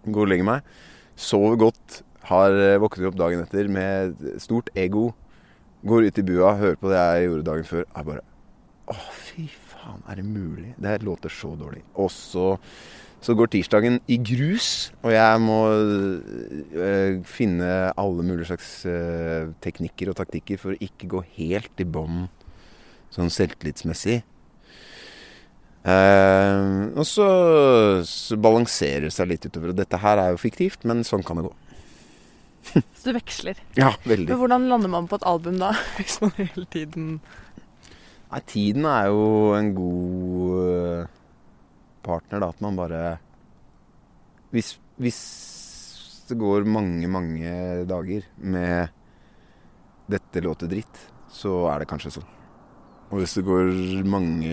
Går 0.08 0.24
og 0.24 0.32
legger 0.32 0.48
meg, 0.54 0.76
sover 1.20 1.60
godt, 1.60 2.00
har 2.30 2.56
eh, 2.58 2.78
våknet 2.82 3.10
opp 3.10 3.18
dagen 3.18 3.42
etter 3.44 3.70
med 3.72 4.20
stort 4.42 4.70
ego. 4.78 5.10
Går 5.86 6.08
ut 6.08 6.20
i 6.20 6.26
bua, 6.26 6.54
hører 6.58 6.78
på 6.80 6.90
det 6.90 7.00
jeg 7.00 7.26
gjorde 7.28 7.48
dagen 7.50 7.68
før. 7.68 7.88
Er 7.94 8.06
bare 8.10 8.24
Å, 8.86 8.94
fy 9.10 9.48
faen, 9.50 10.04
er 10.06 10.20
det 10.20 10.26
mulig? 10.26 10.72
Det 10.78 10.92
her 10.92 11.04
låter 11.06 11.32
så 11.32 11.52
dårlig. 11.58 11.82
Og 11.98 12.10
så, 12.14 12.52
så 13.22 13.34
går 13.34 13.50
tirsdagen 13.50 13.98
i 14.06 14.18
grus, 14.22 14.92
og 15.02 15.10
jeg 15.14 15.42
må 15.42 15.58
øh, 15.74 17.18
finne 17.26 17.72
alle 17.98 18.26
mulige 18.26 18.52
slags 18.52 18.70
øh, 18.86 19.50
teknikker 19.64 20.12
og 20.12 20.18
taktikker 20.20 20.62
for 20.62 20.74
å 20.74 20.80
ikke 20.86 21.10
gå 21.16 21.24
helt 21.38 21.82
i 21.82 21.88
bånn 21.88 22.28
sånn 23.14 23.32
selvtillitsmessig. 23.32 24.20
Eh, 25.86 26.70
og 26.98 27.06
så, 27.06 27.28
så 28.06 28.38
balanserer 28.42 29.06
det 29.06 29.14
seg 29.14 29.30
litt 29.30 29.46
utover. 29.46 29.72
Og 29.72 29.78
dette 29.78 30.00
her 30.02 30.22
er 30.22 30.34
jo 30.34 30.42
fiktivt, 30.42 30.86
men 30.88 31.06
sånn 31.06 31.24
kan 31.26 31.38
det 31.40 31.46
gå. 31.48 31.54
Så 32.98 33.10
du 33.10 33.16
veksler. 33.16 33.60
Ja, 33.78 33.92
veldig. 34.04 34.28
Men 34.30 34.40
hvordan 34.42 34.68
lander 34.70 34.92
man 34.92 35.10
på 35.10 35.18
et 35.20 35.26
album 35.28 35.60
da? 35.62 35.72
Hvis 35.98 36.20
man 36.24 36.34
hele 36.38 36.66
tiden 36.72 37.20
Nei, 38.26 38.40
tiden 38.50 38.84
er 38.90 39.06
jo 39.06 39.26
en 39.54 39.68
god 39.76 40.62
øh, 40.66 41.02
partner, 42.02 42.42
da. 42.42 42.48
At 42.50 42.64
man 42.64 42.78
bare 42.78 43.02
hvis, 44.50 44.72
hvis 45.02 45.20
det 46.28 46.38
går 46.38 46.66
mange, 46.66 47.06
mange 47.08 47.50
dager 47.86 48.26
med 48.38 48.88
'dette 50.08 50.40
låter 50.40 50.70
dritt', 50.70 51.00
så 51.28 51.66
er 51.70 51.82
det 51.82 51.88
kanskje 51.90 52.14
sånn. 52.16 52.28
Og 53.10 53.20
hvis 53.20 53.36
det 53.38 53.44
går 53.46 53.68
mange 54.08 54.50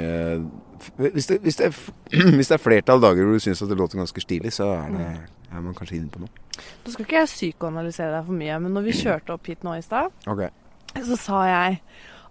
Hvis 0.98 1.26
det, 1.30 1.40
hvis 1.42 1.56
det, 1.58 1.70
er, 1.72 1.78
hvis 2.38 2.52
det 2.52 2.58
er 2.58 2.62
flertall 2.62 3.02
dager 3.02 3.26
hvor 3.26 3.38
du 3.38 3.44
syns 3.44 3.64
det 3.64 3.78
låter 3.80 3.98
ganske 3.98 4.22
stilig, 4.22 4.54
så 4.54 4.68
er, 4.76 4.90
det, 4.94 5.12
er 5.52 5.62
man 5.64 5.76
kanskje 5.78 5.98
inne 5.98 6.12
på 6.12 6.22
noe. 6.22 6.42
Nå 6.84 6.92
skal 6.92 7.06
ikke 7.06 7.22
jeg 7.22 7.32
psykoanalysere 7.32 8.12
deg 8.18 8.26
for 8.28 8.38
mye, 8.38 8.58
men 8.62 8.76
når 8.76 8.90
vi 8.90 8.98
kjørte 9.00 9.34
opp 9.34 9.48
hit 9.48 9.64
nå 9.66 9.78
i 9.78 9.86
stad, 9.86 10.12
okay. 10.30 10.52
så 11.00 11.18
sa 11.18 11.46
jeg 11.48 11.80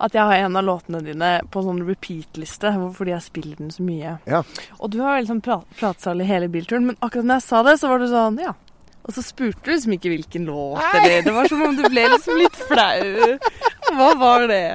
at 0.03 0.17
jeg 0.17 0.27
har 0.27 0.45
en 0.45 0.59
av 0.59 0.67
låtene 0.67 1.01
dine 1.07 1.31
på 1.55 1.63
sånn 1.63 1.83
repeat-liste, 1.87 2.73
fordi 2.97 3.15
jeg 3.15 3.25
spiller 3.25 3.61
den 3.61 3.71
så 3.71 3.87
mye. 3.87 4.17
Ja. 4.27 4.43
Og 4.81 4.91
du 4.93 4.99
har 5.03 5.17
veldig 5.17 5.31
sånn 5.31 5.45
pra 5.45 5.61
pratsalig 5.79 6.27
hele 6.27 6.51
bilturen, 6.53 6.89
men 6.91 6.99
akkurat 6.99 7.29
når 7.29 7.39
jeg 7.39 7.47
sa 7.47 7.63
det, 7.69 7.77
så 7.79 7.91
var 7.93 8.03
du 8.03 8.09
sånn, 8.11 8.41
ja. 8.43 8.55
Og 9.03 9.15
så 9.17 9.23
spurte 9.27 9.65
du 9.67 9.73
liksom 9.73 9.95
ikke 9.97 10.13
hvilken 10.13 10.47
låt, 10.47 10.83
eller 10.99 11.25
det 11.27 11.35
var 11.35 11.51
som 11.51 11.63
om 11.67 11.79
du 11.79 11.83
ble 11.87 12.05
liksom 12.11 12.39
litt 12.39 12.59
flau. 12.69 13.39
Hva 13.97 14.11
var 14.19 14.47
det? 14.51 14.67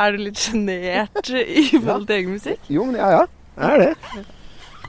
Er 0.00 0.14
du 0.16 0.22
litt 0.24 0.40
sjenert 0.40 1.32
i 1.62 1.66
forhold 1.74 2.06
til 2.08 2.16
egen 2.16 2.36
musikk? 2.36 2.70
Jo, 2.72 2.86
men 2.88 3.00
ja, 3.00 3.10
ja. 3.18 3.24
Jeg 3.60 3.74
er 3.74 3.82
det. 3.82 4.24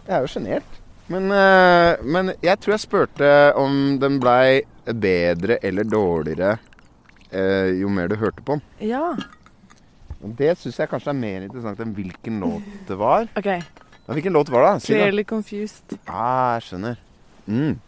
Jeg 0.05 0.15
er 0.15 0.21
jo 0.23 0.31
sjenert. 0.31 0.77
Men, 1.11 1.27
eh, 1.35 2.03
men 2.07 2.31
jeg 2.39 2.59
tror 2.61 2.77
jeg 2.77 2.83
spurte 2.85 3.31
om 3.59 3.97
den 3.99 4.19
blei 4.23 4.61
bedre 4.85 5.57
eller 5.65 5.87
dårligere 5.87 6.53
eh, 7.31 7.73
jo 7.81 7.91
mer 7.91 8.07
du 8.07 8.15
hørte 8.21 8.43
på 8.45 8.55
den. 8.55 8.63
Ja. 8.87 9.11
Det 10.21 10.53
syns 10.61 10.79
jeg 10.79 10.91
kanskje 10.91 11.11
er 11.11 11.19
mer 11.19 11.43
interessant 11.43 11.81
enn 11.83 11.93
hvilken 11.97 12.39
låt 12.43 12.87
det 12.87 12.97
var. 12.99 13.27
OK. 13.35 13.49
Ja, 13.51 14.15
hvilken 14.15 14.37
låt 14.37 14.51
var 14.53 14.67
det? 14.67 14.73
Si. 14.85 14.93
Clearly 14.93 15.25
confused. 15.27 15.97
Ah, 16.05 16.55
jeg 16.59 16.69
skjønner. 16.69 17.01
Mm. 17.49 17.79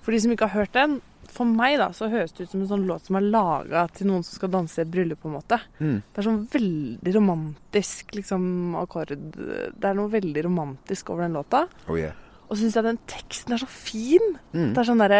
For 0.00 0.14
de 0.14 0.20
som 0.24 0.32
ikke 0.32 0.48
har 0.48 0.62
hørt 0.62 0.76
den, 0.76 1.00
for 1.34 1.48
meg 1.48 1.76
da, 1.80 1.90
så 1.96 2.10
høres 2.12 2.32
det 2.36 2.46
ut 2.46 2.52
som 2.52 2.64
en 2.64 2.70
sånn 2.70 2.86
låt 2.88 3.06
som 3.08 3.18
er 3.18 3.28
laga 3.28 3.84
til 3.94 4.10
noen 4.10 4.24
som 4.26 4.38
skal 4.38 4.52
danse 4.52 4.80
i 4.80 4.84
et 4.84 4.90
bryllup, 4.92 5.20
på 5.22 5.30
en 5.30 5.36
måte. 5.38 5.60
Mm. 5.78 6.00
Det 6.02 6.22
er 6.22 6.26
sånn 6.26 6.40
veldig 6.52 7.14
romantisk 7.16 8.16
liksom, 8.18 8.42
akkord. 8.80 9.14
Det 9.14 9.86
er 9.86 9.96
noe 9.98 10.12
veldig 10.12 10.44
romantisk 10.48 11.14
over 11.14 11.26
den 11.26 11.38
låta. 11.38 11.64
Oh 11.86 11.98
yeah. 11.98 12.16
Og 12.50 12.56
så 12.56 12.64
syns 12.64 12.76
jeg 12.80 12.86
den 12.88 12.98
teksten 13.06 13.54
er 13.54 13.60
så 13.62 13.68
fin. 13.70 14.32
Mm. 14.50 14.72
Det 14.74 14.80
er 14.82 14.86
sånn 14.88 15.02
der, 15.04 15.16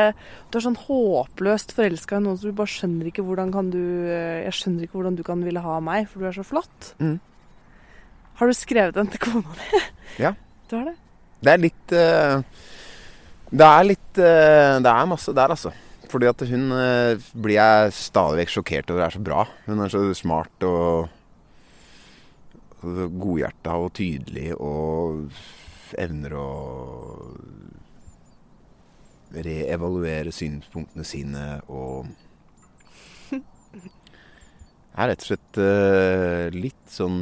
Du 0.51 0.59
er 0.59 0.65
sånn 0.65 0.79
håpløst 0.83 1.75
forelska 1.77 2.19
i 2.19 2.25
noen 2.25 2.39
som 2.41 2.51
du 2.51 2.57
bare 2.59 2.73
skjønner 2.73 3.07
ikke 3.07 3.23
hvordan 3.23 3.53
kan 3.55 3.69
du 3.71 3.79
Jeg 3.79 4.55
skjønner 4.59 4.87
ikke 4.87 4.99
hvordan 4.99 5.19
du 5.19 5.23
kan 5.27 5.45
ville 5.47 5.63
ha 5.63 5.77
meg, 5.79 6.09
for 6.11 6.19
du 6.19 6.27
er 6.27 6.35
så 6.35 6.47
flott. 6.47 6.95
Mm. 6.99 7.21
Har 8.41 8.51
du 8.51 8.57
skrevet 8.57 8.97
den 8.99 9.13
til 9.13 9.23
kona 9.23 9.55
di? 9.61 9.85
Ja. 10.27 10.35
Du 10.67 10.77
har 10.81 10.91
det? 10.91 10.97
Det 11.41 11.53
er 11.53 11.63
litt 11.63 11.95
uh, 11.95 12.43
Det 13.51 13.67
er 13.67 13.87
litt 13.87 14.21
uh, 14.21 14.75
Det 14.83 14.91
er 14.91 15.09
masse 15.11 15.35
der, 15.37 15.55
altså. 15.55 15.73
Fordi 16.11 16.27
at 16.31 16.43
hun 16.51 16.75
eh, 16.75 17.31
blir 17.39 17.57
jeg 17.57 17.95
stadig 17.95 18.43
vekk 18.43 18.55
sjokkert 18.57 18.91
over 18.91 19.07
er 19.07 19.15
så 19.15 19.23
bra. 19.23 19.45
Hun 19.69 19.83
er 19.85 19.93
så 19.93 20.03
smart 20.19 20.67
og, 20.67 21.11
godhjerta 22.81 23.77
og 23.77 23.93
tydelig 23.99 24.55
og 24.57 25.29
evner 26.01 26.35
å 26.39 26.49
reevaluere 29.31 30.33
synspunktene 30.35 31.05
sine 31.07 31.45
og 31.71 32.09
er 35.01 35.13
rett 35.13 35.23
og 35.23 35.29
slett 35.29 35.61
eh, 35.63 36.47
litt 36.55 36.91
sånn 36.91 37.21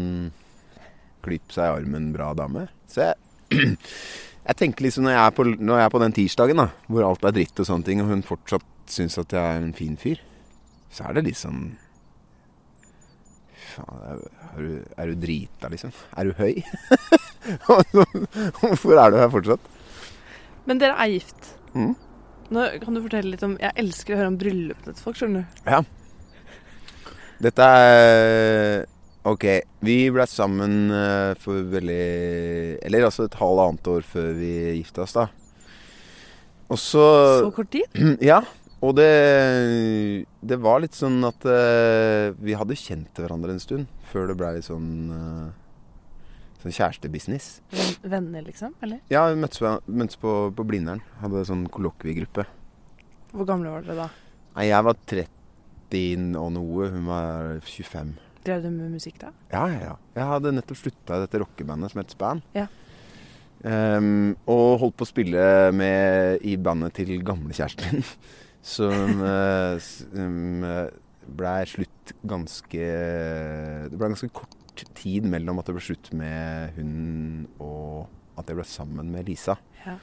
klyp 1.24 1.53
seg 1.53 1.66
i 1.66 1.83
armen 1.83 2.11
bra 2.14 2.31
dame. 2.38 2.66
Så 2.88 3.05
jeg, 3.05 3.18
jeg 4.48 4.59
tenker 4.62 4.87
liksom 4.87 5.07
når 5.07 5.18
jeg, 5.18 5.37
på, 5.37 5.46
når 5.59 5.83
jeg 5.83 5.85
er 5.85 5.94
på 5.94 6.03
den 6.05 6.16
tirsdagen 6.16 6.62
da, 6.62 6.68
hvor 6.88 7.07
alt 7.11 7.29
er 7.29 7.37
dritt 7.37 7.61
og 7.61 7.68
sånne 7.68 7.88
ting, 7.88 8.03
og 8.03 8.12
hun 8.12 8.24
fortsatt 8.27 8.66
syns 8.94 9.18
at 9.20 9.33
jeg 9.35 9.42
er 9.42 9.62
en 9.62 9.74
fin 9.77 9.96
fyr, 10.01 10.20
så 10.90 11.09
er 11.09 11.18
det 11.18 11.29
litt 11.29 11.40
sånn 11.40 11.77
Faen, 13.68 13.98
er, 14.09 14.20
er, 14.48 14.61
du, 14.64 14.92
er 14.96 15.11
du 15.11 15.18
drita, 15.22 15.68
liksom? 15.68 15.92
Er 16.16 16.31
du 16.31 16.38
høy? 16.38 16.62
Hvorfor 18.62 18.96
er 18.96 19.12
du 19.12 19.18
her 19.20 19.29
fortsatt? 19.33 19.66
Men 20.68 20.81
dere 20.81 20.96
er 20.96 21.12
gift. 21.12 21.51
Mm. 21.77 21.92
Nå 22.55 22.64
kan 22.81 22.96
du 22.96 23.03
fortelle 23.05 23.35
litt 23.35 23.44
om 23.44 23.59
Jeg 23.61 23.77
elsker 23.83 24.14
å 24.14 24.20
høre 24.22 24.33
om 24.33 24.38
bryllupene 24.40 24.94
til 24.96 25.05
folk, 25.05 25.18
skjønner 25.20 25.44
du. 25.44 25.59
Ja. 25.68 25.83
Dette 27.44 27.66
er 27.83 28.87
Ok, 29.29 29.44
vi 29.85 29.96
ble 30.14 30.24
sammen 30.31 30.88
eh, 30.94 31.35
for 31.42 31.66
veldig 31.74 32.05
Eller 32.87 33.05
altså 33.05 33.27
et 33.29 33.37
halvannet 33.37 33.90
år 33.92 34.07
før 34.07 34.31
vi 34.38 34.53
gifta 34.79 35.05
oss, 35.05 35.16
da. 35.18 35.27
Og 36.68 36.81
så 36.81 37.05
Så 37.42 37.53
kort 37.57 37.70
tid? 37.74 38.01
Ja. 38.31 38.40
Og 38.78 38.92
det, 38.94 40.24
det 40.46 40.58
var 40.62 40.82
litt 40.84 40.94
sånn 40.94 41.18
at 41.26 41.46
uh, 41.48 42.34
vi 42.38 42.54
hadde 42.54 42.78
kjent 42.78 43.16
hverandre 43.18 43.56
en 43.56 43.62
stund 43.62 43.88
før 44.12 44.30
det 44.30 44.36
ble 44.38 44.52
litt 44.58 44.68
sånn 44.68 44.92
uh, 45.10 45.48
Sånn 46.58 46.74
kjærestebusiness. 46.74 47.44
Venner, 48.02 48.42
liksom? 48.42 48.72
Eller? 48.82 48.98
Ja, 49.12 49.28
vi 49.30 49.38
møttes, 49.38 49.62
møttes 49.86 50.18
på, 50.18 50.32
på 50.50 50.64
Blindern. 50.66 51.04
Hadde 51.20 51.44
sånn 51.46 51.68
kollokviegruppe. 51.70 52.48
Hvor 53.30 53.46
gamle 53.46 53.70
var 53.70 53.84
dere 53.86 53.94
da? 54.00 54.06
Nei, 54.56 54.64
jeg 54.66 54.86
var 54.88 54.98
30 55.12 56.34
og 56.40 56.50
noe. 56.56 56.88
Hun 56.90 57.06
var 57.06 57.60
25. 57.62 58.10
Drev 58.48 58.66
du 58.66 58.72
med 58.72 58.96
musikk 58.96 59.20
da? 59.22 59.30
Ja, 59.52 59.62
ja, 59.70 59.78
ja. 59.92 59.94
Jeg 60.18 60.30
hadde 60.32 60.54
nettopp 60.56 60.82
slutta 60.82 61.20
i 61.20 61.24
dette 61.28 61.44
rockebandet 61.44 61.94
som 61.94 62.02
het 62.02 62.16
Span. 62.16 62.42
Ja. 62.58 62.66
Um, 63.62 64.36
og 64.50 64.80
holdt 64.82 64.98
på 64.98 65.06
å 65.06 65.10
spille 65.10 65.46
med 65.74 66.42
i 66.46 66.58
bandet 66.58 66.98
til 66.98 67.14
gamlekjæresten 67.26 68.00
min. 68.00 68.06
Som 68.62 69.23
som 69.88 70.64
blei 71.29 71.59
slutt 71.68 72.12
ganske 72.29 72.85
Det 73.90 73.97
ble 73.97 74.11
ganske 74.14 74.31
kort 74.33 74.85
tid 74.99 75.27
mellom 75.29 75.59
at 75.61 75.68
det 75.68 75.75
ble 75.77 75.83
slutt 75.85 76.12
med 76.16 76.77
hunden 76.77 77.49
og 77.62 78.07
at 78.38 78.51
jeg 78.51 78.59
ble 78.59 78.66
sammen 78.68 79.11
med 79.11 79.27
Lisa. 79.27 79.57
Ja. 79.83 79.97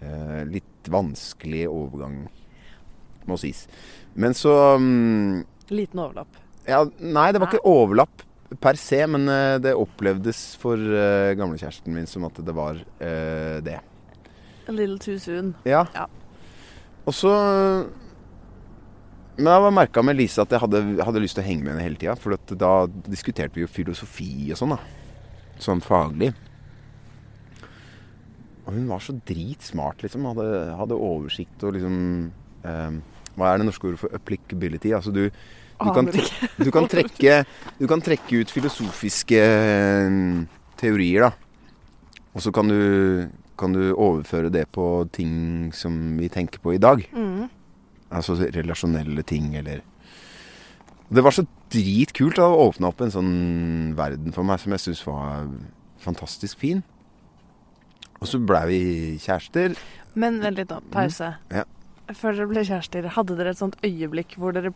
Eh, 0.00 0.42
litt 0.48 0.88
vanskelig 0.88 1.66
overgang, 1.68 2.22
må 3.28 3.36
sies. 3.40 3.66
Men 4.16 4.36
så 4.36 4.54
um, 4.78 5.42
Liten 5.68 6.00
overlapp. 6.00 6.38
ja, 6.64 6.80
Nei, 7.02 7.28
det 7.34 7.42
var 7.42 7.50
ikke 7.50 7.68
overlapp 7.68 8.24
per 8.62 8.78
se, 8.80 9.02
men 9.10 9.28
uh, 9.28 9.58
det 9.60 9.74
opplevdes 9.76 10.40
for 10.62 10.80
uh, 10.80 11.34
gamlekjæresten 11.36 11.92
min 11.92 12.08
som 12.08 12.24
at 12.24 12.40
det 12.40 12.54
var 12.56 12.80
uh, 12.80 13.58
det. 13.64 13.76
A 14.68 14.72
little 14.72 14.96
too 14.96 15.18
soon. 15.20 15.52
Ja. 15.68 15.84
Ja. 15.92 16.06
Og 17.08 17.14
så 17.16 17.32
Men 19.38 19.52
jeg 19.54 19.74
merka 19.76 20.02
med 20.04 20.18
Lise 20.18 20.42
at 20.42 20.52
jeg 20.52 20.60
hadde, 20.60 20.82
hadde 21.06 21.22
lyst 21.22 21.38
til 21.38 21.44
å 21.44 21.48
henge 21.48 21.64
med 21.64 21.76
henne 21.76 21.86
hele 21.86 22.00
tida. 22.00 22.16
For 22.18 22.34
da 22.58 22.72
diskuterte 23.06 23.54
vi 23.54 23.62
jo 23.62 23.70
filosofi 23.70 24.50
og 24.50 24.58
sånn, 24.58 24.74
da. 24.74 24.80
Sånn 25.62 25.82
faglig. 25.84 26.32
Og 28.66 28.74
hun 28.74 28.90
var 28.90 29.00
så 29.00 29.14
dritsmart, 29.30 30.02
liksom. 30.04 30.26
Hadde, 30.28 30.48
hadde 30.76 30.98
oversikt 30.98 31.62
og 31.64 31.78
liksom 31.78 31.94
eh, 32.66 32.98
Hva 33.38 33.52
er 33.52 33.62
det 33.62 33.68
norske 33.70 33.88
ordet 33.88 34.02
for 34.02 34.18
applicability? 34.18 34.90
Altså 34.98 35.14
du, 35.14 35.28
du 35.30 35.88
kan, 35.94 36.10
du, 36.10 36.70
kan 36.74 36.90
trekke, 36.90 37.38
du 37.78 37.86
kan 37.88 38.02
trekke 38.02 38.42
ut 38.42 38.52
filosofiske 38.52 39.38
eh, 39.38 40.18
teorier, 40.82 41.28
da. 41.28 42.24
Og 42.34 42.42
så 42.42 42.52
kan 42.54 42.68
du, 42.68 42.80
kan 43.58 43.74
du 43.74 43.82
overføre 43.92 44.52
det 44.54 44.66
på 44.74 44.86
ting 45.14 45.70
som 45.76 46.16
vi 46.18 46.30
tenker 46.32 46.62
på 46.62 46.74
i 46.76 46.82
dag. 46.82 47.02
Mm. 47.12 47.48
Altså 48.08 48.38
relasjonelle 48.38 49.22
ting, 49.22 49.54
eller 49.58 49.82
Det 51.08 51.24
var 51.24 51.32
så 51.32 51.46
dritkult. 51.72 52.36
Det 52.36 52.44
åpne 52.44 52.68
åpna 52.68 52.88
opp 52.88 53.00
en 53.00 53.12
sånn 53.12 53.34
verden 53.96 54.32
for 54.36 54.44
meg 54.44 54.60
som 54.60 54.74
jeg 54.76 54.84
syns 54.84 55.06
var 55.06 55.48
fantastisk 55.98 56.60
fin. 56.60 56.82
Og 58.20 58.28
så 58.28 58.40
blei 58.42 58.64
vi 58.68 58.80
kjærester. 59.22 59.76
Men 60.18 60.40
vent 60.42 60.60
litt 60.60 60.72
nå. 60.72 60.82
Pause. 60.92 61.32
Ja. 61.54 61.64
Før 62.08 62.36
dere 62.36 62.50
ble 62.50 62.64
kjærester, 62.66 63.08
hadde 63.14 63.36
dere 63.38 63.54
et 63.54 63.60
sånt 63.60 63.76
øyeblikk 63.84 64.36
hvor 64.40 64.52
dere 64.56 64.72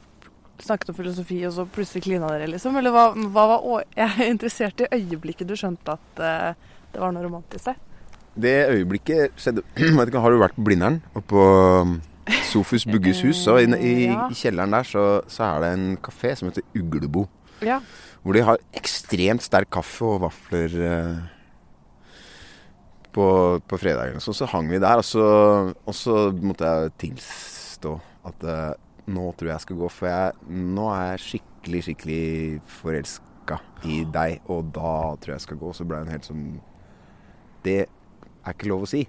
snakket 0.62 0.92
om 0.92 0.96
filosofi, 0.96 1.40
og 1.48 1.54
så 1.56 1.64
plutselig 1.66 2.04
klina 2.06 2.28
dere, 2.30 2.50
liksom? 2.52 2.76
Eller 2.78 2.94
hva, 2.94 3.06
hva 3.34 3.46
var 3.54 3.64
å 3.66 3.78
Jeg 3.98 4.10
er 4.10 4.30
interessert 4.30 4.84
i 4.84 4.90
øyeblikket 4.94 5.48
du 5.48 5.56
skjønte 5.58 5.96
at 5.96 6.22
uh, 6.22 6.76
det 6.92 7.00
var 7.02 7.14
noe 7.14 7.24
romantisk 7.24 7.72
der. 7.72 7.80
Det 8.32 8.54
øyeblikket 8.72 9.36
skjedde 9.36 9.64
Vet 9.98 10.08
ikke, 10.08 10.22
Har 10.24 10.32
du 10.32 10.40
vært 10.40 10.56
på 10.56 10.64
Blindern? 10.64 11.02
Og 11.18 11.24
på 11.28 11.42
Sofus 12.48 12.86
Bugges 12.88 13.20
hus. 13.26 13.42
Så 13.44 13.58
i, 13.60 13.66
i, 13.66 13.94
i 14.08 14.38
kjelleren 14.38 14.72
der 14.72 14.86
så, 14.86 15.04
så 15.30 15.50
er 15.50 15.64
det 15.64 15.72
en 15.76 15.86
kafé 16.00 16.34
som 16.38 16.48
heter 16.48 16.64
Uglebo. 16.78 17.26
Ja. 17.62 17.80
Hvor 18.22 18.36
de 18.36 18.44
har 18.46 18.60
ekstremt 18.78 19.42
sterk 19.44 19.70
kaffe 19.74 20.06
og 20.06 20.22
vafler 20.22 20.76
eh, 20.86 21.16
på, 23.12 23.26
på 23.68 23.80
fredagen. 23.80 24.20
Så, 24.22 24.34
så 24.36 24.46
hang 24.50 24.70
vi 24.70 24.80
der, 24.82 25.02
og 25.02 25.04
så, 25.04 25.26
og 25.74 25.96
så 25.96 26.30
måtte 26.38 26.68
jeg 26.68 26.94
tilstå 27.06 27.96
at 28.30 28.46
eh, 28.46 28.74
nå 29.12 29.32
tror 29.34 29.50
jeg 29.50 29.56
jeg 29.56 29.66
skal 29.66 29.80
gå, 29.80 29.88
for 29.90 30.08
jeg, 30.08 30.52
nå 30.78 30.86
er 30.94 31.08
jeg 31.10 31.24
skikkelig, 31.26 31.82
skikkelig 31.88 32.26
forelska 32.80 33.58
i 33.90 34.02
deg, 34.14 34.38
og 34.46 34.70
da 34.76 34.92
tror 35.18 35.34
jeg 35.34 35.40
jeg 35.40 35.48
skal 35.48 35.60
gå. 35.64 35.72
Så 35.74 35.88
ble 35.88 36.04
hun 36.04 36.12
helt 36.12 36.28
sånn 36.28 36.46
Det 37.62 37.80
er 38.42 38.54
ikke 38.56 38.70
lov 38.70 38.86
å 38.86 38.90
si. 38.90 39.02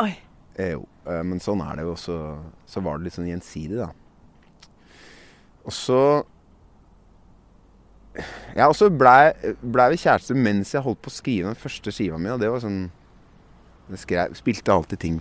Oi. 0.00 0.10
Eh, 0.56 0.74
jo, 0.74 0.84
eh, 1.06 1.22
men 1.26 1.42
sånn 1.42 1.62
er 1.64 1.78
det 1.78 1.86
jo. 1.86 1.94
også. 1.94 2.18
så 2.66 2.82
var 2.84 2.98
det 2.98 3.08
litt 3.08 3.16
sånn 3.16 3.30
gjensidig, 3.30 3.80
da. 3.80 3.90
Og 5.64 5.74
så 5.76 6.00
Ja, 8.56 8.66
og 8.66 8.74
så 8.74 8.88
blei 8.90 9.30
ble 9.62 9.84
vi 9.92 10.00
kjærester 10.02 10.34
mens 10.34 10.72
jeg 10.74 10.82
holdt 10.82 11.02
på 11.04 11.12
å 11.12 11.14
skrive 11.14 11.52
den 11.52 11.58
første 11.58 11.92
skiva 11.94 12.18
mi, 12.18 12.32
og 12.32 12.40
det 12.42 12.50
var 12.50 12.62
sånn 12.64 12.90
Jeg 13.90 14.02
skrev, 14.02 14.34
spilte 14.38 14.74
alltid 14.74 15.00
ting 15.02 15.20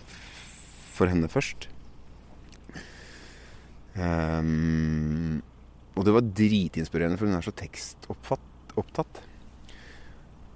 for 0.94 1.10
henne 1.10 1.30
først. 1.32 1.70
Um, 4.00 5.42
og 5.98 6.06
det 6.06 6.14
var 6.14 6.28
dritinspirerende, 6.38 7.18
for 7.18 7.26
hun 7.26 7.36
er 7.36 7.46
så 7.46 7.54
tekstopptatt. 7.58 9.22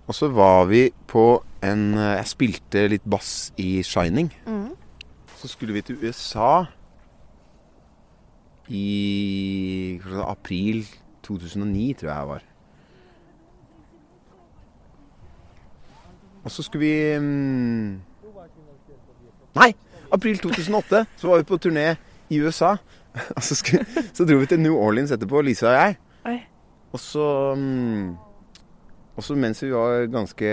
Og 0.08 0.16
så 0.16 0.28
var 0.28 0.66
vi 0.68 0.90
på 1.08 1.44
en 1.64 1.94
eh, 1.96 2.16
Jeg 2.20 2.28
spilte 2.28 2.88
litt 2.92 3.06
bass 3.08 3.54
i 3.58 3.84
Shining. 3.84 4.32
Mm. 4.46 4.74
Så 5.40 5.48
skulle 5.52 5.76
vi 5.76 5.82
til 5.82 6.00
USA 6.04 6.66
i 8.72 10.00
april 10.24 10.86
2009, 11.24 11.94
tror 12.00 12.10
jeg 12.10 12.20
det 12.20 12.28
var. 12.28 12.44
Og 16.44 16.52
så 16.52 16.64
skulle 16.64 16.86
vi 16.86 17.20
mm, 17.20 18.02
Nei! 19.56 19.74
April 20.14 20.38
2008. 20.38 21.06
Så 21.18 21.28
var 21.28 21.38
vi 21.38 21.44
på 21.44 21.58
turné 21.58 21.96
i 22.30 22.40
USA. 22.42 22.76
Så, 23.40 23.56
skulle, 23.56 23.86
så 24.14 24.26
dro 24.26 24.40
vi 24.42 24.46
til 24.50 24.60
New 24.60 24.74
Orleans 24.74 25.12
etterpå, 25.14 25.42
Lisa 25.42 25.68
og 25.68 25.74
jeg. 25.74 25.98
Og 26.94 27.00
så 27.00 27.26
Og 29.14 29.22
så 29.24 29.36
mens 29.38 29.60
vi 29.62 29.70
var 29.70 30.08
ganske 30.10 30.50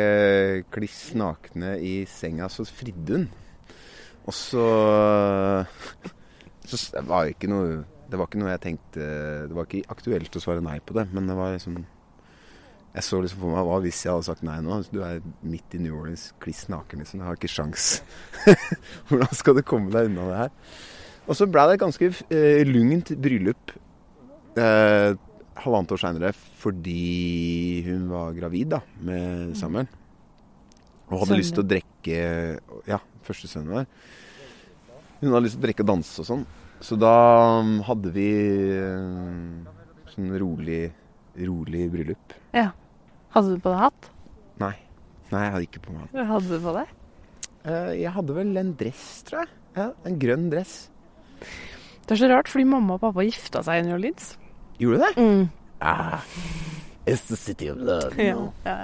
kliss 0.75 1.14
nakne 1.16 1.79
i 1.81 2.05
senga, 2.11 2.49
så 2.53 2.66
fridde 2.68 3.16
hun. 3.16 3.29
Og 4.29 4.35
så 4.37 4.64
Så 6.70 6.77
s- 6.77 6.90
det 6.92 7.03
var 7.09 7.25
ikke 7.31 7.49
noe 7.49 7.85
Det 8.11 8.18
var 8.18 8.27
ikke 8.29 8.38
noe 8.42 8.51
jeg 8.53 8.61
tenkte 8.61 9.01
Det 9.49 9.55
var 9.57 9.64
ikke 9.66 9.88
aktuelt 9.90 10.37
å 10.37 10.42
svare 10.42 10.61
nei 10.62 10.79
på 10.85 10.92
det, 10.94 11.07
men 11.14 11.27
det 11.27 11.37
var 11.38 11.55
liksom 11.55 11.79
Jeg 12.94 13.03
så 13.07 13.20
liksom 13.23 13.40
for 13.40 13.55
meg 13.55 13.64
hva 13.66 13.81
hvis 13.81 14.03
jeg 14.05 14.12
hadde 14.12 14.27
sagt 14.29 14.42
nei 14.42 14.59
nå? 14.61 14.83
Du 14.92 15.01
er 15.03 15.20
midt 15.42 15.75
i 15.75 15.79
New 15.79 15.94
Orleans, 15.96 16.33
kliss 16.42 16.64
naken, 16.68 16.99
liksom. 17.05 17.20
Jeg 17.20 17.27
har 17.29 17.37
ikke 17.38 17.49
sjans. 17.49 18.03
Hvordan 19.09 19.35
skal 19.38 19.55
du 19.55 19.62
komme 19.62 19.92
deg 19.94 20.09
unna 20.11 20.25
det 20.27 20.38
her? 20.40 20.51
Og 21.31 21.37
så 21.38 21.46
ble 21.46 21.66
det 21.70 21.77
et 21.79 21.85
ganske 21.85 22.09
eh, 22.35 22.64
lugnt 22.66 23.12
bryllup 23.23 23.70
eh, 24.59 25.14
halvannet 25.61 25.93
år 25.95 26.01
seinere 26.03 26.33
fordi 26.35 27.83
hun 27.87 28.09
var 28.13 28.37
gravid 28.37 28.71
da, 28.77 28.81
med 29.03 29.57
Samuel. 29.59 29.89
Og 31.11 31.19
hadde 31.19 31.27
Sønnen 31.33 31.43
lyst 31.43 31.57
til 31.57 31.65
å 31.65 31.71
drikke 31.71 32.19
Ja, 32.89 33.01
første 33.27 33.51
sønnen 33.51 33.75
var. 33.81 33.89
Hun 35.21 35.33
hadde 35.33 35.45
lyst 35.45 35.59
til 35.59 35.65
å 35.65 35.67
drikke 35.67 35.85
og 35.85 35.91
danse 35.91 36.23
og 36.23 36.29
sånn. 36.29 36.45
Så 36.81 36.97
da 36.97 37.15
um, 37.61 37.75
hadde 37.85 38.13
vi 38.15 38.29
um, 38.81 39.67
sånn 40.15 40.31
rolig, 40.41 40.85
rolig 41.37 41.89
bryllup. 41.93 42.39
Hadde 43.35 43.55
du 43.55 43.61
på 43.63 43.71
deg 43.71 43.83
hatt? 43.85 44.09
Nei. 44.59 44.73
Nei, 45.31 45.43
jeg 45.45 45.53
hadde 45.55 45.67
ikke 45.69 45.83
på 45.85 45.93
meg 45.95 46.15
Hva 46.17 46.25
hadde 46.33 46.51
du 46.51 46.65
på 46.65 46.73
deg? 46.75 46.95
Eh, 47.63 47.91
Jeg 48.01 48.15
hadde 48.17 48.35
vel 48.35 48.57
en 48.59 48.73
dress, 48.81 49.05
tror 49.29 49.45
jeg. 49.45 49.53
Ja, 49.77 49.85
En 50.09 50.17
grønn 50.19 50.49
dress. 50.51 50.75
Det 52.07 52.17
er 52.17 52.21
så 52.25 52.31
rart, 52.33 52.51
fordi 52.51 52.67
mamma 52.67 52.97
og 52.97 53.05
pappa 53.05 53.23
gifta 53.23 53.63
seg 53.63 53.83
i 53.83 53.85
New 53.87 53.95
Orleans. 53.95 54.33
Gjorde 54.81 54.97
du 54.97 55.05
det? 55.05 55.12
Mm. 55.21 55.49
Ah, 55.79 56.25
it's 57.05 57.27
the 57.29 57.37
city 57.37 57.71
of 57.71 57.77
love. 57.77 58.16
Ja. 58.16 58.49
ja. 58.64 58.79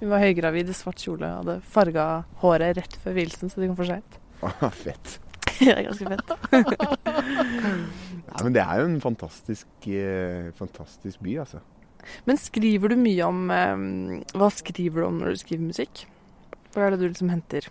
Hun 0.00 0.12
var 0.12 0.22
høygravid 0.22 0.68
i 0.72 0.76
svart 0.76 1.00
kjole 1.00 1.28
og 1.28 1.42
hadde 1.42 1.56
farga 1.68 2.04
håret 2.42 2.76
rett 2.78 2.96
før 3.02 3.16
vielsen, 3.16 3.52
så 3.52 3.60
de 3.60 3.68
kom 3.68 3.78
for 3.78 3.88
seint. 3.88 4.20
Ah, 4.44 4.70
fett. 4.72 5.18
det 5.60 5.72
er 5.74 5.84
ganske 5.88 6.14
fett. 6.14 6.30
Ja, 8.30 8.44
men 8.46 8.54
det 8.54 8.62
er 8.62 8.78
jo 8.78 8.84
en 8.86 9.00
fantastisk, 9.02 9.66
eh, 9.90 10.52
fantastisk 10.54 11.18
by, 11.24 11.32
altså. 11.42 11.58
Men 12.28 12.38
skriver 12.38 12.92
du 12.92 13.00
mye 13.00 13.26
om 13.26 13.40
eh, 13.50 13.82
Hva 14.38 14.48
skriver 14.54 15.02
du 15.02 15.06
om 15.08 15.18
når 15.18 15.34
du 15.34 15.40
skriver 15.40 15.66
musikk? 15.66 16.04
Hva 16.70 16.86
er 16.86 16.94
det 16.94 17.00
du 17.00 17.08
liksom 17.08 17.32
henter 17.32 17.66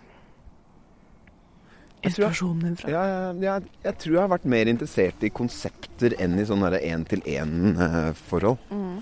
inspirasjonen 2.06 2.64
din 2.64 2.76
fra? 2.80 2.90
Ja, 2.92 3.04
jeg, 3.36 3.70
jeg, 3.84 3.94
tror 4.02 4.14
jeg 4.14 4.22
har 4.22 4.32
vært 4.32 4.48
mer 4.48 4.70
interessert 4.72 5.24
i 5.26 5.32
konsepter 5.34 6.16
enn 6.22 6.38
i 6.40 6.46
sånne 6.48 6.72
én-til-én-forhold. 6.80 8.58
Mm. 8.72 8.98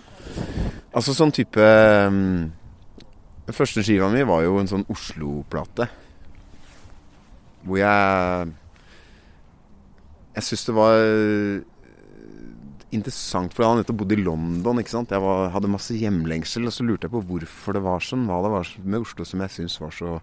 Altså 0.98 1.14
sånn 1.16 1.34
type 1.34 1.62
um, 2.08 2.48
første 3.54 3.84
skiva 3.84 4.10
mi 4.12 4.24
var 4.28 4.44
jo 4.44 4.58
en 4.60 4.70
sånn 4.70 4.86
Oslo-plate. 4.92 5.88
Hvor 7.64 7.80
jeg 7.80 8.54
Jeg 10.38 10.46
syns 10.46 10.68
det 10.68 10.74
var 10.76 10.94
eh, 11.02 11.64
interessant, 12.94 13.50
for 13.50 13.64
jeg 13.64 13.70
hadde 13.72 13.82
nettopp 13.82 13.96
bodd 14.04 14.12
i 14.14 14.20
London. 14.22 14.78
ikke 14.78 14.92
sant? 14.92 15.10
Jeg 15.10 15.24
var, 15.24 15.48
hadde 15.50 15.70
masse 15.72 15.96
hjemlengsel, 15.98 16.68
og 16.68 16.74
så 16.76 16.86
lurte 16.86 17.08
jeg 17.08 17.14
på 17.16 17.24
hvorfor 17.26 17.74
det 17.74 17.82
var 17.82 18.04
sånn. 18.04 18.28
Hva 18.28 18.38
det 18.44 18.52
var 18.54 18.70
med 18.84 19.02
Oslo 19.02 19.26
som 19.26 19.42
jeg 19.42 19.54
syns 19.56 19.80
var 19.82 19.96
så 19.96 20.20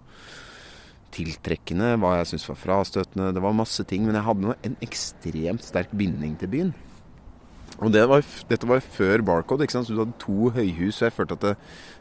tiltrekkende, 1.16 1.96
hva 2.02 2.18
jeg 2.20 2.32
syntes 2.32 2.50
var 2.52 2.60
frastøtende. 2.60 3.32
Det 3.36 3.44
var 3.44 3.56
masse 3.56 3.86
ting, 3.88 4.06
men 4.06 4.18
jeg 4.18 4.28
hadde 4.28 4.58
en 4.68 4.76
ekstremt 4.86 5.64
sterk 5.66 5.94
binding 5.96 6.36
til 6.42 6.52
byen. 6.52 6.74
Og 7.84 7.92
det 7.92 8.06
var, 8.08 8.24
dette 8.48 8.68
var 8.70 8.80
før 8.80 9.24
Barcode, 9.26 9.66
ikke 9.66 9.76
sant? 9.76 9.88
så 9.88 9.96
du 9.96 10.04
hadde 10.04 10.20
to 10.22 10.50
høyhus, 10.56 11.02
og 11.02 11.10
jeg 11.10 11.16
følte 11.18 11.36
at 11.36 11.44
det 11.44 11.56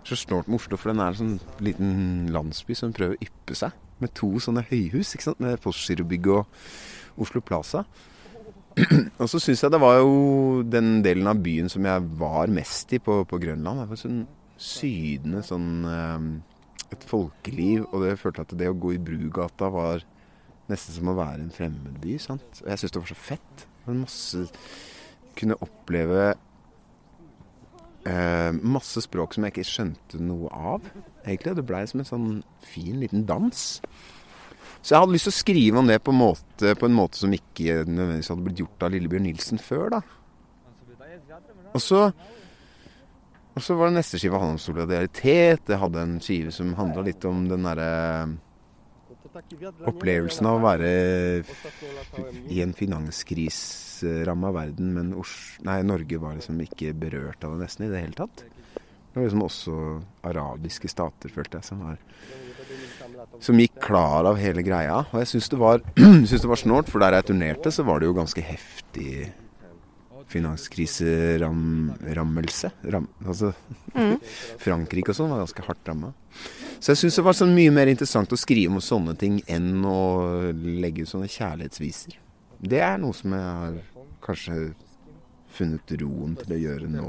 så 0.07 0.18
snålt 0.18 0.48
med 0.48 0.61
Oslo, 0.61 0.79
for 0.79 0.92
den 0.92 1.03
er 1.03 1.11
en 1.11 1.18
sånn 1.18 1.64
liten 1.66 1.94
landsby 2.35 2.77
som 2.79 2.94
prøver 2.94 3.16
å 3.16 3.27
yppe 3.27 3.59
seg. 3.59 3.74
Med 4.03 4.14
to 4.14 4.31
sånne 4.42 4.62
høyhus, 4.68 5.14
ikke 5.14 5.31
sant? 5.31 5.42
med 5.42 5.59
Postgirobygget 5.64 6.44
og 6.44 7.24
Oslo 7.27 7.42
Plaza. 7.42 7.85
og 9.20 9.29
så 9.31 9.38
syns 9.42 9.62
jeg 9.62 9.70
det 9.70 9.83
var 9.83 10.00
jo 10.00 10.62
den 10.66 10.98
delen 11.03 11.31
av 11.31 11.42
byen 11.42 11.70
som 11.70 11.87
jeg 11.87 12.07
var 12.18 12.50
mest 12.55 12.94
i 12.94 13.03
på, 13.03 13.20
på 13.27 13.42
Grønland. 13.42 13.83
Det 13.83 13.90
var 13.90 14.03
sånn 14.03 14.24
sydende 14.55 15.42
sånn 15.42 15.70
eh, 15.90 16.27
et 16.94 17.07
folkeliv, 17.09 17.85
og 17.90 18.04
det 18.04 18.18
følte 18.20 18.44
at 18.46 18.57
det 18.59 18.70
å 18.70 18.78
gå 18.78 18.94
i 18.94 19.02
Brugata 19.02 19.70
var 19.74 20.04
nesten 20.70 20.96
som 20.96 21.12
å 21.12 21.18
være 21.18 21.42
en 21.42 21.52
fremmedby. 21.54 22.16
sant? 22.22 22.62
Og 22.62 22.70
jeg 22.70 22.80
syntes 22.80 22.96
det 22.96 23.02
var 23.02 23.12
så 23.12 23.20
fett. 23.20 23.68
Masse 23.85 24.46
Kunne 25.35 25.59
oppleve 25.61 26.28
eh, 28.07 28.50
masse 28.62 29.02
språk 29.04 29.35
som 29.35 29.44
jeg 29.44 29.54
ikke 29.54 29.66
skjønte 29.66 30.20
noe 30.22 30.50
av, 30.54 30.85
egentlig. 31.24 31.57
Det 31.59 31.66
blei 31.66 31.83
som 31.90 32.02
en 32.02 32.09
sånn 32.09 32.28
fin 32.64 33.00
liten 33.02 33.26
dans. 33.28 33.64
Så 34.85 34.92
jeg 34.92 35.00
hadde 35.00 35.16
lyst 35.16 35.26
til 35.26 35.35
å 35.35 35.38
skrive 35.40 35.80
om 35.80 35.88
det 35.88 35.98
på 36.04 36.12
en 36.12 36.20
måte, 36.20 36.74
på 36.76 36.87
en 36.87 36.96
måte 36.96 37.18
som 37.18 37.33
ikke 37.35 37.83
nødvendigvis 37.88 38.30
hadde 38.30 38.46
blitt 38.46 38.62
gjort 38.62 38.85
av 38.85 38.92
Lillebjørn 38.92 39.26
Nilsen 39.26 39.62
før, 39.62 39.96
da. 39.96 40.02
Og 41.74 41.83
så 41.83 42.00
og 43.54 43.62
så 43.62 43.76
var 43.78 43.90
det 43.90 44.00
neste 44.00 44.18
skive 44.18 44.38
handla 44.40 44.56
om 44.56 44.62
solidaritet. 44.62 45.62
Det 45.68 45.78
hadde 45.78 46.02
en 46.02 46.16
skive 46.22 46.50
som 46.54 46.74
handla 46.78 47.04
litt 47.06 47.24
om 47.28 47.44
den 47.50 47.66
derre 47.68 47.90
opplevelsen 49.88 50.46
av 50.46 50.58
å 50.58 50.62
være 50.62 50.90
i 52.50 52.60
en 52.62 52.74
finanskriseramma 52.76 54.50
verden, 54.54 54.92
men 54.94 55.12
nei, 55.66 55.78
Norge 55.86 56.20
var 56.22 56.36
liksom 56.38 56.60
ikke 56.62 56.94
berørt 56.98 57.46
av 57.46 57.56
det 57.56 57.64
nesten 57.64 57.88
i 57.88 57.92
det 57.92 58.02
hele 58.02 58.18
tatt. 58.18 58.44
Det 58.44 59.20
var 59.20 59.26
liksom 59.26 59.46
også 59.46 59.78
arabiske 60.26 60.90
stater, 60.90 61.30
følte 61.34 61.60
jeg, 61.60 61.68
som 61.70 61.82
var 61.86 61.98
som 63.42 63.58
gikk 63.58 63.78
klar 63.82 64.26
av 64.28 64.38
hele 64.40 64.62
greia. 64.66 65.02
Og 65.12 65.22
jeg 65.22 65.30
syns 65.34 65.50
det 65.52 65.60
var, 65.60 65.82
synes 66.28 66.42
det 66.42 66.50
var 66.50 66.60
snålt, 66.60 66.90
for 66.90 67.02
der 67.02 67.18
jeg 67.18 67.30
turnerte, 67.30 67.72
så 67.74 67.86
var 67.86 68.00
det 68.00 68.10
jo 68.10 68.16
ganske 68.16 68.44
heftig 68.44 69.28
finanskriserammelse. 70.31 72.70
Ram, 72.83 73.09
altså, 73.27 73.53
Mm. 73.94 74.18
Frankrike 74.64 75.11
og 75.12 75.16
sånn 75.16 75.31
var 75.31 75.38
ganske 75.44 75.62
hardt 75.62 75.88
ramma. 75.88 76.12
Så 76.81 76.87
jeg 76.92 76.98
syns 77.05 77.16
det 77.20 77.24
var 77.24 77.33
sånn 77.38 77.55
mye 77.55 77.70
mer 77.70 77.87
interessant 77.87 78.33
å 78.35 78.37
skrive 78.37 78.72
om 78.74 78.81
sånne 78.83 79.14
ting 79.18 79.42
enn 79.46 79.85
å 79.87 79.98
legge 80.83 81.03
ut 81.05 81.09
sånne 81.12 81.29
kjærlighetsviser. 81.31 82.12
Det 82.64 82.81
er 82.83 82.98
noe 82.98 83.12
som 83.14 83.33
jeg 83.37 83.44
har 83.61 83.74
kanskje 84.24 84.74
funnet 85.55 85.92
roen 86.00 86.35
til 86.40 86.53
å 86.57 86.59
gjøre 86.59 86.88
nå. 86.90 87.05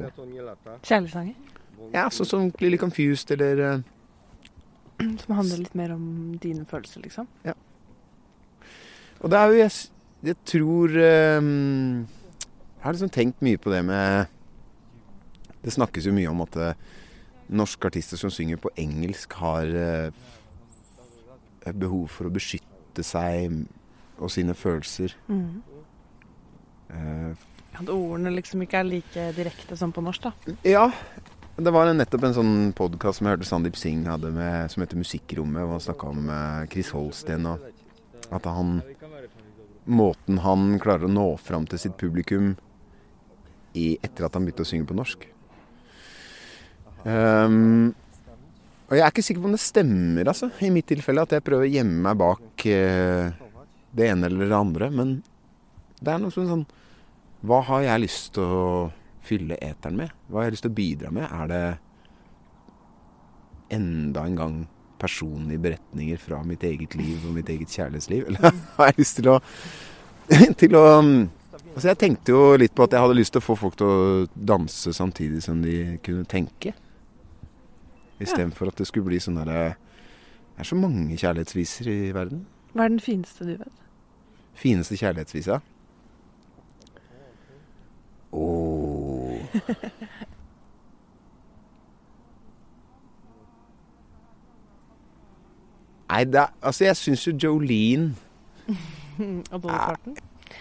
Kjærlighetssanger? 0.85 1.35
Ja, 1.95 2.03
sånn 2.13 2.29
som 2.29 2.51
Lily 2.61 2.77
Confused 2.77 3.31
eller 3.35 3.55
eh, 3.65 3.79
Som 5.25 5.33
handler 5.35 5.57
litt 5.65 5.75
mer 5.75 5.91
om 5.95 6.37
dine 6.39 6.65
følelser, 6.69 7.01
liksom? 7.03 7.27
Og 9.19 9.29
det 9.33 9.37
er 9.39 9.45
jo 9.49 9.55
Jeg, 9.59 9.71
jeg 10.29 10.37
tror 10.47 10.87
ehm, 11.01 12.05
Jeg 12.85 12.91
har 12.91 12.93
liksom 12.99 13.09
tenkt 13.09 13.39
mye 13.41 13.57
på 13.57 13.71
det 13.73 13.79
med 13.81 14.27
Det 15.63 15.71
snakkes 15.73 16.05
jo 16.05 16.11
mye 16.13 16.29
om 16.29 16.43
at 16.43 16.55
eh, 16.61 16.81
norske 17.49 17.89
artister 17.89 18.19
som 18.21 18.29
synger 18.29 18.59
på 18.61 18.69
engelsk, 18.77 19.31
har 19.41 19.71
eh, 19.73 20.11
behov 21.73 22.11
for 22.13 22.29
å 22.29 22.33
beskytte 22.35 23.01
seg 23.01 23.55
og 24.21 24.29
sine 24.29 24.53
følelser. 24.53 25.15
Mm. 25.25 25.63
Uh, 26.91 27.33
At 27.73 27.89
ordene 27.89 28.35
liksom 28.35 28.61
ikke 28.61 28.83
er 28.83 28.87
like 28.91 29.23
direkte 29.33 29.77
som 29.79 29.89
på 29.89 30.03
norsk, 30.05 30.27
da. 30.27 30.53
ja. 30.61 30.85
Det 31.57 31.73
var 31.73 31.89
nettopp 31.89 32.27
en 32.27 32.37
sånn 32.37 32.53
podkast 32.77 33.17
som 33.17 33.25
jeg 33.25 33.39
hørte 33.39 33.49
Sandeep 33.49 33.79
Singh 33.81 34.05
hadde 34.11 34.29
med, 34.35 34.69
som 34.69 34.85
heter 34.85 35.01
Musikkrommet, 35.01 35.63
hvor 35.63 35.79
han 35.79 35.85
snakka 35.87 36.13
om 36.13 36.29
Chris 36.69 36.93
Holsten 36.93 37.49
og 37.49 37.65
at 38.29 38.45
han 38.45 38.77
Måten 39.85 40.39
han 40.41 40.79
klarer 40.81 41.05
å 41.05 41.13
nå 41.13 41.25
fram 41.37 41.65
til 41.69 41.77
sitt 41.81 41.97
publikum 42.01 42.55
etter 43.75 44.27
at 44.27 44.35
han 44.37 44.45
begynte 44.45 44.65
å 44.65 44.69
synge 44.69 44.87
på 44.89 44.97
norsk. 44.97 45.25
Um, 47.05 47.93
og 48.85 48.93
jeg 48.97 49.03
er 49.05 49.13
ikke 49.13 49.23
sikker 49.25 49.41
på 49.43 49.49
om 49.49 49.55
det 49.55 49.61
stemmer, 49.61 50.29
altså, 50.29 50.49
i 50.65 50.71
mitt 50.73 50.87
tilfelle, 50.89 51.25
at 51.25 51.33
jeg 51.35 51.45
prøver 51.45 51.67
å 51.67 51.73
gjemme 51.73 52.03
meg 52.05 52.19
bak 52.21 52.65
uh, 52.69 53.45
det 53.95 54.11
ene 54.11 54.29
eller 54.29 54.51
det 54.51 54.59
andre. 54.59 54.91
Men 54.93 55.15
det 56.01 56.13
er 56.13 56.21
noe 56.21 56.33
sånn 56.33 56.51
sånn 56.51 56.65
Hva 57.45 57.61
har 57.69 57.85
jeg 57.85 58.03
lyst 58.03 58.33
til 58.35 58.45
å 58.45 58.69
fylle 59.25 59.57
eteren 59.63 59.97
med? 59.99 60.13
Hva 60.29 60.41
har 60.41 60.49
jeg 60.49 60.57
lyst 60.57 60.65
til 60.67 60.73
å 60.73 60.79
bidra 60.79 61.11
med? 61.13 61.25
Er 61.29 61.51
det 61.51 61.65
enda 63.75 64.25
en 64.25 64.37
gang 64.37 64.57
personlige 65.01 65.63
beretninger 65.63 66.19
fra 66.21 66.43
mitt 66.45 66.63
eget 66.63 66.93
liv 66.97 67.25
og 67.25 67.33
mitt 67.37 67.49
eget 67.53 67.73
kjærlighetsliv? 67.73 68.25
Eller 68.29 68.61
har 68.77 68.91
jeg 68.91 69.01
lyst 69.01 69.19
til 69.19 69.31
å, 69.33 69.39
til 70.61 70.77
å 70.77 70.85
Altså 71.75 71.89
Jeg 71.91 71.97
tenkte 71.99 72.31
jo 72.31 72.55
litt 72.55 72.71
på 72.71 72.85
at 72.85 72.93
jeg 72.95 73.03
hadde 73.03 73.17
lyst 73.17 73.33
til 73.35 73.41
å 73.41 73.43
få 73.43 73.55
folk 73.59 73.75
til 73.75 73.89
å 73.91 74.27
danse 74.31 74.93
samtidig 74.95 75.41
som 75.43 75.59
de 75.59 75.99
kunne 76.05 76.23
tenke. 76.31 76.71
Istedenfor 78.23 78.71
at 78.71 78.77
det 78.79 78.87
skulle 78.87 79.09
bli 79.09 79.19
sånn 79.19 79.35
derre 79.41 79.75
Det 79.75 80.63
er 80.63 80.67
så 80.69 80.77
mange 80.79 81.17
kjærlighetsviser 81.19 81.89
i 81.91 82.13
verden. 82.15 82.45
Hva 82.71 82.85
er 82.85 82.93
den 82.93 83.03
fineste 83.03 83.43
du 83.43 83.57
vet? 83.59 83.81
Fineste 84.55 84.95
kjærlighetsvisa? 84.95 85.59
Åh 88.31 89.35
Nei, 96.05 96.23
det 96.23 96.39
er, 96.39 96.47
altså 96.61 96.85
jeg 96.85 96.95
syns 96.95 97.27
jo 97.27 97.33
Jolene 97.35 98.15
Av 99.51 99.59
Dolly 99.59 99.75
Parton? 99.75 100.15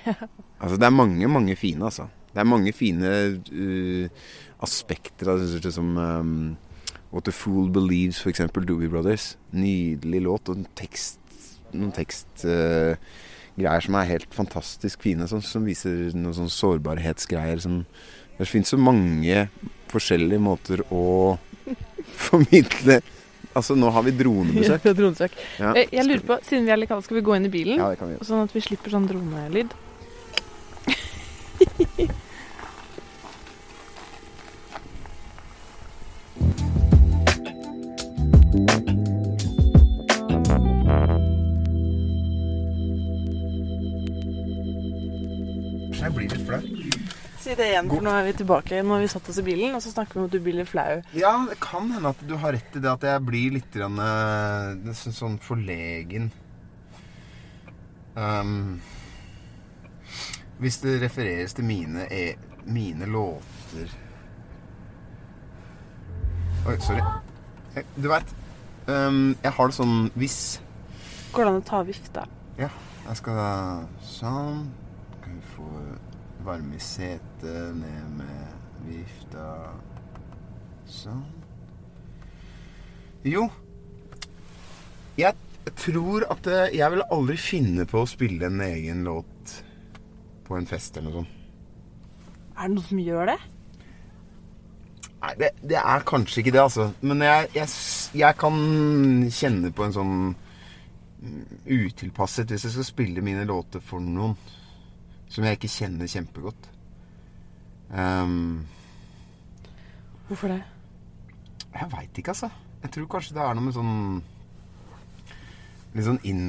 Altså 0.65 0.79
det 0.81 0.87
er 0.89 0.95
mange, 0.97 1.29
mange 1.29 1.57
fine, 1.61 1.85
altså. 1.91 2.07
Det 2.35 2.41
er 2.43 2.49
mange 2.49 2.73
fine 2.75 3.11
uh, 3.53 4.23
aspekter 4.65 5.29
av 5.35 5.43
det, 5.45 5.73
som 5.75 5.93
um, 6.01 6.57
What 7.13 7.29
the 7.29 7.35
Fool 7.37 7.69
Believes, 7.71 8.23
eksempel, 8.27 8.65
Doobie 8.67 8.89
Brothers. 8.91 9.35
Nydelig 9.55 10.23
låt, 10.25 10.49
og 10.51 10.65
tekst, 10.79 11.21
noen 11.75 11.93
tekstgreier 11.95 13.85
som 13.85 13.99
er 14.01 14.09
helt 14.11 14.35
fantastisk 14.35 15.05
fine, 15.05 15.29
som, 15.31 15.43
som 15.45 15.67
viser 15.69 16.11
noen 16.17 16.35
sånn 16.41 16.51
sårbarhetsgreier 16.53 17.61
som 17.63 17.85
Det 18.35 18.49
fins 18.51 18.73
så 18.73 18.79
mange 18.81 19.45
forskjellige 19.93 20.43
måter 20.43 20.83
å 20.91 21.37
formidle 22.27 22.99
Altså, 23.55 23.77
nå 23.79 23.87
har 23.95 24.03
vi 24.03 24.11
dronebesøk. 24.19 24.83
Ja, 24.89 24.93
dronesøk. 24.99 25.35
Ja, 25.61 25.69
Eh, 25.79 25.87
Jeg 25.95 26.09
lurer 26.09 26.25
på, 26.27 26.39
siden 26.43 26.65
vi 26.67 26.73
er 26.75 26.81
litt 26.81 26.91
kalde, 26.91 27.05
skal 27.07 27.21
vi 27.21 27.23
gå 27.29 27.37
inn 27.37 27.47
i 27.47 27.51
bilen? 27.53 27.79
Ja, 27.79 27.93
det 27.93 28.01
kan 28.01 28.09
vi 28.11 28.17
gjøre. 28.17 28.27
Sånn 28.27 28.43
at 28.43 28.51
vi 28.57 28.63
slipper 28.65 28.91
sånn 28.91 29.07
dronelyd. 29.07 29.71
Jeg 31.75 31.87
blir 46.15 46.31
litt 46.31 46.45
flau. 46.47 46.63
Si 47.43 47.55
det 47.59 47.67
igjen, 47.67 47.91
for 47.91 48.05
nå 48.05 48.13
er 48.15 48.25
vi 48.29 48.33
tilbake. 48.39 48.79
Nå 48.87 48.95
har 48.95 49.03
vi 49.03 49.11
satt 49.11 49.29
oss 49.29 49.43
i 49.43 49.45
bilen, 49.45 49.75
og 49.75 49.83
så 49.83 49.91
snakker 49.91 50.15
vi 50.15 50.23
om 50.23 50.31
at 50.31 50.35
du 50.37 50.41
blir 50.47 50.55
litt 50.61 50.71
flau. 50.71 51.03
Ja, 51.19 51.35
det 51.51 51.59
kan 51.65 51.91
hende 51.91 52.15
at 52.15 52.23
du 52.23 52.39
har 52.39 52.55
rett 52.55 52.79
i 52.79 52.83
det 52.85 52.93
at 52.93 53.03
jeg 53.11 53.27
blir 53.27 53.59
litt 53.59 53.71
grann, 53.75 53.99
eh, 53.99 54.95
sånn 54.95 55.43
forlegen. 55.43 56.31
Um, 58.15 58.79
hvis 60.59 60.79
det 60.83 61.01
refereres 61.03 61.55
til 61.55 61.67
mine, 61.69 62.07
e 62.13 62.35
mine 62.65 63.07
låter 63.07 63.91
Oi, 66.65 66.79
sorry. 66.81 67.03
Du 67.97 68.09
veit, 68.09 68.31
um, 68.89 69.35
jeg 69.43 69.53
har 69.53 69.69
det 69.69 69.77
sånn 69.77 70.09
hvis 70.17 70.39
Går 71.35 71.45
det 71.45 71.51
an 71.51 71.61
å 71.61 71.67
ta 71.67 71.83
vifta? 71.85 72.25
Ja, 72.57 72.71
jeg 73.09 73.19
skal 73.19 73.89
sånn. 74.07 74.69
Kan 75.25 75.41
vi 75.41 75.49
få 75.57 75.67
varme 76.47 76.79
i 76.79 76.83
setet, 76.83 77.75
ned 77.75 78.13
med 78.21 78.87
vifta 78.87 79.49
Sånn. 80.87 81.25
Jo. 83.25 83.49
Jeg 85.17 85.35
tror 85.81 86.27
at 86.31 86.47
eh, 86.51 86.75
jeg 86.77 86.93
vil 86.93 87.07
aldri 87.17 87.37
finne 87.41 87.87
på 87.89 88.03
å 88.05 88.09
spille 88.09 88.51
en 88.51 88.61
egen 88.63 89.05
låt 89.09 89.34
på 90.47 90.57
en 90.59 90.69
fest 90.69 90.97
eller 90.97 91.11
noe 91.11 91.23
sånt. 91.23 91.41
Er 92.55 92.69
det 92.69 92.77
noen 92.77 92.87
som 92.87 93.03
gjør 93.03 93.31
det? 93.33 93.39
Nei, 95.25 95.33
det, 95.41 95.51
det 95.73 95.79
er 95.81 96.05
kanskje 96.07 96.43
ikke 96.43 96.53
det, 96.55 96.63
altså. 96.63 96.91
Men 97.01 97.25
jeg, 97.25 97.49
jeg, 97.57 97.71
jeg 98.21 98.39
kan 98.39 98.59
kjenne 99.33 99.73
på 99.75 99.87
en 99.87 99.97
sånn 99.97 100.13
mm, 100.35 101.41
utilpasset 101.65 102.53
hvis 102.53 102.69
jeg 102.69 102.77
skal 102.77 102.89
spille 102.91 103.25
mine 103.25 103.47
låter 103.49 103.83
for 103.83 104.05
noen 104.05 104.37
som 105.33 105.47
jeg 105.47 105.59
ikke 105.59 105.73
kjenner 105.73 106.11
kjempegodt. 106.11 106.69
Um, 107.95 108.67
Hvorfor 110.29 110.53
det? 110.53 110.63
jeg 111.75 111.91
veit 111.91 112.19
ikke, 112.19 112.31
altså. 112.31 112.49
Jeg 112.83 112.93
tror 112.95 113.11
kanskje 113.17 113.35
det 113.35 113.43
er 113.43 113.57
noe 113.57 113.65
med 113.65 113.75
sånn 113.77 113.99
Litt 115.95 116.07
sånn 116.09 116.19
inn 116.27 116.45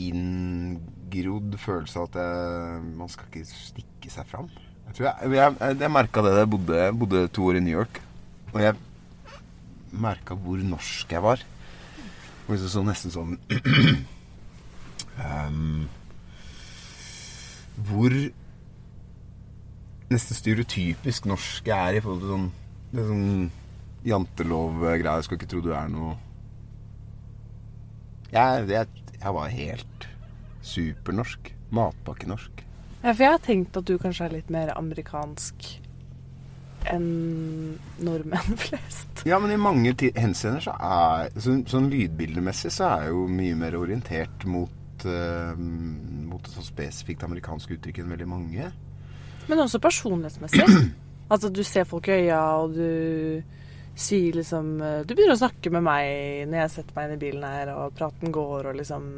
inngrodd 0.00 1.56
følelse 1.60 2.00
av 2.00 2.08
at 2.08 2.18
jeg, 2.20 2.84
man 2.98 3.10
skal 3.12 3.28
ikke 3.30 3.44
stikke 3.48 4.12
seg 4.12 4.28
fram. 4.28 4.48
Jeg 4.88 4.98
tror 4.98 5.08
jeg, 5.08 5.32
jeg, 5.38 5.76
jeg 5.80 5.92
merka 5.92 6.24
det 6.24 6.34
da 6.34 6.42
jeg 6.42 6.52
bodde, 6.54 6.80
bodde 7.00 7.24
to 7.34 7.48
år 7.48 7.58
i 7.58 7.64
New 7.64 7.74
York. 7.74 8.00
Og 8.52 8.60
jeg 8.62 8.76
merka 9.94 10.36
hvor 10.38 10.62
norsk 10.62 11.14
jeg 11.14 11.24
var. 11.24 11.44
Og 12.44 12.58
så, 12.60 12.68
så 12.68 12.82
nesten 12.84 13.14
sånn 13.14 13.38
um, 15.16 15.86
Hvor 17.88 18.12
nesten 20.12 20.36
stereotypisk 20.36 21.24
norsk 21.26 21.70
jeg 21.70 21.74
er 21.74 21.96
i 21.96 22.02
forhold 22.04 22.20
til 22.20 22.34
sånn 22.34 22.44
Det 22.92 23.06
sånn 23.08 23.48
jantelov-greier. 24.04 25.24
Skal 25.24 25.40
ikke 25.40 25.48
tro 25.50 25.64
du 25.64 25.72
er 25.72 25.88
noe 25.90 26.18
jeg, 28.34 28.66
jeg, 28.66 29.03
jeg 29.24 29.36
var 29.36 29.52
helt 29.52 30.08
supernorsk. 30.64 31.50
Matpakkenorsk. 31.74 32.60
Ja, 33.04 33.12
for 33.12 33.24
jeg 33.24 33.32
har 33.34 33.42
tenkt 33.44 33.76
at 33.76 33.88
du 33.88 33.96
kanskje 34.00 34.28
er 34.28 34.36
litt 34.38 34.52
mer 34.52 34.70
amerikansk 34.76 35.66
enn 36.92 37.08
nordmenn 38.04 38.58
flest. 38.64 39.24
Ja, 39.28 39.38
men 39.40 39.54
i 39.54 39.60
mange 39.60 39.94
henseender 40.16 40.64
så 40.64 40.74
er 40.76 41.30
så, 41.40 41.56
Sånn 41.68 41.88
lydbildemessig 41.92 42.72
så 42.76 42.90
er 42.90 43.06
jeg 43.06 43.14
jo 43.14 43.26
mye 43.32 43.56
mer 43.56 43.76
orientert 43.78 44.44
mot 44.48 45.06
uh, 45.08 45.54
Mot 45.56 46.44
et 46.44 46.52
sånt 46.52 46.68
spesifikt 46.68 47.24
amerikansk 47.24 47.72
uttrykk 47.76 48.02
enn 48.02 48.12
veldig 48.12 48.28
mange. 48.28 48.68
Men 49.48 49.64
også 49.64 49.80
personlighetsmessig. 49.84 50.68
Altså, 51.32 51.48
du 51.48 51.62
ser 51.64 51.86
folk 51.88 52.04
i 52.12 52.18
øya, 52.18 52.38
og 52.60 52.74
du 52.76 53.40
sier 53.94 54.34
liksom 54.34 54.74
eh, 54.82 55.00
Du 55.06 55.14
begynner 55.14 55.36
å 55.36 55.40
snakke 55.40 55.70
med 55.70 55.84
meg 55.86 56.48
når 56.50 56.64
jeg 56.64 56.72
setter 56.72 56.96
meg 56.96 57.08
inn 57.08 57.16
i 57.16 57.22
bilen 57.22 57.46
her, 57.46 57.72
og 57.76 57.94
praten 57.98 58.34
går, 58.34 58.70
og 58.70 58.78
liksom 58.80 59.08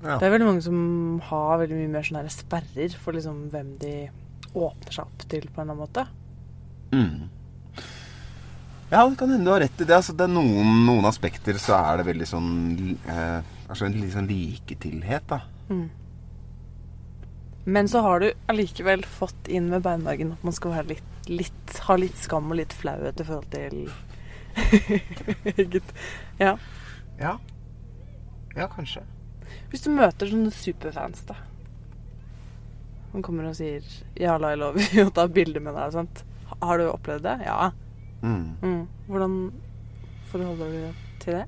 Ja. 0.00 0.16
Det 0.16 0.24
er 0.24 0.32
veldig 0.32 0.46
mange 0.48 0.64
som 0.64 1.20
har 1.28 1.58
veldig 1.60 1.76
mye 1.76 1.92
mer 1.92 2.06
sånne 2.06 2.32
sperrer 2.32 2.94
for 2.96 3.12
liksom 3.12 3.50
hvem 3.52 3.74
de 3.82 3.94
åpner 4.56 4.94
seg 4.94 5.04
opp 5.04 5.26
til, 5.28 5.44
på 5.44 5.60
en 5.60 5.68
eller 5.68 5.74
annen 5.74 5.82
måte. 5.84 6.06
Mm. 6.90 7.28
Ja, 8.90 9.04
det 9.04 9.18
kan 9.20 9.30
hende 9.30 9.44
du 9.44 9.52
har 9.52 9.60
rett 9.62 9.80
i 9.80 9.84
det. 9.86 9.94
Altså, 9.94 10.14
det 10.16 10.24
er 10.24 10.32
noen, 10.32 10.70
noen 10.88 11.06
aspekter 11.06 11.60
så 11.62 11.76
er 11.78 12.00
det 12.00 12.08
veldig 12.08 12.26
sånn 12.26 12.48
eh, 13.06 13.40
Altså 13.70 13.86
en 13.86 13.94
litt 14.00 14.16
sånn 14.16 14.26
liketilhet, 14.26 15.28
da. 15.30 15.42
Men 17.70 17.86
så 17.92 18.00
har 18.02 18.24
du 18.24 18.32
allikevel 18.50 19.04
fått 19.06 19.46
inn 19.52 19.68
med 19.70 19.84
beinmargen 19.84 20.32
at 20.34 20.42
man 20.42 20.56
skal 20.56 20.72
være 20.74 20.96
litt, 20.96 21.19
litt, 21.30 21.76
ha 21.86 21.96
litt 21.98 22.18
skam 22.18 22.50
og 22.50 22.58
litt 22.58 22.74
flauhet 22.74 23.20
i 23.22 23.26
forhold 23.26 23.50
til 23.52 23.90
eget 25.54 25.94
Ja. 26.40 26.56
Ja. 27.20 27.36
Ja, 28.56 28.66
kanskje. 28.66 29.04
Hvis 29.70 29.84
du 29.84 29.92
møter 29.94 30.30
sånne 30.30 30.50
superfans, 30.54 31.22
da. 31.28 31.36
Som 33.12 33.22
kommer 33.26 33.50
og 33.50 33.56
sier 33.58 33.84
'Jalla, 34.18 34.52
I 34.54 34.58
lov 34.58 34.78
å 35.06 35.14
ta 35.14 35.26
bilde 35.30 35.62
med 35.62 35.74
deg 35.74 35.86
og 35.90 35.96
sånt. 35.98 36.24
Har 36.60 36.78
du 36.78 36.88
opplevd 36.90 37.26
det? 37.26 37.36
Ja. 37.46 37.70
Mm. 38.22 38.56
Mm. 38.62 38.82
Hvordan 39.06 39.36
forholder 40.30 40.70
du 40.70 40.78
deg 40.82 40.94
til 41.22 41.38
det? 41.38 41.44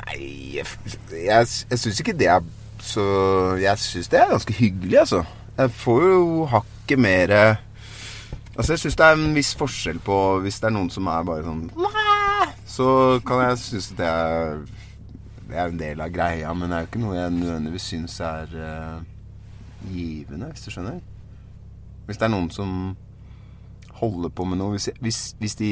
Nei, 0.00 0.18
jeg, 0.56 0.66
jeg, 1.12 1.46
jeg 1.70 1.78
syns 1.78 2.00
ikke 2.00 2.16
det 2.16 2.28
er 2.32 2.44
så 2.80 3.02
Jeg 3.60 3.76
syns 3.78 4.08
det 4.08 4.20
er 4.20 4.30
ganske 4.30 4.54
hyggelig, 4.56 4.98
altså. 5.02 5.24
Jeg 5.58 5.72
får 5.76 6.04
jo 6.06 6.46
hakket 6.48 6.98
mer 6.98 7.34
Altså, 8.60 8.74
jeg 8.74 8.80
syns 8.82 8.96
det 9.00 9.06
er 9.06 9.14
en 9.16 9.30
viss 9.32 9.54
forskjell 9.56 9.98
på 10.04 10.14
hvis 10.44 10.58
det 10.60 10.66
er 10.68 10.72
noen 10.74 10.90
som 10.92 11.06
er 11.08 11.22
bare 11.24 11.46
sånn 11.46 11.62
Så 12.68 12.86
kan 13.24 13.40
jeg 13.40 13.56
synes 13.56 13.86
at 13.94 14.00
det 14.00 14.08
er 14.08 14.58
Det 15.48 15.54
er 15.56 15.70
en 15.70 15.78
del 15.80 16.02
av 16.04 16.10
greia, 16.12 16.50
men 16.52 16.68
det 16.68 16.76
er 16.76 16.82
jo 16.84 16.88
ikke 16.90 17.00
noe 17.00 17.14
jeg 17.16 17.32
nødvendigvis 17.38 17.86
syns 17.88 18.18
er 18.20 18.52
uh, 18.52 18.98
givende, 19.88 20.50
hvis 20.52 20.66
du 20.66 20.68
skjønner. 20.70 20.98
Hvis 22.06 22.20
det 22.20 22.26
er 22.28 22.32
noen 22.34 22.50
som 22.52 22.74
holder 24.02 24.28
på 24.28 24.44
med 24.44 24.60
noe 24.60 24.76
Hvis, 24.76 24.90
hvis, 25.00 25.20
hvis 25.40 25.56
de 25.56 25.70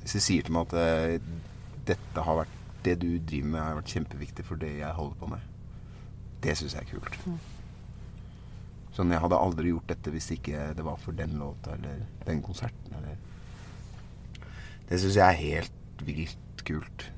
Hvis 0.00 0.16
de 0.16 0.22
sier 0.24 0.48
til 0.48 0.56
meg 0.56 0.72
at 0.72 0.78
eh, 0.80 1.28
dette 1.86 2.24
har 2.24 2.40
vært 2.40 2.56
det 2.88 2.96
du 3.02 3.10
driver 3.18 3.52
med, 3.52 3.60
har 3.60 3.76
vært 3.82 3.92
kjempeviktig 3.92 4.48
for 4.48 4.64
det 4.64 4.72
jeg 4.78 4.96
holder 4.96 5.20
på 5.20 5.30
med. 5.34 5.44
Det 6.42 6.56
syns 6.56 6.74
jeg 6.78 6.86
er 6.86 6.90
kult. 6.94 7.20
Sånn, 8.96 9.10
Jeg 9.12 9.20
hadde 9.20 9.36
aldri 9.36 9.68
gjort 9.74 9.90
dette 9.92 10.12
hvis 10.14 10.30
ikke 10.32 10.70
det 10.76 10.84
var 10.86 10.96
for 11.02 11.12
den 11.12 11.34
låta 11.40 11.74
eller 11.76 11.98
den 12.24 12.40
konserten. 12.44 12.94
Eller. 12.96 13.18
Det 14.88 15.00
syns 15.02 15.18
jeg 15.18 15.26
er 15.26 15.40
helt 15.42 16.04
vilt 16.06 16.64
kult. 16.66 17.10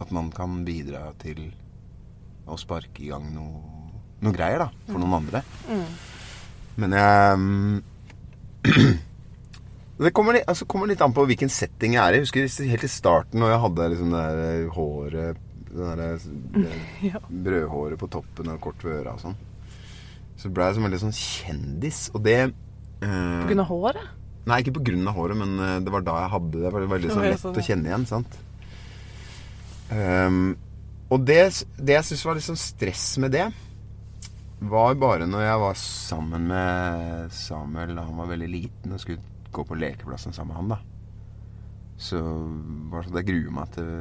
At 0.00 0.10
man 0.12 0.30
kan 0.32 0.62
bidra 0.64 1.10
til 1.20 1.50
å 2.46 2.56
sparke 2.60 3.02
i 3.04 3.10
gang 3.10 3.28
noe, 3.34 3.60
noe 4.24 4.32
greier 4.36 4.64
da, 4.64 4.68
for 4.88 5.00
noen 5.02 5.18
andre. 5.20 5.42
Men 6.76 6.92
jeg 6.96 7.38
mm, 7.40 7.82
Det 9.96 10.10
kommer 10.12 10.36
litt, 10.36 10.44
altså 10.44 10.66
kommer 10.68 10.90
litt 10.90 11.00
an 11.00 11.14
på 11.16 11.22
hvilken 11.24 11.48
setting 11.52 11.94
jeg 11.96 12.02
er 12.02 12.12
i. 12.12 12.18
Jeg 12.20 12.26
husker 12.26 12.68
helt 12.68 12.84
i 12.84 12.90
starten 12.92 13.40
når 13.40 13.54
jeg 13.54 13.62
hadde 13.62 13.86
liksom 13.94 14.10
det 14.12 14.24
der 14.36 14.66
håret 14.76 15.38
Det 15.70 15.86
der 15.86 16.02
det 16.60 16.74
Ja. 17.06 17.20
brødhåret 17.28 17.98
på 18.00 18.08
toppen 18.12 18.52
og 18.52 18.60
kort 18.64 18.84
ved 18.84 19.00
øra 19.00 19.14
og 19.16 19.22
sånn. 19.24 19.38
Så 20.36 20.52
ble 20.52 20.68
jeg 20.68 20.76
som 20.76 20.86
veldig 20.86 21.02
sånn 21.06 21.16
kjendis. 21.16 22.00
Og 22.14 22.22
det 22.26 22.38
eh, 22.44 22.50
På 23.06 23.48
grunn 23.48 23.64
av 23.64 23.70
håret? 23.70 24.08
Nei, 24.46 24.60
ikke 24.62 24.76
på 24.76 24.84
grunn 24.86 25.08
av 25.10 25.16
håret, 25.18 25.38
men 25.40 25.56
eh, 25.58 25.78
det 25.82 25.92
var 25.94 26.04
da 26.06 26.20
jeg 26.22 26.32
hadde 26.36 26.52
det. 26.54 26.64
Det 26.66 26.74
var 26.74 26.90
veldig 26.92 27.14
sånn 27.14 27.26
lett 27.26 27.42
sånn, 27.42 27.56
å 27.56 27.66
kjenne 27.66 27.90
igjen, 27.90 28.08
sant. 28.10 28.36
Um, 29.86 30.40
og 31.14 31.22
det, 31.22 31.40
det 31.78 31.94
jeg 31.94 32.06
syns 32.08 32.24
var 32.26 32.38
litt 32.38 32.46
sånn 32.46 32.58
stress 32.58 33.06
med 33.22 33.34
det, 33.36 33.46
var 34.66 34.96
bare 34.98 35.26
når 35.28 35.44
jeg 35.44 35.62
var 35.62 35.78
sammen 35.78 36.46
med 36.48 37.34
Samuel 37.36 37.92
da 37.94 38.06
han 38.06 38.16
var 38.18 38.30
veldig 38.30 38.48
liten 38.48 38.94
og 38.96 39.02
skulle 39.02 39.50
gå 39.52 39.64
på 39.68 39.76
lekeplassen 39.78 40.34
sammen 40.34 40.54
med 40.54 40.60
han, 40.60 40.72
da. 40.74 40.78
Så 42.00 42.20
var 42.90 43.02
det 43.02 43.08
sånn 43.08 43.16
at 43.16 43.22
jeg 43.22 43.28
gruer 43.30 43.54
meg 43.56 43.70
til 43.76 43.92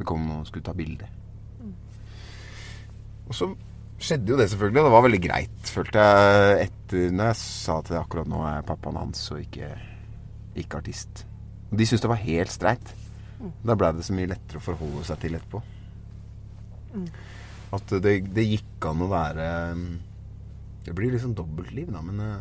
det 0.00 0.06
kom 0.08 0.22
noen 0.24 0.44
og 0.44 0.48
skulle 0.48 0.64
ta 0.64 0.72
bilde. 0.76 1.08
Og 3.28 3.36
så 3.36 3.50
skjedde 4.00 4.32
jo 4.32 4.38
det 4.40 4.48
selvfølgelig, 4.50 4.84
det 4.86 4.92
var 4.94 5.04
veldig 5.04 5.20
greit, 5.22 5.72
følte 5.74 6.04
jeg, 6.04 6.68
etter 6.68 7.14
når 7.14 7.30
jeg 7.30 7.40
sa 7.40 7.76
til 7.86 7.98
akkurat 8.00 8.30
nå 8.30 8.40
er 8.48 8.66
pappaen 8.66 8.98
hans 9.00 9.22
og 9.34 9.42
ikke, 9.42 9.68
ikke 10.62 10.80
artist. 10.80 11.24
Og 11.70 11.78
de 11.78 11.86
syntes 11.86 12.04
det 12.04 12.12
var 12.12 12.22
helt 12.24 12.54
streit. 12.54 12.94
Da 13.64 13.76
blei 13.78 13.92
det 13.96 14.04
så 14.04 14.14
mye 14.16 14.28
lettere 14.28 14.60
å 14.60 14.64
forholde 14.64 15.04
seg 15.08 15.20
til 15.22 15.36
etterpå. 15.38 15.60
At 17.76 17.92
det, 18.04 18.14
det 18.34 18.44
gikk 18.48 18.86
an 18.90 19.04
å 19.04 19.06
være 19.12 19.44
Det 20.82 20.94
blir 20.96 21.12
liksom 21.14 21.36
dobbeltliv, 21.38 21.92
da, 21.94 22.00
men 22.02 22.18
eh, 22.24 22.40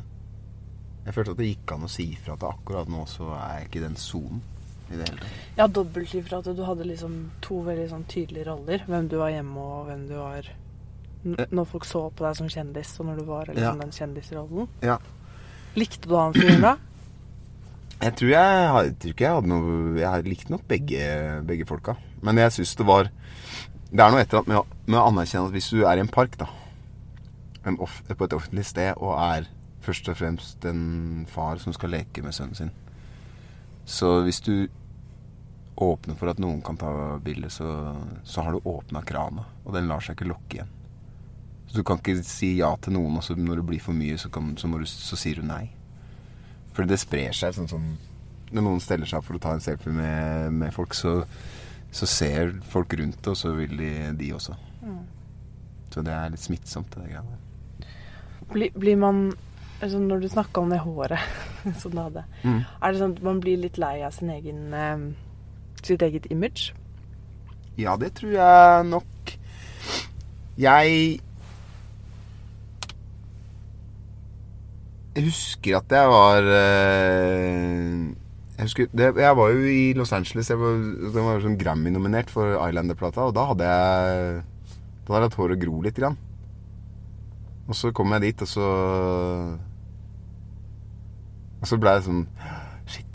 jeg 1.06 1.14
følte 1.14 1.36
at 1.36 1.42
det 1.42 1.50
gikk 1.52 1.74
an 1.76 1.86
å 1.86 1.92
si 1.92 2.08
ifra 2.16 2.34
at 2.34 2.46
akkurat 2.48 2.90
nå 2.90 3.04
så 3.10 3.30
er 3.36 3.60
jeg 3.60 3.68
ikke 3.68 3.80
i 3.82 3.84
den 3.84 4.00
sonen 4.00 4.42
i 4.90 4.98
det 4.98 5.06
hele 5.06 5.22
tatt. 5.22 5.36
Ja, 5.60 5.68
dobbeltliv 5.70 6.26
fra 6.26 6.40
at 6.42 6.50
du 6.58 6.64
hadde 6.66 6.88
liksom 6.88 7.20
to 7.46 7.60
veldig 7.68 7.86
sånn 7.92 8.08
tydelige 8.10 8.48
roller. 8.50 8.84
Hvem 8.90 9.12
du 9.12 9.20
var 9.22 9.34
hjemme 9.34 9.68
og 9.76 9.90
hvem 9.90 10.08
du 10.10 10.16
var 10.18 10.50
når 11.24 11.66
folk 11.68 11.86
så 11.86 12.06
på 12.16 12.24
deg 12.26 12.38
som 12.38 12.48
kjendis, 12.52 12.94
og 13.00 13.10
når 13.10 13.18
du 13.20 13.24
var 13.28 13.50
liksom, 13.50 13.64
Ja. 13.64 13.74
den 13.84 13.92
kjendisrollen. 13.92 14.68
Ja. 14.82 14.98
Likte 15.76 16.08
du 16.10 16.16
han 16.16 16.34
fyren 16.34 16.62
da? 16.64 16.76
Jeg 18.00 18.14
tror 18.16 18.30
jeg, 18.32 18.60
jeg 18.88 18.94
tror 18.96 19.12
ikke 19.12 19.24
jeg 19.26 19.36
hadde 19.36 19.50
noe 19.52 19.98
Jeg 20.00 20.24
likte 20.24 20.54
nok 20.54 20.62
begge, 20.72 21.00
begge 21.44 21.66
folka. 21.68 21.98
Men 22.24 22.38
jeg 22.40 22.54
syns 22.56 22.72
det 22.80 22.86
var 22.88 23.10
Det 23.92 24.00
er 24.00 24.14
noe 24.14 24.22
etter 24.24 24.40
at 24.40 24.48
med, 24.48 24.64
med 24.88 24.96
å 25.02 25.08
anerkjenne 25.10 25.50
at 25.50 25.52
hvis 25.58 25.68
du 25.76 25.82
er 25.84 26.00
i 26.00 26.04
en 26.06 26.08
park, 26.08 26.38
da 26.40 26.48
en 27.68 27.76
off, 27.84 27.98
På 28.08 28.24
et 28.24 28.34
offentlig 28.38 28.64
sted 28.70 28.94
og 29.04 29.18
er 29.20 29.50
først 29.84 30.08
og 30.08 30.16
fremst 30.16 30.64
en 30.70 31.26
far 31.28 31.60
som 31.60 31.76
skal 31.76 31.92
leke 31.92 32.24
med 32.24 32.32
sønnen 32.38 32.56
sin 32.56 32.72
Så 33.84 34.22
hvis 34.24 34.40
du 34.48 34.70
åpner 35.76 36.16
for 36.16 36.32
at 36.32 36.40
noen 36.40 36.62
kan 36.64 36.80
ta 36.80 36.94
bilde, 37.24 37.50
så, 37.52 37.68
så 38.24 38.42
har 38.48 38.56
du 38.56 38.60
åpna 38.68 39.00
krana. 39.08 39.44
Og 39.66 39.76
den 39.76 39.88
lar 39.92 40.00
seg 40.04 40.16
ikke 40.16 40.28
lokke 40.32 40.58
igjen. 40.58 40.72
Så 41.70 41.78
du 41.78 41.84
kan 41.86 42.00
ikke 42.02 42.24
si 42.26 42.56
ja 42.58 42.72
til 42.82 42.96
noen, 42.98 43.18
og 43.20 43.24
så 43.24 43.36
når 43.38 43.60
det 43.62 43.66
blir 43.70 43.82
for 43.84 43.94
mye, 43.94 44.18
så, 44.18 44.30
kan, 44.34 44.56
så, 44.58 44.68
du, 44.68 44.86
så 44.90 45.16
sier 45.20 45.42
du 45.42 45.46
nei. 45.46 45.68
For 46.74 46.88
det 46.90 46.98
sprer 47.02 47.34
seg 47.36 47.54
sånn 47.58 47.68
som 47.70 47.84
Når 48.50 48.64
noen 48.66 48.80
steller 48.82 49.06
seg 49.06 49.20
opp 49.20 49.28
for 49.28 49.38
å 49.38 49.42
ta 49.44 49.52
en 49.54 49.62
selfie 49.62 49.92
med, 49.94 50.54
med 50.58 50.74
folk, 50.74 50.96
så, 50.98 51.20
så 51.94 52.08
ser 52.10 52.56
folk 52.72 52.96
rundt, 52.98 53.22
og 53.30 53.38
så 53.38 53.52
vil 53.54 53.76
de, 53.78 53.90
de 54.18 54.32
også. 54.34 54.56
Så 55.94 56.02
det 56.06 56.14
er 56.16 56.32
litt 56.34 56.42
smittsomt, 56.42 56.90
det 56.98 57.12
greia 57.12 57.22
der. 57.28 57.92
Blir, 58.50 58.74
blir 58.74 58.98
man 58.98 59.20
altså 59.80 60.00
Når 60.02 60.24
du 60.24 60.28
snakka 60.34 60.60
om 60.64 60.74
det 60.74 60.80
håret 60.82 61.22
som 61.82 61.94
du 61.94 62.00
hadde, 62.02 62.24
Mm. 62.44 62.64
er 62.82 62.92
det 62.92 63.00
sånn 63.04 63.14
at 63.20 63.22
man 63.30 63.40
blir 63.44 63.62
litt 63.62 63.78
lei 63.78 64.00
av 64.04 64.12
sin 64.18 64.30
egen 64.34 64.74
eh, 64.74 65.06
sitt 65.86 66.02
eget 66.02 66.26
image? 66.34 66.74
Ja, 67.80 67.94
det 68.02 68.16
tror 68.18 68.34
jeg 68.34 68.86
nok. 68.90 69.36
Jeg 70.60 71.20
Jeg 75.20 75.28
husker 75.28 75.76
at 75.76 75.92
jeg 75.92 76.08
var 76.08 76.46
eh, 76.48 78.06
Jeg 78.56 78.68
husker 78.70 78.86
det, 78.96 79.10
Jeg 79.20 79.36
var 79.36 79.50
jo 79.52 79.66
i 79.68 79.92
Los 79.98 80.14
Angeles. 80.16 80.48
Jeg 80.48 80.60
var, 80.62 80.78
det 81.12 81.24
var 81.26 81.42
sånn 81.44 81.58
Grammy-nominert 81.60 82.32
for 82.32 82.56
Islander-plata, 82.56 83.26
og 83.28 83.36
da 83.36 83.44
hadde 83.50 83.68
jeg 83.68 84.38
Da 85.04 85.12
hadde 85.12 85.26
jeg 85.26 85.28
hatt 85.28 85.38
hår 85.42 85.56
gro 85.60 85.82
litt. 85.84 86.00
Grann. 86.00 86.16
Og 87.68 87.76
så 87.76 87.92
kom 87.92 88.16
jeg 88.16 88.30
dit, 88.30 88.46
og 88.48 88.48
så 88.48 88.70
Og 91.60 91.68
så 91.68 91.82
ble 91.84 91.98
jeg 91.98 92.08
sånn 92.08 92.24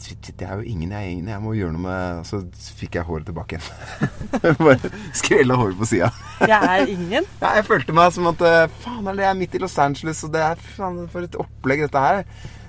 Shit, 0.04 0.26
jeg 0.36 0.44
er 0.44 0.58
jo 0.60 0.66
ingen, 0.68 0.90
jeg 0.92 1.00
er 1.00 1.12
ingen. 1.14 1.28
Jeg 1.32 1.40
må 1.40 1.54
gjøre 1.56 1.72
noe 1.72 1.80
med 1.80 2.26
så 2.28 2.42
fikk 2.76 2.98
jeg 2.98 3.06
håret 3.08 3.24
tilbake 3.24 3.56
igjen. 3.56 4.10
Bare 4.60 4.90
skrella 5.16 5.56
håret 5.56 5.78
på 5.80 5.88
sida. 5.88 6.10
Jeg 6.50 6.58
er 6.60 6.90
ingen. 6.92 7.24
Ja, 7.40 7.54
jeg 7.56 7.64
følte 7.64 7.94
meg 7.96 8.10
som 8.12 8.26
at 8.28 8.42
eh, 8.44 8.66
Faen, 8.82 9.06
jeg 9.06 9.24
er 9.30 9.38
midt 9.38 9.54
i 9.56 9.60
Los 9.62 9.78
Angeles, 9.80 10.20
og 10.26 10.32
det 10.34 10.42
er 10.44 10.60
faen 10.60 10.98
for 11.08 11.24
et 11.24 11.38
opplegg 11.40 11.84
dette 11.86 12.02
her. 12.02 12.24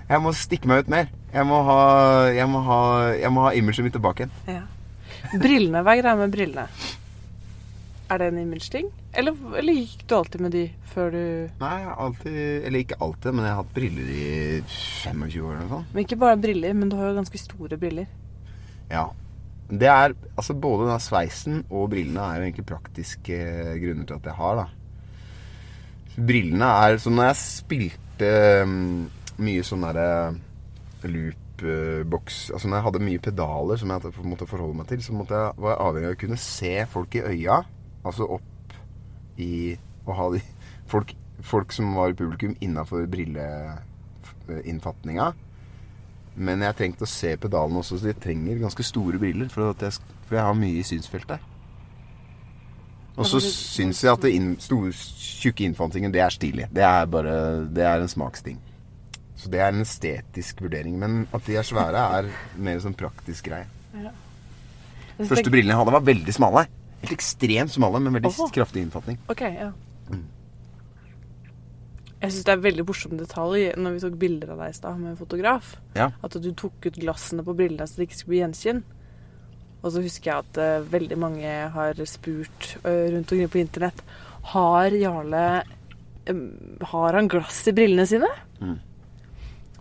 Jeg 0.08 0.22
må 0.24 0.32
stikke 0.38 0.70
meg 0.70 0.86
ut 0.86 0.92
mer. 0.94 1.10
Jeg 1.34 1.48
må 1.50 1.60
ha, 1.68 1.80
jeg 2.32 2.48
må 2.48 2.62
ha, 2.70 2.80
jeg 3.18 3.34
må 3.34 3.48
ha 3.48 3.52
imaget 3.58 3.88
mitt 3.88 3.98
tilbake 3.98 4.28
igjen. 4.28 4.62
Ja. 4.62 5.34
Brillene, 5.34 5.82
hva 5.84 5.96
er 5.98 6.06
greia 6.06 6.20
med 6.22 6.36
brillene? 6.38 6.70
Er 8.06 8.22
det 8.22 8.28
en 8.30 8.38
image-ting? 8.38 8.92
Eller, 9.18 9.34
eller 9.58 9.78
gikk 9.80 10.04
du 10.06 10.14
alltid 10.20 10.42
med 10.46 10.54
de 10.54 10.64
før 10.92 11.14
du 11.16 11.22
Nei, 11.58 11.78
alltid 11.90 12.36
Eller 12.68 12.84
ikke 12.84 13.00
alltid, 13.02 13.34
men 13.34 13.48
jeg 13.48 13.56
har 13.56 13.64
hatt 13.64 13.74
briller 13.74 14.12
i 14.14 14.26
25 14.70 15.26
år 15.42 15.56
eller 15.56 15.64
noe 15.64 15.72
sånt. 15.72 15.94
Men 15.96 16.06
ikke 16.06 16.20
bare 16.22 16.40
briller, 16.42 16.76
men 16.78 16.92
du 16.92 16.98
har 17.00 17.10
jo 17.10 17.18
ganske 17.18 17.42
store 17.42 17.80
briller. 17.82 18.10
Ja. 18.92 19.08
Det 19.66 19.90
er 19.90 20.14
Altså, 20.36 20.54
både 20.54 20.92
den 20.92 21.02
sveisen 21.02 21.64
og 21.72 21.90
brillene 21.96 22.22
er 22.22 22.38
jo 22.38 22.48
egentlig 22.50 22.70
praktiske 22.70 23.38
grunner 23.82 24.06
til 24.06 24.20
at 24.20 24.30
jeg 24.30 24.38
har, 24.38 24.62
da. 24.62 24.68
Brillene 26.16 26.74
er 26.86 26.98
Så 27.02 27.10
når 27.10 27.32
jeg 27.32 27.42
spilte 27.42 28.34
mm, 28.70 29.00
mye 29.46 29.64
sånn 29.66 29.84
derre 29.84 30.12
loopbox 31.06 32.52
Altså 32.54 32.70
når 32.70 32.78
jeg 32.78 32.86
hadde 32.86 33.08
mye 33.10 33.24
pedaler 33.26 33.82
som 33.82 33.92
jeg 33.92 34.14
måtte 34.30 34.48
forholde 34.48 34.78
meg 34.78 34.92
til, 34.92 35.02
så 35.02 35.16
jeg, 35.18 35.56
var 35.58 35.74
jeg 35.74 35.82
avhengig 35.88 36.12
av 36.12 36.20
å 36.20 36.22
kunne 36.22 36.40
se 36.46 36.76
folk 36.92 37.18
i 37.18 37.26
øya. 37.34 37.64
Altså 38.06 38.30
opp 38.38 38.78
i 39.42 39.74
Å 40.06 40.14
ha 40.14 40.30
de 40.36 40.42
folk, 40.92 41.10
folk 41.42 41.74
som 41.74 41.96
var 41.98 42.14
i 42.14 42.18
publikum 42.18 42.54
innafor 42.62 43.08
brilleinnfatninga. 43.10 45.34
Men 46.36 46.62
jeg 46.62 46.76
trengte 46.78 47.04
å 47.08 47.10
se 47.10 47.38
pedalene 47.42 47.80
også, 47.82 47.98
så 47.98 48.08
jeg 48.12 48.22
trenger 48.22 48.62
ganske 48.62 48.84
store 48.86 49.18
briller. 49.18 49.50
For, 49.50 49.74
at 49.74 49.82
jeg, 49.82 49.92
for 50.28 50.36
jeg 50.38 50.46
har 50.46 50.54
mye 50.60 50.80
i 50.82 50.84
synsfeltet. 50.86 51.40
Og 53.16 53.24
så 53.30 53.40
syns 53.40 54.04
jeg 54.04 54.12
at 54.12 54.24
det 54.26 54.34
inn, 54.36 54.58
store, 54.60 54.92
tjukke 54.92 55.64
innfantingen, 55.66 56.12
det 56.12 56.20
er 56.22 56.30
stilig. 56.36 56.68
Det 56.76 56.84
er 56.84 57.06
bare 57.08 57.66
Det 57.72 57.84
er 57.88 58.00
en 58.04 58.12
smaksting. 58.12 58.60
Så 59.40 59.50
det 59.52 59.60
er 59.64 59.70
en 59.72 59.82
estetisk 59.84 60.62
vurdering. 60.66 61.00
Men 61.00 61.28
at 61.34 61.46
de 61.48 61.56
er 61.56 61.64
svære, 61.66 62.02
er 62.20 62.26
mer 62.60 62.80
sånn 62.84 62.98
praktisk 62.98 63.46
greie. 63.50 63.68
Ja. 63.96 64.12
Første 65.16 65.50
brillene 65.50 65.72
jeg 65.72 65.80
hadde, 65.80 65.96
var 65.96 66.10
veldig 66.12 66.34
smale. 66.36 66.62
Helt 67.04 67.18
ekstremt 67.18 67.74
smale, 67.74 68.02
men 68.02 68.18
veldig 68.18 68.32
Oho. 68.32 68.48
kraftig 68.54 68.86
innfatning. 68.86 69.20
Ok, 69.32 69.44
ja. 69.52 69.72
Mm. 70.10 70.26
Jeg 72.26 72.34
syns 72.34 72.46
det 72.48 72.54
er 72.56 72.64
veldig 72.64 72.86
morsom 72.88 73.16
detalj 73.20 73.68
når 73.78 73.96
vi 73.96 74.04
tok 74.06 74.20
bilder 74.22 74.54
av 74.56 74.64
deg 74.64 74.74
i 74.74 74.78
stad 74.78 75.00
med 75.02 75.18
fotograf. 75.20 75.76
Ja. 75.98 76.10
At 76.26 76.38
du 76.42 76.50
tok 76.58 76.88
ut 76.88 77.00
glassene 77.02 77.46
på 77.46 77.54
brillene 77.58 77.86
så 77.86 78.00
det 78.00 78.08
ikke 78.08 78.20
skulle 78.22 78.34
bli 78.34 78.42
gjenkinn. 78.42 78.82
Og 79.86 79.94
så 79.94 80.02
husker 80.02 80.32
jeg 80.32 80.46
at 80.48 80.60
uh, 80.62 80.88
veldig 80.90 81.18
mange 81.22 81.52
har 81.76 82.00
spurt 82.10 82.72
uh, 82.88 83.06
rundt 83.14 83.30
omkring 83.30 83.52
på 83.54 83.62
internett 83.62 84.00
Har 84.56 84.96
Jarle 84.98 85.44
um, 86.32 86.48
Har 86.90 87.14
han 87.14 87.30
glass 87.30 87.60
i 87.70 87.76
brillene 87.78 88.08
sine? 88.10 88.32
Mm. 88.58 88.80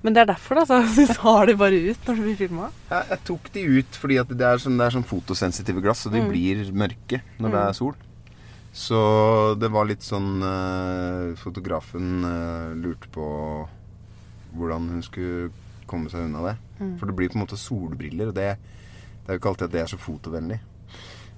Men 0.04 0.12
det 0.12 0.20
er 0.20 0.28
derfor, 0.34 0.58
da. 0.60 0.64
Så 0.68 0.78
du 0.98 1.12
tar 1.16 1.46
de 1.48 1.54
bare 1.56 1.78
ut 1.90 2.08
når 2.08 2.18
du 2.18 2.22
blir 2.26 2.36
filma. 2.36 2.66
Jeg, 2.90 3.06
jeg 3.14 3.20
tok 3.30 3.46
de 3.54 3.62
ut 3.80 3.96
fordi 4.00 4.18
det 4.34 4.48
er 4.50 4.60
sånn, 4.60 4.76
det 4.78 4.86
er 4.90 4.96
sånn 4.98 5.06
fotosensitive 5.08 5.80
glass, 5.84 6.04
så 6.04 6.12
de 6.12 6.20
Mm. 6.20 6.28
blir 6.28 6.64
mørke 6.76 7.22
når 7.40 7.48
det 7.54 7.60
Mm. 7.62 7.68
er 7.68 7.72
sol. 7.78 7.94
Så 8.74 8.98
det 9.58 9.70
var 9.70 9.86
litt 9.86 10.02
sånn 10.02 10.42
eh, 10.42 11.34
Fotografen 11.38 12.24
eh, 12.26 12.74
lurte 12.74 13.06
på 13.14 13.26
hvordan 14.54 14.88
hun 14.90 15.02
skulle 15.06 15.50
komme 15.86 16.10
seg 16.10 16.26
unna 16.26 16.42
det. 16.50 16.56
Mm. 16.80 16.98
For 16.98 17.06
det 17.06 17.14
blir 17.16 17.28
på 17.30 17.38
en 17.38 17.44
måte 17.46 17.56
solbriller, 17.60 18.28
og 18.28 18.34
det, 18.34 18.48
det 18.58 19.28
er 19.30 19.36
jo 19.36 19.40
ikke 19.40 19.52
alltid 19.52 19.68
at 19.68 19.72
det 19.76 19.82
er 19.84 19.90
så 19.94 19.98
fotovennlig. 20.02 20.58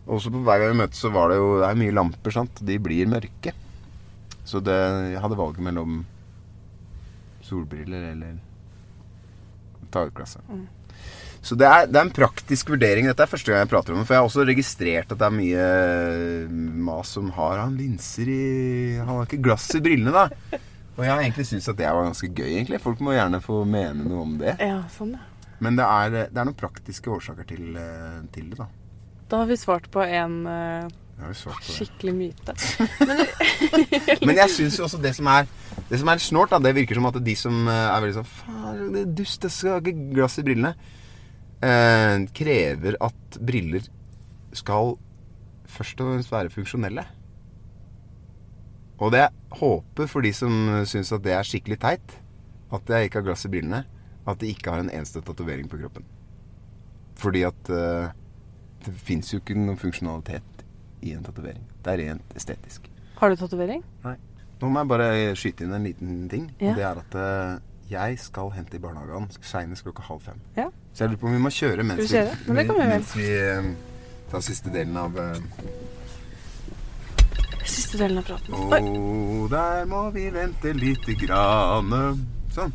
Også 0.08 0.30
på 0.32 0.40
hver 0.46 0.58
gang 0.62 0.72
vi 0.74 0.80
møtes, 0.82 1.00
så 1.02 1.10
var 1.12 1.28
det 1.30 1.36
jo 1.40 1.60
Det 1.60 1.68
er 1.70 1.78
mye 1.80 1.94
lamper, 1.94 2.30
sant. 2.34 2.60
De 2.64 2.78
blir 2.78 3.06
mørke. 3.10 3.52
Så 4.46 4.60
det, 4.62 4.76
jeg 5.12 5.20
hadde 5.20 5.36
valget 5.38 5.60
mellom 5.66 6.04
solbriller 7.46 8.12
eller 8.12 8.36
ta. 9.96 10.42
Mm. 10.48 10.66
Så 11.46 11.54
det 11.54 11.66
er, 11.68 11.84
det 11.86 12.00
er 12.00 12.06
en 12.08 12.14
praktisk 12.14 12.72
vurdering. 12.72 13.06
Dette 13.06 13.22
er 13.22 13.30
første 13.30 13.52
gang 13.52 13.62
jeg 13.62 13.70
prater 13.70 13.94
om 13.94 14.00
det. 14.00 14.06
For 14.08 14.16
jeg 14.16 14.22
har 14.22 14.30
også 14.30 14.46
registrert 14.48 15.12
at 15.14 15.20
det 15.20 15.28
er 15.28 15.36
mye 15.36 15.66
mas 16.88 17.12
som 17.14 17.28
har 17.36 17.60
han 17.62 17.76
linser 17.78 18.30
i 18.32 18.40
Han 18.98 19.12
har 19.12 19.28
ikke 19.28 19.44
glass 19.44 19.68
i 19.78 19.82
brillene, 19.84 20.10
da. 20.10 20.58
Og 20.96 21.04
jeg 21.04 21.12
har 21.12 21.22
egentlig 21.22 21.46
syntes 21.46 21.70
at 21.70 21.78
det 21.78 21.86
var 21.86 22.08
ganske 22.08 22.32
gøy, 22.32 22.48
egentlig. 22.48 22.82
Folk 22.82 23.02
må 23.04 23.14
gjerne 23.14 23.42
få 23.44 23.60
mene 23.68 24.08
noe 24.08 24.24
om 24.24 24.36
det. 24.40 24.56
Ja, 24.64 24.80
sånn, 24.96 25.14
ja. 25.14 25.52
Men 25.62 25.78
det 25.78 25.86
er, 25.86 26.14
det 26.32 26.40
er 26.40 26.48
noen 26.48 26.58
praktiske 26.58 27.12
årsaker 27.12 27.46
til, 27.48 27.76
eh, 27.80 28.18
til 28.34 28.50
det, 28.50 28.58
da. 28.58 28.66
Da 29.30 29.42
har 29.42 29.48
vi 29.48 29.56
svart 29.60 29.86
på 29.92 30.02
en 30.04 30.34
eh, 30.50 30.90
jo 31.22 31.34
svart 31.34 31.62
på 31.62 31.70
det. 31.70 31.76
skikkelig 31.78 32.14
myte. 32.16 32.56
Men 34.26 34.42
jeg 34.42 34.52
syns 34.52 34.80
jo 34.80 34.84
også 34.88 35.00
det 35.00 35.14
som 35.16 35.30
er 35.32 35.48
Det 35.86 36.00
som 36.00 36.10
er 36.10 36.22
snålt, 36.22 36.50
da, 36.50 36.58
det 36.62 36.74
virker 36.74 36.98
som 36.98 37.06
at 37.06 37.18
de 37.22 37.34
som 37.38 37.68
eh, 37.70 37.82
er 37.92 38.02
veldig 38.02 38.16
sånn 38.16 38.30
Faen, 38.30 38.80
det 38.94 39.02
er 39.04 39.12
dust, 39.20 39.44
jeg 39.46 39.54
skal 39.54 39.76
ha 39.76 39.82
ikke 39.82 40.08
glass 40.16 40.38
i 40.40 40.46
brillene. 40.46 40.72
Eh, 41.62 42.24
krever 42.36 42.98
at 43.06 43.38
briller 43.38 43.86
skal 44.56 44.96
først 45.70 46.02
og 46.02 46.10
fremst 46.10 46.34
være 46.34 46.52
funksjonelle. 46.54 47.06
Og 48.96 49.12
det 49.12 49.22
jeg 49.26 49.60
håper 49.60 50.08
for 50.10 50.24
de 50.24 50.32
som 50.34 50.52
syns 50.88 51.12
at 51.12 51.24
det 51.24 51.34
er 51.36 51.46
skikkelig 51.46 51.78
teit, 51.84 52.18
at 52.74 52.90
jeg 52.90 53.06
ikke 53.06 53.20
har 53.20 53.28
glass 53.28 53.46
i 53.46 53.52
brillene, 53.52 53.84
at 54.26 54.42
de 54.42 54.50
ikke 54.50 54.72
har 54.72 54.82
en 54.82 54.90
eneste 54.90 55.22
tatovering 55.22 55.68
på 55.70 55.78
kroppen. 55.78 56.06
Fordi 57.16 57.44
at 57.46 57.70
eh, 57.72 58.14
det 58.84 58.94
fins 59.06 59.30
jo 59.32 59.40
ikke 59.40 59.56
noen 59.58 59.78
funksjonalitet 59.80 60.64
i 61.06 61.14
en 61.14 61.24
tatovering. 61.26 61.62
Det 61.84 61.92
er 61.92 62.02
rent 62.02 62.38
estetisk. 62.38 62.90
Har 63.20 63.30
du 63.30 63.38
tatovering? 63.38 63.84
Nå 64.60 64.68
må 64.72 64.80
jeg 64.80 64.88
bare 64.88 65.08
skyte 65.36 65.66
inn 65.66 65.74
en 65.76 65.84
liten 65.84 66.20
ting. 66.32 66.46
Ja. 66.60 66.70
Og 66.70 66.78
det 66.78 66.84
er 66.88 67.00
at 67.02 67.16
eh, 67.20 67.56
jeg 67.90 68.18
skal 68.18 68.50
hente 68.56 68.78
i 68.78 68.80
barnehagen 68.82 69.28
seinest 69.44 69.84
klokka 69.84 70.06
halv 70.08 70.22
fem. 70.24 70.40
Ja. 70.56 70.70
Så 70.94 71.04
jeg 71.04 71.12
lurer 71.12 71.20
på 71.20 71.28
om 71.28 71.36
vi 71.36 71.42
må 71.44 71.52
kjøre 71.52 71.84
mens 71.84 72.06
vi 72.06 72.08
kjøre? 72.14 72.38
Men 72.46 72.56
det 72.56 72.64
vi 72.78 72.88
mens 72.92 73.12
vi 73.18 73.28
eh, 73.36 73.68
tar 74.30 74.44
siste 74.46 74.72
delen 74.72 74.96
av 75.00 75.20
eh, 75.20 75.36
Siste 77.66 77.98
delen 77.98 78.20
av 78.20 78.28
praten. 78.28 78.54
Å, 78.54 78.78
oh, 78.78 79.46
der 79.50 79.88
må 79.90 80.04
vi 80.14 80.28
vente 80.30 80.70
lite 80.70 81.16
grann. 81.18 81.90
Sånn. 82.54 82.70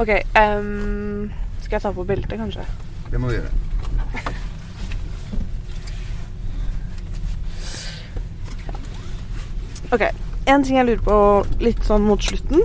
OK. 0.00 0.14
Um, 0.32 1.28
skal 1.60 1.76
jeg 1.76 1.84
ta 1.84 1.92
på 1.92 2.06
beltet, 2.08 2.40
kanskje? 2.40 2.64
Det 3.12 3.20
må 3.20 3.28
vi 3.28 3.36
gjøre. 3.36 3.52
OK. 9.92 10.29
En 10.50 10.64
ting 10.66 10.80
jeg 10.80 10.86
lurer 10.88 11.02
på 11.06 11.16
litt 11.62 11.84
sånn 11.86 12.02
mot 12.02 12.22
slutten, 12.24 12.64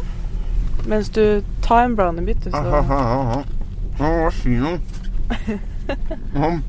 mens 0.90 1.12
du 1.14 1.44
tar 1.66 1.84
en 1.86 1.96
brownie-bit 1.98 2.48
du, 2.48 2.50
så 2.54 2.62
Hva 4.00 4.30
si 4.34 4.56
noe? 4.58 4.80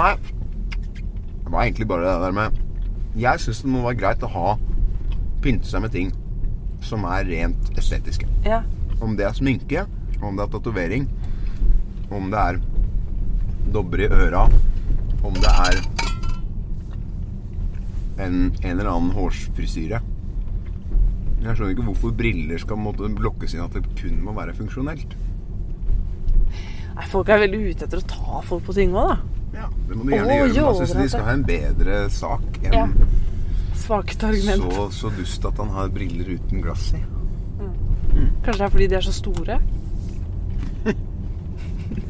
Nei. 0.00 0.14
Det 0.20 1.50
var 1.50 1.62
egentlig 1.64 1.88
bare 1.88 2.04
det 2.04 2.20
der 2.22 2.34
med 2.36 2.58
Jeg 3.18 3.40
syns 3.42 3.62
det 3.64 3.70
må 3.72 3.80
være 3.84 3.98
greit 4.02 4.22
å 4.22 4.30
ha 4.30 4.48
pynte 5.42 5.66
seg 5.66 5.80
med 5.82 5.92
ting 5.96 6.12
som 6.84 7.04
er 7.08 7.24
rent 7.28 7.72
estetiske. 7.80 8.28
Ja. 8.44 8.60
Om 9.00 9.16
det 9.16 9.24
er 9.28 9.36
sminke, 9.36 9.86
om 10.20 10.36
det 10.36 10.44
er 10.44 10.52
tatovering, 10.52 11.08
om 12.12 12.28
det 12.32 12.40
er 12.40 12.60
dobber 13.72 14.04
i 14.04 14.08
øra, 14.08 14.44
om 15.24 15.34
det 15.40 15.52
er 15.64 15.80
en, 18.20 18.50
en 18.62 18.72
eller 18.72 18.90
annen 18.90 19.12
hårsfrisyre. 19.16 20.00
Jeg 21.40 21.56
skjønner 21.56 21.72
ikke 21.72 21.86
hvorfor 21.88 22.12
briller 22.16 22.60
skal 22.60 22.80
måtte 22.80 23.08
blokkes 23.16 23.54
inn 23.56 23.64
at 23.64 23.76
det 23.76 23.84
kun 23.96 24.20
må 24.24 24.34
være 24.36 24.54
funksjonelt. 24.58 25.16
Nei, 27.00 27.06
folk 27.08 27.30
er 27.32 27.40
veldig 27.46 27.60
ute 27.70 27.86
etter 27.86 28.02
å 28.02 28.08
ta 28.10 28.42
folk 28.44 28.66
på 28.66 28.76
ting 28.76 28.92
òg, 28.92 29.14
da. 29.14 29.40
Ja, 29.60 29.68
Det 29.88 29.96
må 29.96 30.04
du 30.04 30.12
gjerne 30.12 30.26
oh, 30.26 30.34
gjøre, 30.36 30.48
men 30.48 30.56
gjorde 30.58 30.76
syns 30.84 30.92
de 30.98 31.08
skal 31.14 31.26
ha 31.26 31.32
en 31.38 31.46
bedre 31.48 32.02
sak 32.14 32.60
enn 32.62 32.76
Ja. 32.76 32.86
Svakt 33.80 34.22
argument. 34.26 34.66
så, 34.74 34.84
så 34.92 35.10
dust 35.16 35.46
at 35.48 35.58
han 35.58 35.70
har 35.72 35.88
briller 35.90 36.28
uten 36.36 36.60
glass 36.62 36.90
i. 36.94 37.00
Kanskje 38.44 38.58
det 38.58 38.66
er 38.66 38.74
fordi 38.74 38.88
de 38.90 38.98
er 38.98 39.06
så 39.06 39.14
store? 39.16 39.60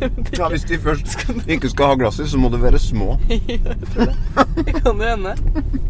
Ja, 0.01 0.49
Hvis 0.49 0.65
de 0.69 0.79
først 0.81 1.31
ikke 1.49 1.69
skal 1.69 1.93
ha 1.93 1.97
glass 2.01 2.19
i, 2.21 2.27
så 2.29 2.39
må 2.41 2.49
de 2.53 2.61
være 2.61 2.79
små. 2.81 3.19
Det 3.29 4.75
kan 4.81 4.97
jo 4.97 5.05
hende. 5.05 5.35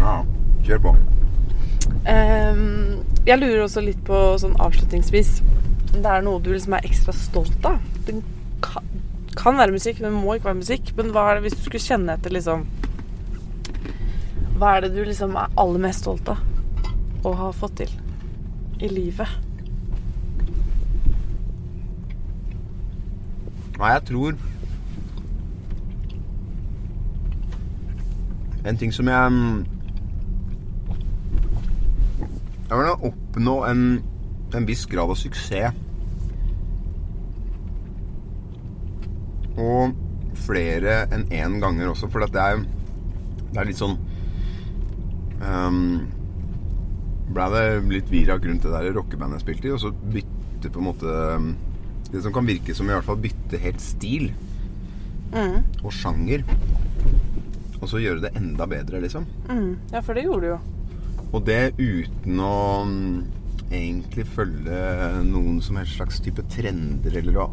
Ja, 0.00 0.18
kjør 0.66 0.84
på. 0.88 0.96
Um, 2.08 3.00
jeg 3.28 3.38
lurer 3.38 3.64
også 3.66 3.82
litt 3.84 4.00
på 4.06 4.18
sånn 4.40 4.56
avslutningsvis 4.62 5.40
det 5.90 6.06
er 6.06 6.22
noe 6.22 6.40
du 6.42 6.52
liksom 6.52 6.76
er 6.76 6.86
ekstra 6.86 7.12
stolt 7.16 7.66
av. 7.66 7.80
Det 8.06 8.14
kan, 8.62 8.86
kan 9.36 9.58
være 9.58 9.74
musikk, 9.74 10.00
men 10.00 10.12
det 10.12 10.22
må 10.22 10.36
ikke 10.36 10.50
være 10.50 10.60
musikk. 10.60 10.92
Men 10.96 11.10
hva 11.14 11.26
er 11.28 11.38
det 11.38 11.48
hvis 11.48 11.58
du 11.58 11.64
skulle 11.66 11.82
kjenne 11.82 12.16
etter 12.16 12.34
liksom 12.34 12.68
Hva 14.60 14.76
er 14.76 14.84
det 14.84 14.92
du 14.92 15.00
liksom 15.06 15.36
er 15.40 15.52
aller 15.58 15.80
mest 15.80 16.04
stolt 16.04 16.28
av 16.28 16.42
å 17.24 17.32
ha 17.36 17.48
fått 17.56 17.78
til 17.80 17.92
i 18.80 18.90
livet? 18.92 19.28
Nei, 23.80 23.92
jeg 23.94 24.04
tror 24.10 24.36
En 28.68 28.76
ting 28.76 28.92
som 28.92 29.08
jeg 29.08 29.38
Jeg 32.70 32.78
vil 32.78 33.08
oppnå 33.10 33.54
en, 33.66 33.80
en 34.54 34.66
viss 34.68 34.84
grad 34.90 35.10
av 35.10 35.18
suksess. 35.18 35.74
Og 39.60 39.96
flere 40.46 41.02
enn 41.12 41.26
én 41.34 41.58
ganger 41.60 41.90
også, 41.90 42.08
for 42.08 42.22
det 42.24 42.40
er, 42.40 42.62
det 43.50 43.58
er 43.60 43.66
litt 43.68 43.80
sånn 43.80 43.98
um, 45.42 45.98
Ble 47.34 47.48
det 47.52 47.64
litt 47.90 48.08
virak 48.14 48.46
rundt 48.46 48.64
det 48.64 48.72
der 48.72 48.94
rockebandet 48.96 49.40
jeg 49.40 49.44
spilte 49.44 49.68
i, 49.68 49.74
og 49.74 49.82
så 49.82 49.90
bytte 50.14 50.70
på 50.70 50.80
en 50.80 50.86
måte 50.86 51.16
Det 52.14 52.22
som 52.24 52.32
kan 52.34 52.48
virke 52.48 52.74
som 52.74 52.88
i 52.88 52.94
hvert 52.94 53.06
fall 53.06 53.20
bytte 53.20 53.60
helt 53.60 53.84
stil 53.84 54.30
Mm, 55.30 55.60
og 55.86 55.92
sjanger. 55.94 56.42
Og 57.80 57.86
så 57.88 58.00
gjøre 58.02 58.24
det 58.24 58.32
enda 58.36 58.66
bedre, 58.66 58.98
liksom. 59.04 59.28
mm. 59.46 59.76
Ja, 59.92 60.00
for 60.02 60.18
det 60.18 60.24
gjorde 60.24 60.40
du 60.42 60.48
jo. 60.48 60.56
Og 61.30 61.44
det 61.46 61.76
uten 61.78 62.40
å 62.42 62.54
mm, 62.86 63.18
egentlig 63.70 64.26
følge 64.34 64.78
noen 65.28 65.60
som 65.62 65.78
helst 65.78 65.98
slags 65.98 66.18
type 66.24 66.42
trender 66.50 67.20
eller 67.20 67.36
hva. 67.36 67.46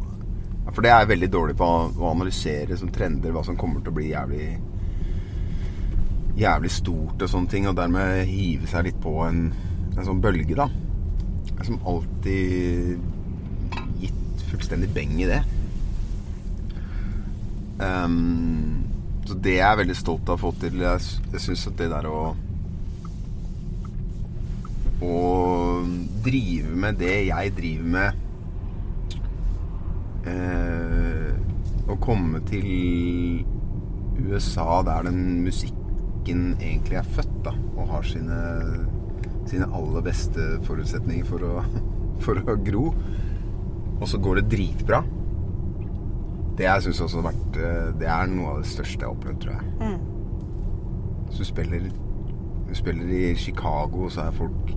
For 0.73 0.83
det 0.83 0.91
er 0.91 1.03
jeg 1.03 1.11
veldig 1.13 1.29
dårlig 1.31 1.55
på 1.59 1.67
å 1.67 2.09
analysere 2.09 2.77
som 2.79 2.89
trender, 2.93 3.31
hva 3.31 3.43
som 3.45 3.57
kommer 3.59 3.83
til 3.83 3.93
å 3.93 3.99
bli 3.99 4.11
jævlig 4.13 4.49
Jævlig 6.37 6.69
stort 6.69 7.23
og 7.25 7.29
sånne 7.31 7.49
ting, 7.49 7.63
og 7.65 7.73
dermed 7.79 8.27
hive 8.29 8.67
seg 8.69 8.83
litt 8.85 8.97
på 9.01 9.09
en, 9.25 9.39
en 9.95 10.05
sånn 10.05 10.19
bølge, 10.21 10.53
da. 10.53 10.67
Jeg 11.47 11.65
som 11.65 11.79
alltid 11.89 12.99
gitt 14.03 14.43
fullstendig 14.51 14.91
beng 14.93 15.15
i 15.17 15.25
det. 15.25 15.39
Um, 17.81 18.85
så 19.25 19.33
det 19.33 19.55
er 19.55 19.63
jeg 19.63 19.79
veldig 19.81 19.97
stolt 19.97 20.29
av 20.29 20.37
å 20.37 20.43
få 20.45 20.53
til. 20.61 20.77
Jeg, 20.85 21.09
jeg 21.33 21.41
syns 21.41 21.65
at 21.71 21.81
det 21.81 21.89
der 21.95 22.05
å 22.05 22.21
Å 25.03 25.83
drive 26.25 26.77
med 26.81 26.97
det 26.97 27.27
jeg 27.27 27.51
driver 27.57 27.89
med 27.93 28.23
eh, 30.25 31.35
Å 31.87 31.97
komme 32.01 32.41
til 32.49 32.65
USA 34.17 34.81
der 34.87 35.05
den 35.05 35.43
musikken 35.45 36.55
egentlig 36.57 36.97
er 36.99 37.11
født, 37.13 37.37
da, 37.45 37.53
og 37.77 37.91
har 37.93 38.07
sine, 38.09 38.39
sine 39.47 39.69
aller 39.77 40.03
beste 40.03 40.47
forutsetninger 40.65 41.27
for 41.29 41.45
å, 41.45 41.61
for 42.25 42.41
å 42.41 42.57
gro, 42.65 42.89
og 44.01 44.09
så 44.09 44.19
går 44.19 44.41
det 44.41 44.49
dritbra. 44.57 45.03
Det 46.57 46.65
jeg 46.65 46.87
syns 46.87 47.03
også 47.05 47.21
har 47.21 47.27
vært 47.29 47.57
eh, 47.61 47.89
Det 48.01 48.07
er 48.09 48.29
noe 48.31 48.55
av 48.55 48.63
det 48.63 48.71
største 48.71 49.03
jeg 49.03 49.05
har 49.05 49.13
opplevd, 49.13 49.39
tror 49.43 49.53
jeg. 49.53 49.63
Mm. 49.77 49.99
Hvis 51.27 51.37
du 51.37 51.47
spiller, 51.51 51.87
du 52.67 52.75
spiller 52.75 53.13
i 53.13 53.23
Chicago, 53.37 54.09
så 54.09 54.25
er 54.25 54.37
folk, 54.41 54.73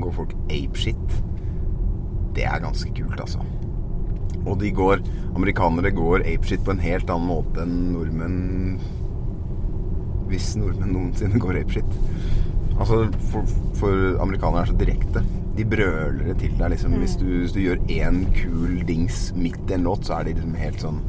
går 0.00 0.12
folk 0.16 0.32
apeshit. 0.48 1.18
Det 2.36 2.44
er 2.48 2.62
ganske 2.64 2.92
kult, 2.96 3.20
altså. 3.20 3.42
Og 4.46 4.56
de 4.60 4.70
går 4.74 5.02
Amerikanere 5.36 5.90
går 5.94 6.24
apeshit 6.26 6.64
på 6.64 6.72
en 6.74 6.80
helt 6.82 7.10
annen 7.12 7.28
måte 7.28 7.62
enn 7.62 7.76
nordmenn 7.92 8.80
Hvis 10.28 10.54
nordmenn 10.58 10.92
noensinne 10.96 11.38
går 11.40 11.60
apeshit. 11.60 11.94
Altså, 12.80 13.04
for, 13.30 13.46
for 13.78 14.18
amerikanere 14.24 14.64
er 14.64 14.70
så 14.72 14.76
direkte. 14.80 15.22
De 15.56 15.64
brøler 15.68 16.24
det 16.30 16.38
til 16.40 16.54
deg, 16.56 16.70
liksom. 16.72 16.94
Hvis, 17.02 17.16
du, 17.20 17.26
hvis 17.42 17.52
du 17.52 17.60
gjør 17.60 17.82
én 17.92 18.22
kul 18.38 18.78
dings 18.88 19.26
midt 19.36 19.68
i 19.68 19.76
en 19.76 19.84
låt, 19.84 20.06
så 20.08 20.16
er 20.18 20.24
de 20.30 20.32
liksom 20.38 20.54
helt 20.56 20.80
sånn 20.80 21.02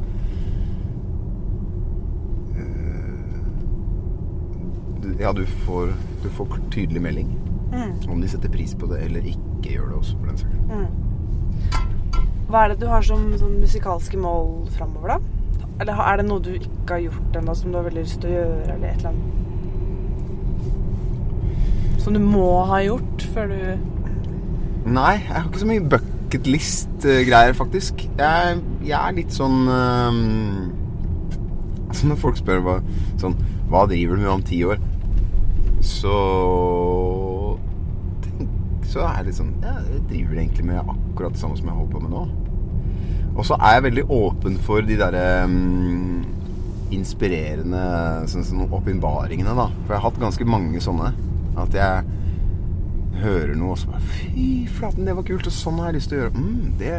du- 5.01 5.15
Ja, 5.19 5.31
du 5.33 5.45
får, 5.45 5.93
du 6.23 6.29
får 6.29 6.59
tydelig 6.71 7.01
melding. 7.01 7.31
Mm. 7.73 7.93
Om 8.13 8.21
de 8.21 8.27
setter 8.29 8.51
pris 8.53 8.75
på 8.77 8.85
det 8.91 8.99
eller 9.07 9.25
ikke 9.33 9.73
gjør 9.73 9.87
det 9.89 9.97
også, 9.97 10.17
for 10.19 10.25
den 10.29 10.37
saks 10.37 10.53
skyld. 10.59 10.87
Hva 12.53 12.57
er 12.63 12.67
det 12.73 12.81
du 12.83 12.87
har 12.91 13.01
som 13.05 13.21
sånn 13.39 13.55
musikalske 13.63 14.17
mål 14.21 14.67
framover, 14.75 15.15
da? 15.15 15.17
Eller 15.81 15.93
er 16.05 16.19
det 16.19 16.25
noe 16.27 16.43
du 16.43 16.51
ikke 16.53 16.91
har 16.91 17.01
gjort 17.07 17.37
ennå, 17.39 17.53
som 17.57 17.71
du 17.73 17.79
har 17.79 17.87
veldig 17.87 18.03
lyst 18.03 18.19
til 18.21 18.29
å 18.29 18.33
gjøre, 18.35 18.75
eller 18.75 18.87
et 18.91 18.97
eller 18.99 19.09
annet? 19.09 19.27
Som 22.03 22.11
du 22.13 22.21
må 22.21 22.49
ha 22.69 22.77
gjort 22.83 23.25
før 23.33 23.45
du 23.53 23.59
Nei, 24.83 25.13
jeg 25.15 25.31
har 25.31 25.45
ikke 25.47 25.61
så 25.61 25.67
mye 25.69 25.89
bucketlist-greier, 25.93 27.53
faktisk. 27.55 28.03
Jeg, 28.19 28.57
jeg 28.83 28.97
er 28.99 29.13
litt 29.15 29.31
sånn 29.31 29.61
um, 29.71 30.73
Altså 31.87 32.09
når 32.09 32.19
folk 32.19 32.37
spør 32.41 32.59
hva, 32.65 32.75
sånn, 33.21 33.37
hva 33.71 33.85
driver 33.87 34.19
du 34.19 34.25
med 34.25 34.33
om 34.33 34.43
ti 34.43 34.59
år, 34.67 34.81
så 35.83 36.13
Så 38.93 39.01
er 39.01 39.19
jeg 39.19 39.29
litt 39.31 39.39
sånn 39.39 39.53
Ja, 39.63 39.77
jeg 39.89 40.03
driver 40.11 40.39
egentlig 40.39 40.65
med 40.69 40.91
akkurat 40.93 41.33
det 41.33 41.41
samme 41.41 41.57
som 41.57 41.69
jeg 41.69 41.77
holder 41.79 41.93
på 41.95 42.01
med 42.03 42.13
nå. 42.13 42.25
Og 43.33 43.45
så 43.47 43.57
er 43.57 43.77
jeg 43.77 43.85
veldig 43.87 44.03
åpen 44.13 44.57
for 44.61 44.85
de 44.85 44.97
derre 44.99 45.23
um, 45.49 46.21
inspirerende 46.93 47.85
sånn, 48.29 48.45
sånn 48.45 48.67
åpenbaringene, 48.67 49.55
da. 49.57 49.71
For 49.83 49.95
jeg 49.95 49.97
har 49.97 50.05
hatt 50.05 50.19
ganske 50.21 50.45
mange 50.45 50.81
sånne. 50.83 51.09
At 51.57 51.73
jeg 51.77 52.03
hører 53.23 53.53
noe 53.57 53.73
og 53.73 53.81
så 53.81 53.91
bare 53.91 54.05
Fy 54.09 54.45
flaten, 54.73 55.05
det 55.07 55.13
var 55.17 55.25
kult, 55.25 55.49
og 55.49 55.53
sånn 55.53 55.81
har 55.81 55.91
jeg 55.91 55.97
lyst 55.97 56.11
til 56.11 56.19
å 56.19 56.23
gjøre. 56.23 56.43
Mm, 56.43 56.77
det 56.81 56.95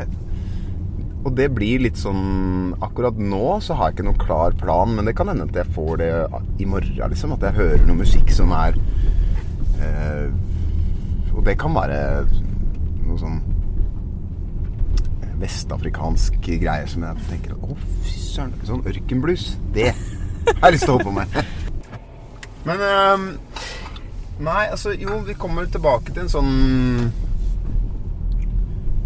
Og 1.24 1.30
det 1.38 1.49
blir 1.57 1.82
litt 1.82 1.99
sånn 1.99 2.74
Akkurat 2.84 3.18
nå 3.18 3.57
så 3.64 3.74
har 3.78 3.90
jeg 3.90 3.97
ikke 3.97 4.07
noen 4.09 4.20
klar 4.22 4.57
plan, 4.59 4.95
men 4.97 5.07
det 5.09 5.16
kan 5.18 5.30
hende 5.30 5.47
at 5.47 5.59
jeg 5.62 5.74
får 5.76 6.03
det 6.03 6.11
i 6.59 6.66
morgen, 6.70 7.14
liksom. 7.14 7.36
At 7.38 7.47
jeg 7.47 7.59
hører 7.61 7.86
noe 7.86 8.03
musikk 8.03 8.34
som 8.34 8.51
er 8.57 8.78
eh, 9.78 10.34
Og 11.35 11.43
det 11.47 11.57
kan 11.61 11.74
være 11.74 11.99
noe 13.05 13.18
sånn 13.20 13.41
eh, 15.22 15.35
vestafrikansk 15.43 16.39
greie 16.47 16.87
som 16.91 17.07
jeg 17.09 17.28
tenker 17.28 17.59
Å, 17.59 17.76
fy 18.07 18.16
søren. 18.22 18.55
Sånn 18.66 18.85
ørkenblues. 18.87 19.53
Det 19.74 19.91
har 19.93 20.66
jeg 20.68 20.76
lyst 20.76 20.89
til 20.89 20.95
å 20.95 20.99
holde 20.99 21.11
på 21.11 21.16
med. 21.18 21.28
Men 22.68 22.80
um, 22.80 23.28
Nei, 24.45 24.64
altså 24.66 24.91
jo, 24.99 25.20
vi 25.22 25.37
kommer 25.39 25.68
tilbake 25.70 26.11
til 26.11 26.24
en 26.24 26.32
sånn 26.32 26.55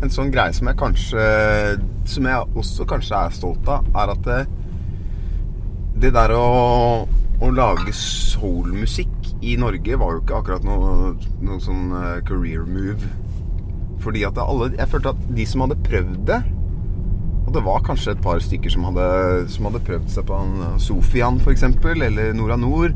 En 0.01 0.13
sånn 0.15 0.31
greie 0.33 0.55
som 0.57 0.71
jeg 0.71 0.79
kanskje 0.81 1.25
Som 2.09 2.29
jeg 2.31 2.55
også 2.57 2.87
kanskje 2.89 3.19
er 3.27 3.35
stolt 3.37 3.69
av, 3.69 3.91
er 3.93 4.15
at 4.15 4.23
det, 4.25 4.39
det 6.07 6.15
der 6.17 6.33
å, 6.33 6.47
å 7.45 7.51
lage 7.53 7.93
soulmusikk 7.93 9.18
i 9.43 9.55
Norge 9.59 9.97
var 10.01 10.15
jo 10.15 10.21
ikke 10.23 10.39
akkurat 10.41 10.65
noe, 10.67 11.15
noe 11.45 11.59
sånn 11.63 11.93
eh, 11.95 12.21
career 12.27 12.67
move. 12.67 13.11
Fordi 14.03 14.23
at 14.27 14.39
alle 14.39 14.71
Jeg 14.77 14.91
følte 14.93 15.11
at 15.11 15.23
de 15.35 15.45
som 15.49 15.65
hadde 15.65 15.75
prøvd 15.83 16.21
det 16.29 16.37
Og 17.49 17.49
det 17.57 17.63
var 17.67 17.81
kanskje 17.83 18.13
et 18.15 18.21
par 18.23 18.39
stykker 18.39 18.71
som 18.71 18.85
hadde, 18.87 19.07
som 19.51 19.67
hadde 19.67 19.81
prøvd 19.89 20.13
seg 20.13 20.29
på 20.29 20.39
en 20.39 20.61
eh, 20.67 20.77
Sofian 20.83 21.41
f.eks., 21.43 21.67
eller 21.95 22.35
Nora 22.37 22.59
Nord. 22.61 22.95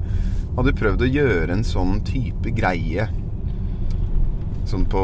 Hadde 0.59 0.77
prøvd 0.79 1.07
å 1.07 1.11
gjøre 1.11 1.57
en 1.57 1.67
sånn 1.67 2.01
type 2.07 2.53
greie 2.55 3.09
sånn 4.69 4.85
på, 4.89 5.03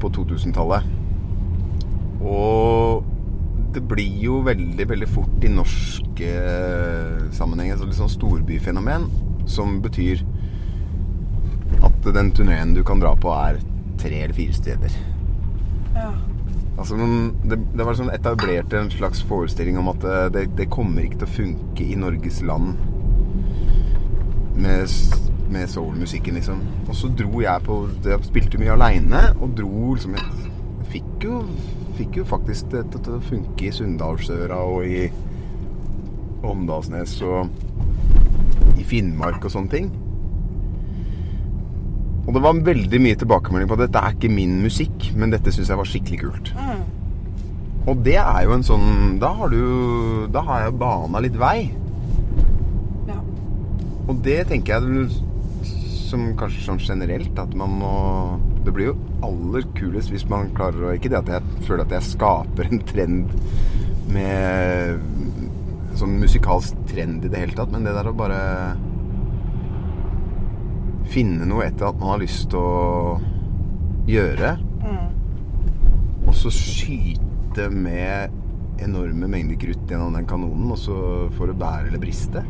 på 0.00 0.10
2000-tallet. 0.16 0.86
Og 2.20 3.06
det 3.74 3.82
blir 3.86 4.18
jo 4.24 4.40
veldig, 4.44 4.86
veldig 4.90 5.08
fort 5.08 5.46
i 5.46 5.50
norske 5.52 6.30
sammenhenger 7.36 7.78
et 7.78 7.86
litt 7.86 7.98
sånn 8.00 8.12
storbyfenomen 8.12 9.06
som 9.50 9.78
betyr 9.84 10.24
at 11.86 12.10
den 12.14 12.32
turneen 12.36 12.74
du 12.76 12.82
kan 12.86 13.00
dra 13.02 13.14
på, 13.16 13.32
er 13.32 13.60
tre 14.00 14.22
eller 14.24 14.36
fire 14.36 14.56
steder. 14.56 14.98
Ja. 15.94 16.10
Altså, 16.80 16.96
det, 17.44 17.58
det 17.76 17.84
var 17.84 17.96
sånn 17.98 18.12
etablert 18.14 18.72
en 18.72 18.88
slags 18.92 19.20
forestilling 19.28 19.76
om 19.80 19.90
at 19.92 20.04
eh, 20.06 20.28
det, 20.32 20.46
det 20.56 20.70
kommer 20.72 21.04
ikke 21.04 21.20
til 21.20 21.28
å 21.28 21.34
funke 21.34 21.84
i 21.84 21.98
Norges 21.98 22.40
land 22.46 22.78
med, 24.60 24.94
med 25.52 25.68
soulmusikken, 25.68 26.38
liksom. 26.40 26.62
Og 26.86 26.96
så 26.96 27.10
dro 27.16 27.42
jeg 27.44 27.66
på 27.66 27.82
Jeg 28.06 28.28
spilte 28.28 28.60
mye 28.60 28.74
aleine 28.74 29.20
og 29.38 29.52
dro 29.58 29.92
liksom 29.94 30.16
Jeg, 30.16 30.48
jeg 30.80 30.88
fikk 30.94 31.26
jo 31.28 31.42
Fikk 32.00 32.20
jo 32.22 32.24
faktisk 32.28 32.70
det 32.72 32.86
til 32.94 33.12
å 33.12 33.22
funke 33.24 33.66
i 33.68 33.72
Sunndalsøra 33.76 34.56
og 34.64 34.86
i 34.88 35.02
Åndalsnes 36.48 37.18
og 37.28 38.80
i 38.80 38.86
Finnmark 38.88 39.44
og 39.44 39.52
sånne 39.52 39.72
ting. 39.74 39.90
Og 42.30 42.36
det 42.36 42.44
var 42.44 42.58
veldig 42.62 42.98
mye 43.02 43.18
tilbakemelding 43.18 43.66
på 43.66 43.74
at 43.74 43.80
dette 43.88 44.00
er 44.06 44.12
ikke 44.14 44.28
min 44.30 44.60
musikk, 44.62 45.08
men 45.18 45.32
dette 45.32 45.50
syns 45.50 45.72
jeg 45.72 45.78
var 45.80 45.88
skikkelig 45.90 46.18
kult. 46.20 46.50
Mm. 46.54 46.84
Og 47.90 48.04
det 48.06 48.14
er 48.20 48.44
jo 48.44 48.52
en 48.54 48.62
sånn 48.62 49.16
Da 49.18 49.30
har 49.38 49.48
du 49.48 50.28
Da 50.30 50.42
har 50.44 50.66
jeg 50.66 50.76
bana 50.78 51.22
litt 51.24 51.38
vei. 51.40 51.72
ja. 53.08 53.16
Og 54.06 54.20
det 54.22 54.44
tenker 54.50 54.76
jeg 54.76 55.08
som 56.10 56.28
kanskje 56.38 56.66
sånn 56.66 56.82
generelt 56.82 57.38
at 57.40 57.56
man 57.56 57.74
må 57.80 57.94
Det 58.66 58.74
blir 58.76 58.92
jo 58.92 58.96
aller 59.26 59.66
kulest 59.78 60.12
hvis 60.12 60.28
man 60.30 60.52
klarer 60.54 60.86
å 60.86 60.94
Ikke 60.94 61.10
det 61.10 61.22
at 61.22 61.32
jeg 61.34 61.66
føler 61.66 61.86
at 61.86 61.96
jeg 61.96 62.10
skaper 62.12 62.70
en 62.70 62.84
trend 62.92 63.34
med 64.10 65.02
sånn 65.98 66.14
musikalsk 66.20 66.78
trend 66.90 67.26
i 67.26 67.30
det 67.30 67.42
hele 67.42 67.54
tatt, 67.54 67.70
men 67.70 67.84
det 67.86 67.92
der 67.94 68.08
å 68.10 68.14
bare 68.16 68.38
finne 71.10 71.46
noe 71.48 71.66
etter 71.66 71.88
at 71.90 71.98
man 72.00 72.14
har 72.14 72.22
lyst 72.22 72.50
til 72.52 72.60
å 72.60 73.20
gjøre, 74.10 74.56
Mm. 74.80 75.08
og 76.26 76.34
så 76.34 76.50
skyte 76.54 77.66
med 77.70 78.30
enorme 78.80 79.28
mengder 79.28 79.58
krutt 79.60 79.90
gjennom 79.90 80.14
den 80.16 80.26
kanonen, 80.26 80.70
og 80.72 80.78
så 80.80 80.96
får 81.36 81.50
det 81.52 81.58
bære 81.60 81.86
eller 81.90 82.00
briste. 82.02 82.44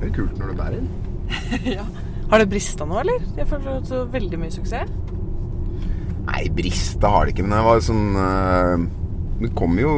Det 0.00 0.10
er 0.10 0.14
kult 0.14 0.36
når 0.38 0.52
det 0.52 0.58
bærer. 0.60 0.86
ja. 1.78 1.84
Har 2.30 2.42
det 2.42 2.48
brista 2.50 2.86
nå, 2.86 2.98
eller? 3.00 3.22
Jeg 3.38 3.48
føler 3.50 3.82
så 3.86 4.04
veldig 4.12 4.38
mye 4.40 4.54
suksess. 4.54 4.90
Nei, 6.26 6.44
briste 6.50 7.06
har 7.10 7.26
det 7.26 7.34
ikke, 7.36 7.46
men 7.46 7.54
det 7.54 7.64
var 7.66 7.82
sånn 7.86 8.06
uh, 8.18 8.86
Det 9.38 9.52
kom 9.54 9.76
jo 9.78 9.92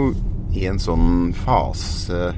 i 0.52 0.66
en 0.68 0.80
sånn 0.80 1.30
fase 1.36 2.34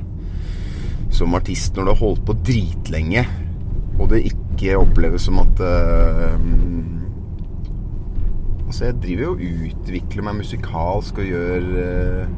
som 1.10 1.34
artist 1.34 1.74
når 1.74 1.88
du 1.88 1.90
har 1.90 1.98
holdt 2.04 2.22
på 2.28 2.36
dritlenge, 2.46 3.24
og 4.00 4.08
det 4.12 4.24
ikke 4.30 4.78
oppleves 4.80 5.28
som 5.28 5.40
at 5.42 5.62
uh, 5.64 6.36
Altså, 8.70 8.84
jeg 8.84 9.00
driver 9.02 9.22
jo 9.24 9.30
og 9.32 9.40
utvikler 9.66 10.22
meg 10.22 10.36
musikalsk 10.44 11.16
og 11.18 11.26
gjør 11.26 11.64
uh, 11.74 12.34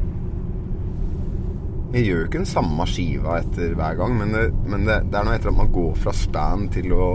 Jeg 1.93 2.07
gjør 2.07 2.17
jo 2.17 2.23
ikke 2.25 2.39
den 2.41 2.49
samme 2.49 2.87
skiva 2.89 3.35
etter 3.43 3.75
hver 3.77 3.99
gang, 3.99 4.15
men, 4.17 4.33
det, 4.33 4.47
men 4.65 4.87
det, 4.87 4.95
det 5.13 5.19
er 5.19 5.27
noe 5.27 5.35
etter 5.37 5.51
at 5.51 5.59
man 5.59 5.69
går 5.75 5.91
fra 6.01 6.13
stand 6.17 6.71
til 6.73 6.89
å 6.97 7.09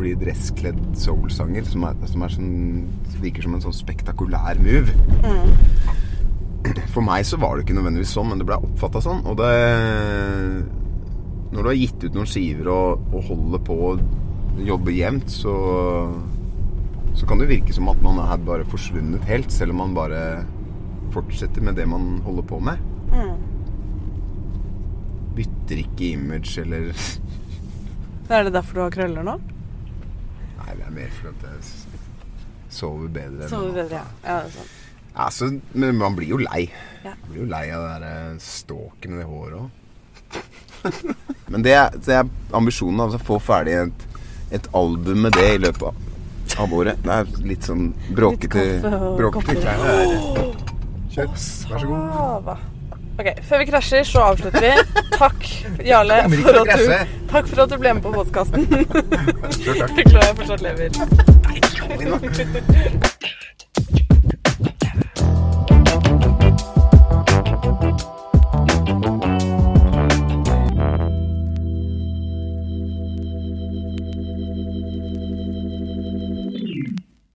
bli 0.00 0.14
dresskledd 0.16 0.80
soulsanger, 0.96 1.68
som, 1.68 1.84
er, 1.90 1.98
som 2.08 2.24
er 2.24 2.32
sånn, 2.32 2.54
virker 3.20 3.44
som 3.44 3.58
en 3.58 3.66
sånn 3.66 3.76
spektakulær 3.76 4.62
move. 4.64 4.96
For 6.94 7.04
meg 7.04 7.28
så 7.28 7.36
var 7.42 7.58
det 7.58 7.66
ikke 7.66 7.76
nødvendigvis 7.76 8.14
sånn, 8.16 8.30
men 8.32 8.40
det 8.40 8.48
ble 8.48 8.56
oppfatta 8.64 9.04
sånn. 9.04 9.20
Og 9.28 9.36
det 9.42 9.52
Når 11.54 11.62
du 11.62 11.70
har 11.70 11.78
gitt 11.78 12.04
ut 12.04 12.16
noen 12.16 12.28
skiver 12.28 12.70
og, 12.72 13.04
og 13.14 13.28
holder 13.30 13.60
på 13.62 13.80
å 13.88 13.90
jobbe 14.64 14.94
jevnt, 14.94 15.30
så 15.30 15.54
så 17.14 17.26
kan 17.26 17.38
det 17.38 17.46
virke 17.46 17.72
som 17.72 17.88
at 17.88 18.00
man 18.02 18.18
er 18.18 18.40
bare 18.42 18.66
forsvunnet 18.66 19.22
helt, 19.28 19.52
selv 19.54 19.74
om 19.74 19.82
man 19.84 19.94
bare 19.94 20.20
fortsetter 21.14 21.62
med 21.62 21.76
det 21.78 21.86
man 21.86 22.18
holder 22.24 22.46
på 22.50 22.58
med. 22.58 22.80
Mm. 23.14 23.36
Bytter 25.36 25.82
ikke 25.84 26.08
image 26.16 26.58
eller 26.62 26.90
Er 28.34 28.44
det 28.44 28.54
derfor 28.54 28.74
du 28.74 28.80
har 28.82 28.94
krøller 28.94 29.26
nå? 29.26 29.36
Nei, 30.58 30.74
det 30.74 30.86
er 30.86 30.94
mer 30.96 31.10
for 31.14 31.30
at 31.30 31.46
jeg 31.46 32.00
sover 32.72 33.12
bedre. 33.12 33.48
Sover 33.52 33.76
bedre, 33.76 34.00
ja. 34.00 34.04
ja 34.24 34.38
det 34.42 34.50
er 34.50 34.56
sant. 34.56 34.80
Ja, 35.14 35.28
så, 35.30 35.50
men 35.78 35.98
man 36.00 36.16
blir 36.18 36.32
jo 36.32 36.40
lei. 36.42 36.64
Ja. 37.04 37.12
Man 37.12 37.28
blir 37.30 37.44
jo 37.44 37.50
lei 37.52 37.64
av 37.76 37.84
det 37.86 37.98
der 38.08 38.38
ståken 38.42 39.20
i 39.20 39.26
håret 39.28 39.60
òg. 39.60 40.40
men 41.52 41.64
det 41.64 41.74
er, 41.78 41.96
det 42.06 42.18
er 42.20 42.30
ambisjonen. 42.56 43.00
Altså 43.06 43.20
få 43.22 43.38
ferdig 43.42 43.76
et, 43.82 44.06
et 44.60 44.68
album 44.74 45.24
med 45.26 45.36
det 45.38 45.48
i 45.54 45.62
løpet 45.64 45.88
av, 45.90 45.94
av 46.64 46.76
året. 46.76 47.00
Det 47.04 47.18
er 47.18 47.24
litt 47.48 47.70
sånn 47.70 47.90
bråkete 48.14 48.68
Bråkete 49.18 49.56
Kjør. 51.14 51.28
Vær 51.30 51.36
så 51.38 51.86
god. 51.86 52.54
Ok, 53.14 53.28
Før 53.46 53.60
vi 53.62 53.66
krasjer, 53.68 54.02
så 54.08 54.24
avslutter 54.32 54.60
vi. 54.64 54.72
Takk, 55.14 55.44
Jarle, 55.86 56.16
for 56.34 56.58
at 56.64 56.72
du, 56.74 57.14
takk 57.30 57.46
for 57.52 57.62
at 57.62 57.70
du 57.70 57.76
ble 57.78 57.92
med 57.94 58.02
på 58.02 58.10
podkasten. 58.16 58.66
Beklager. 59.94 60.18
Jeg 60.18 60.34
fortsatt 60.40 60.62
lever. 60.66 60.88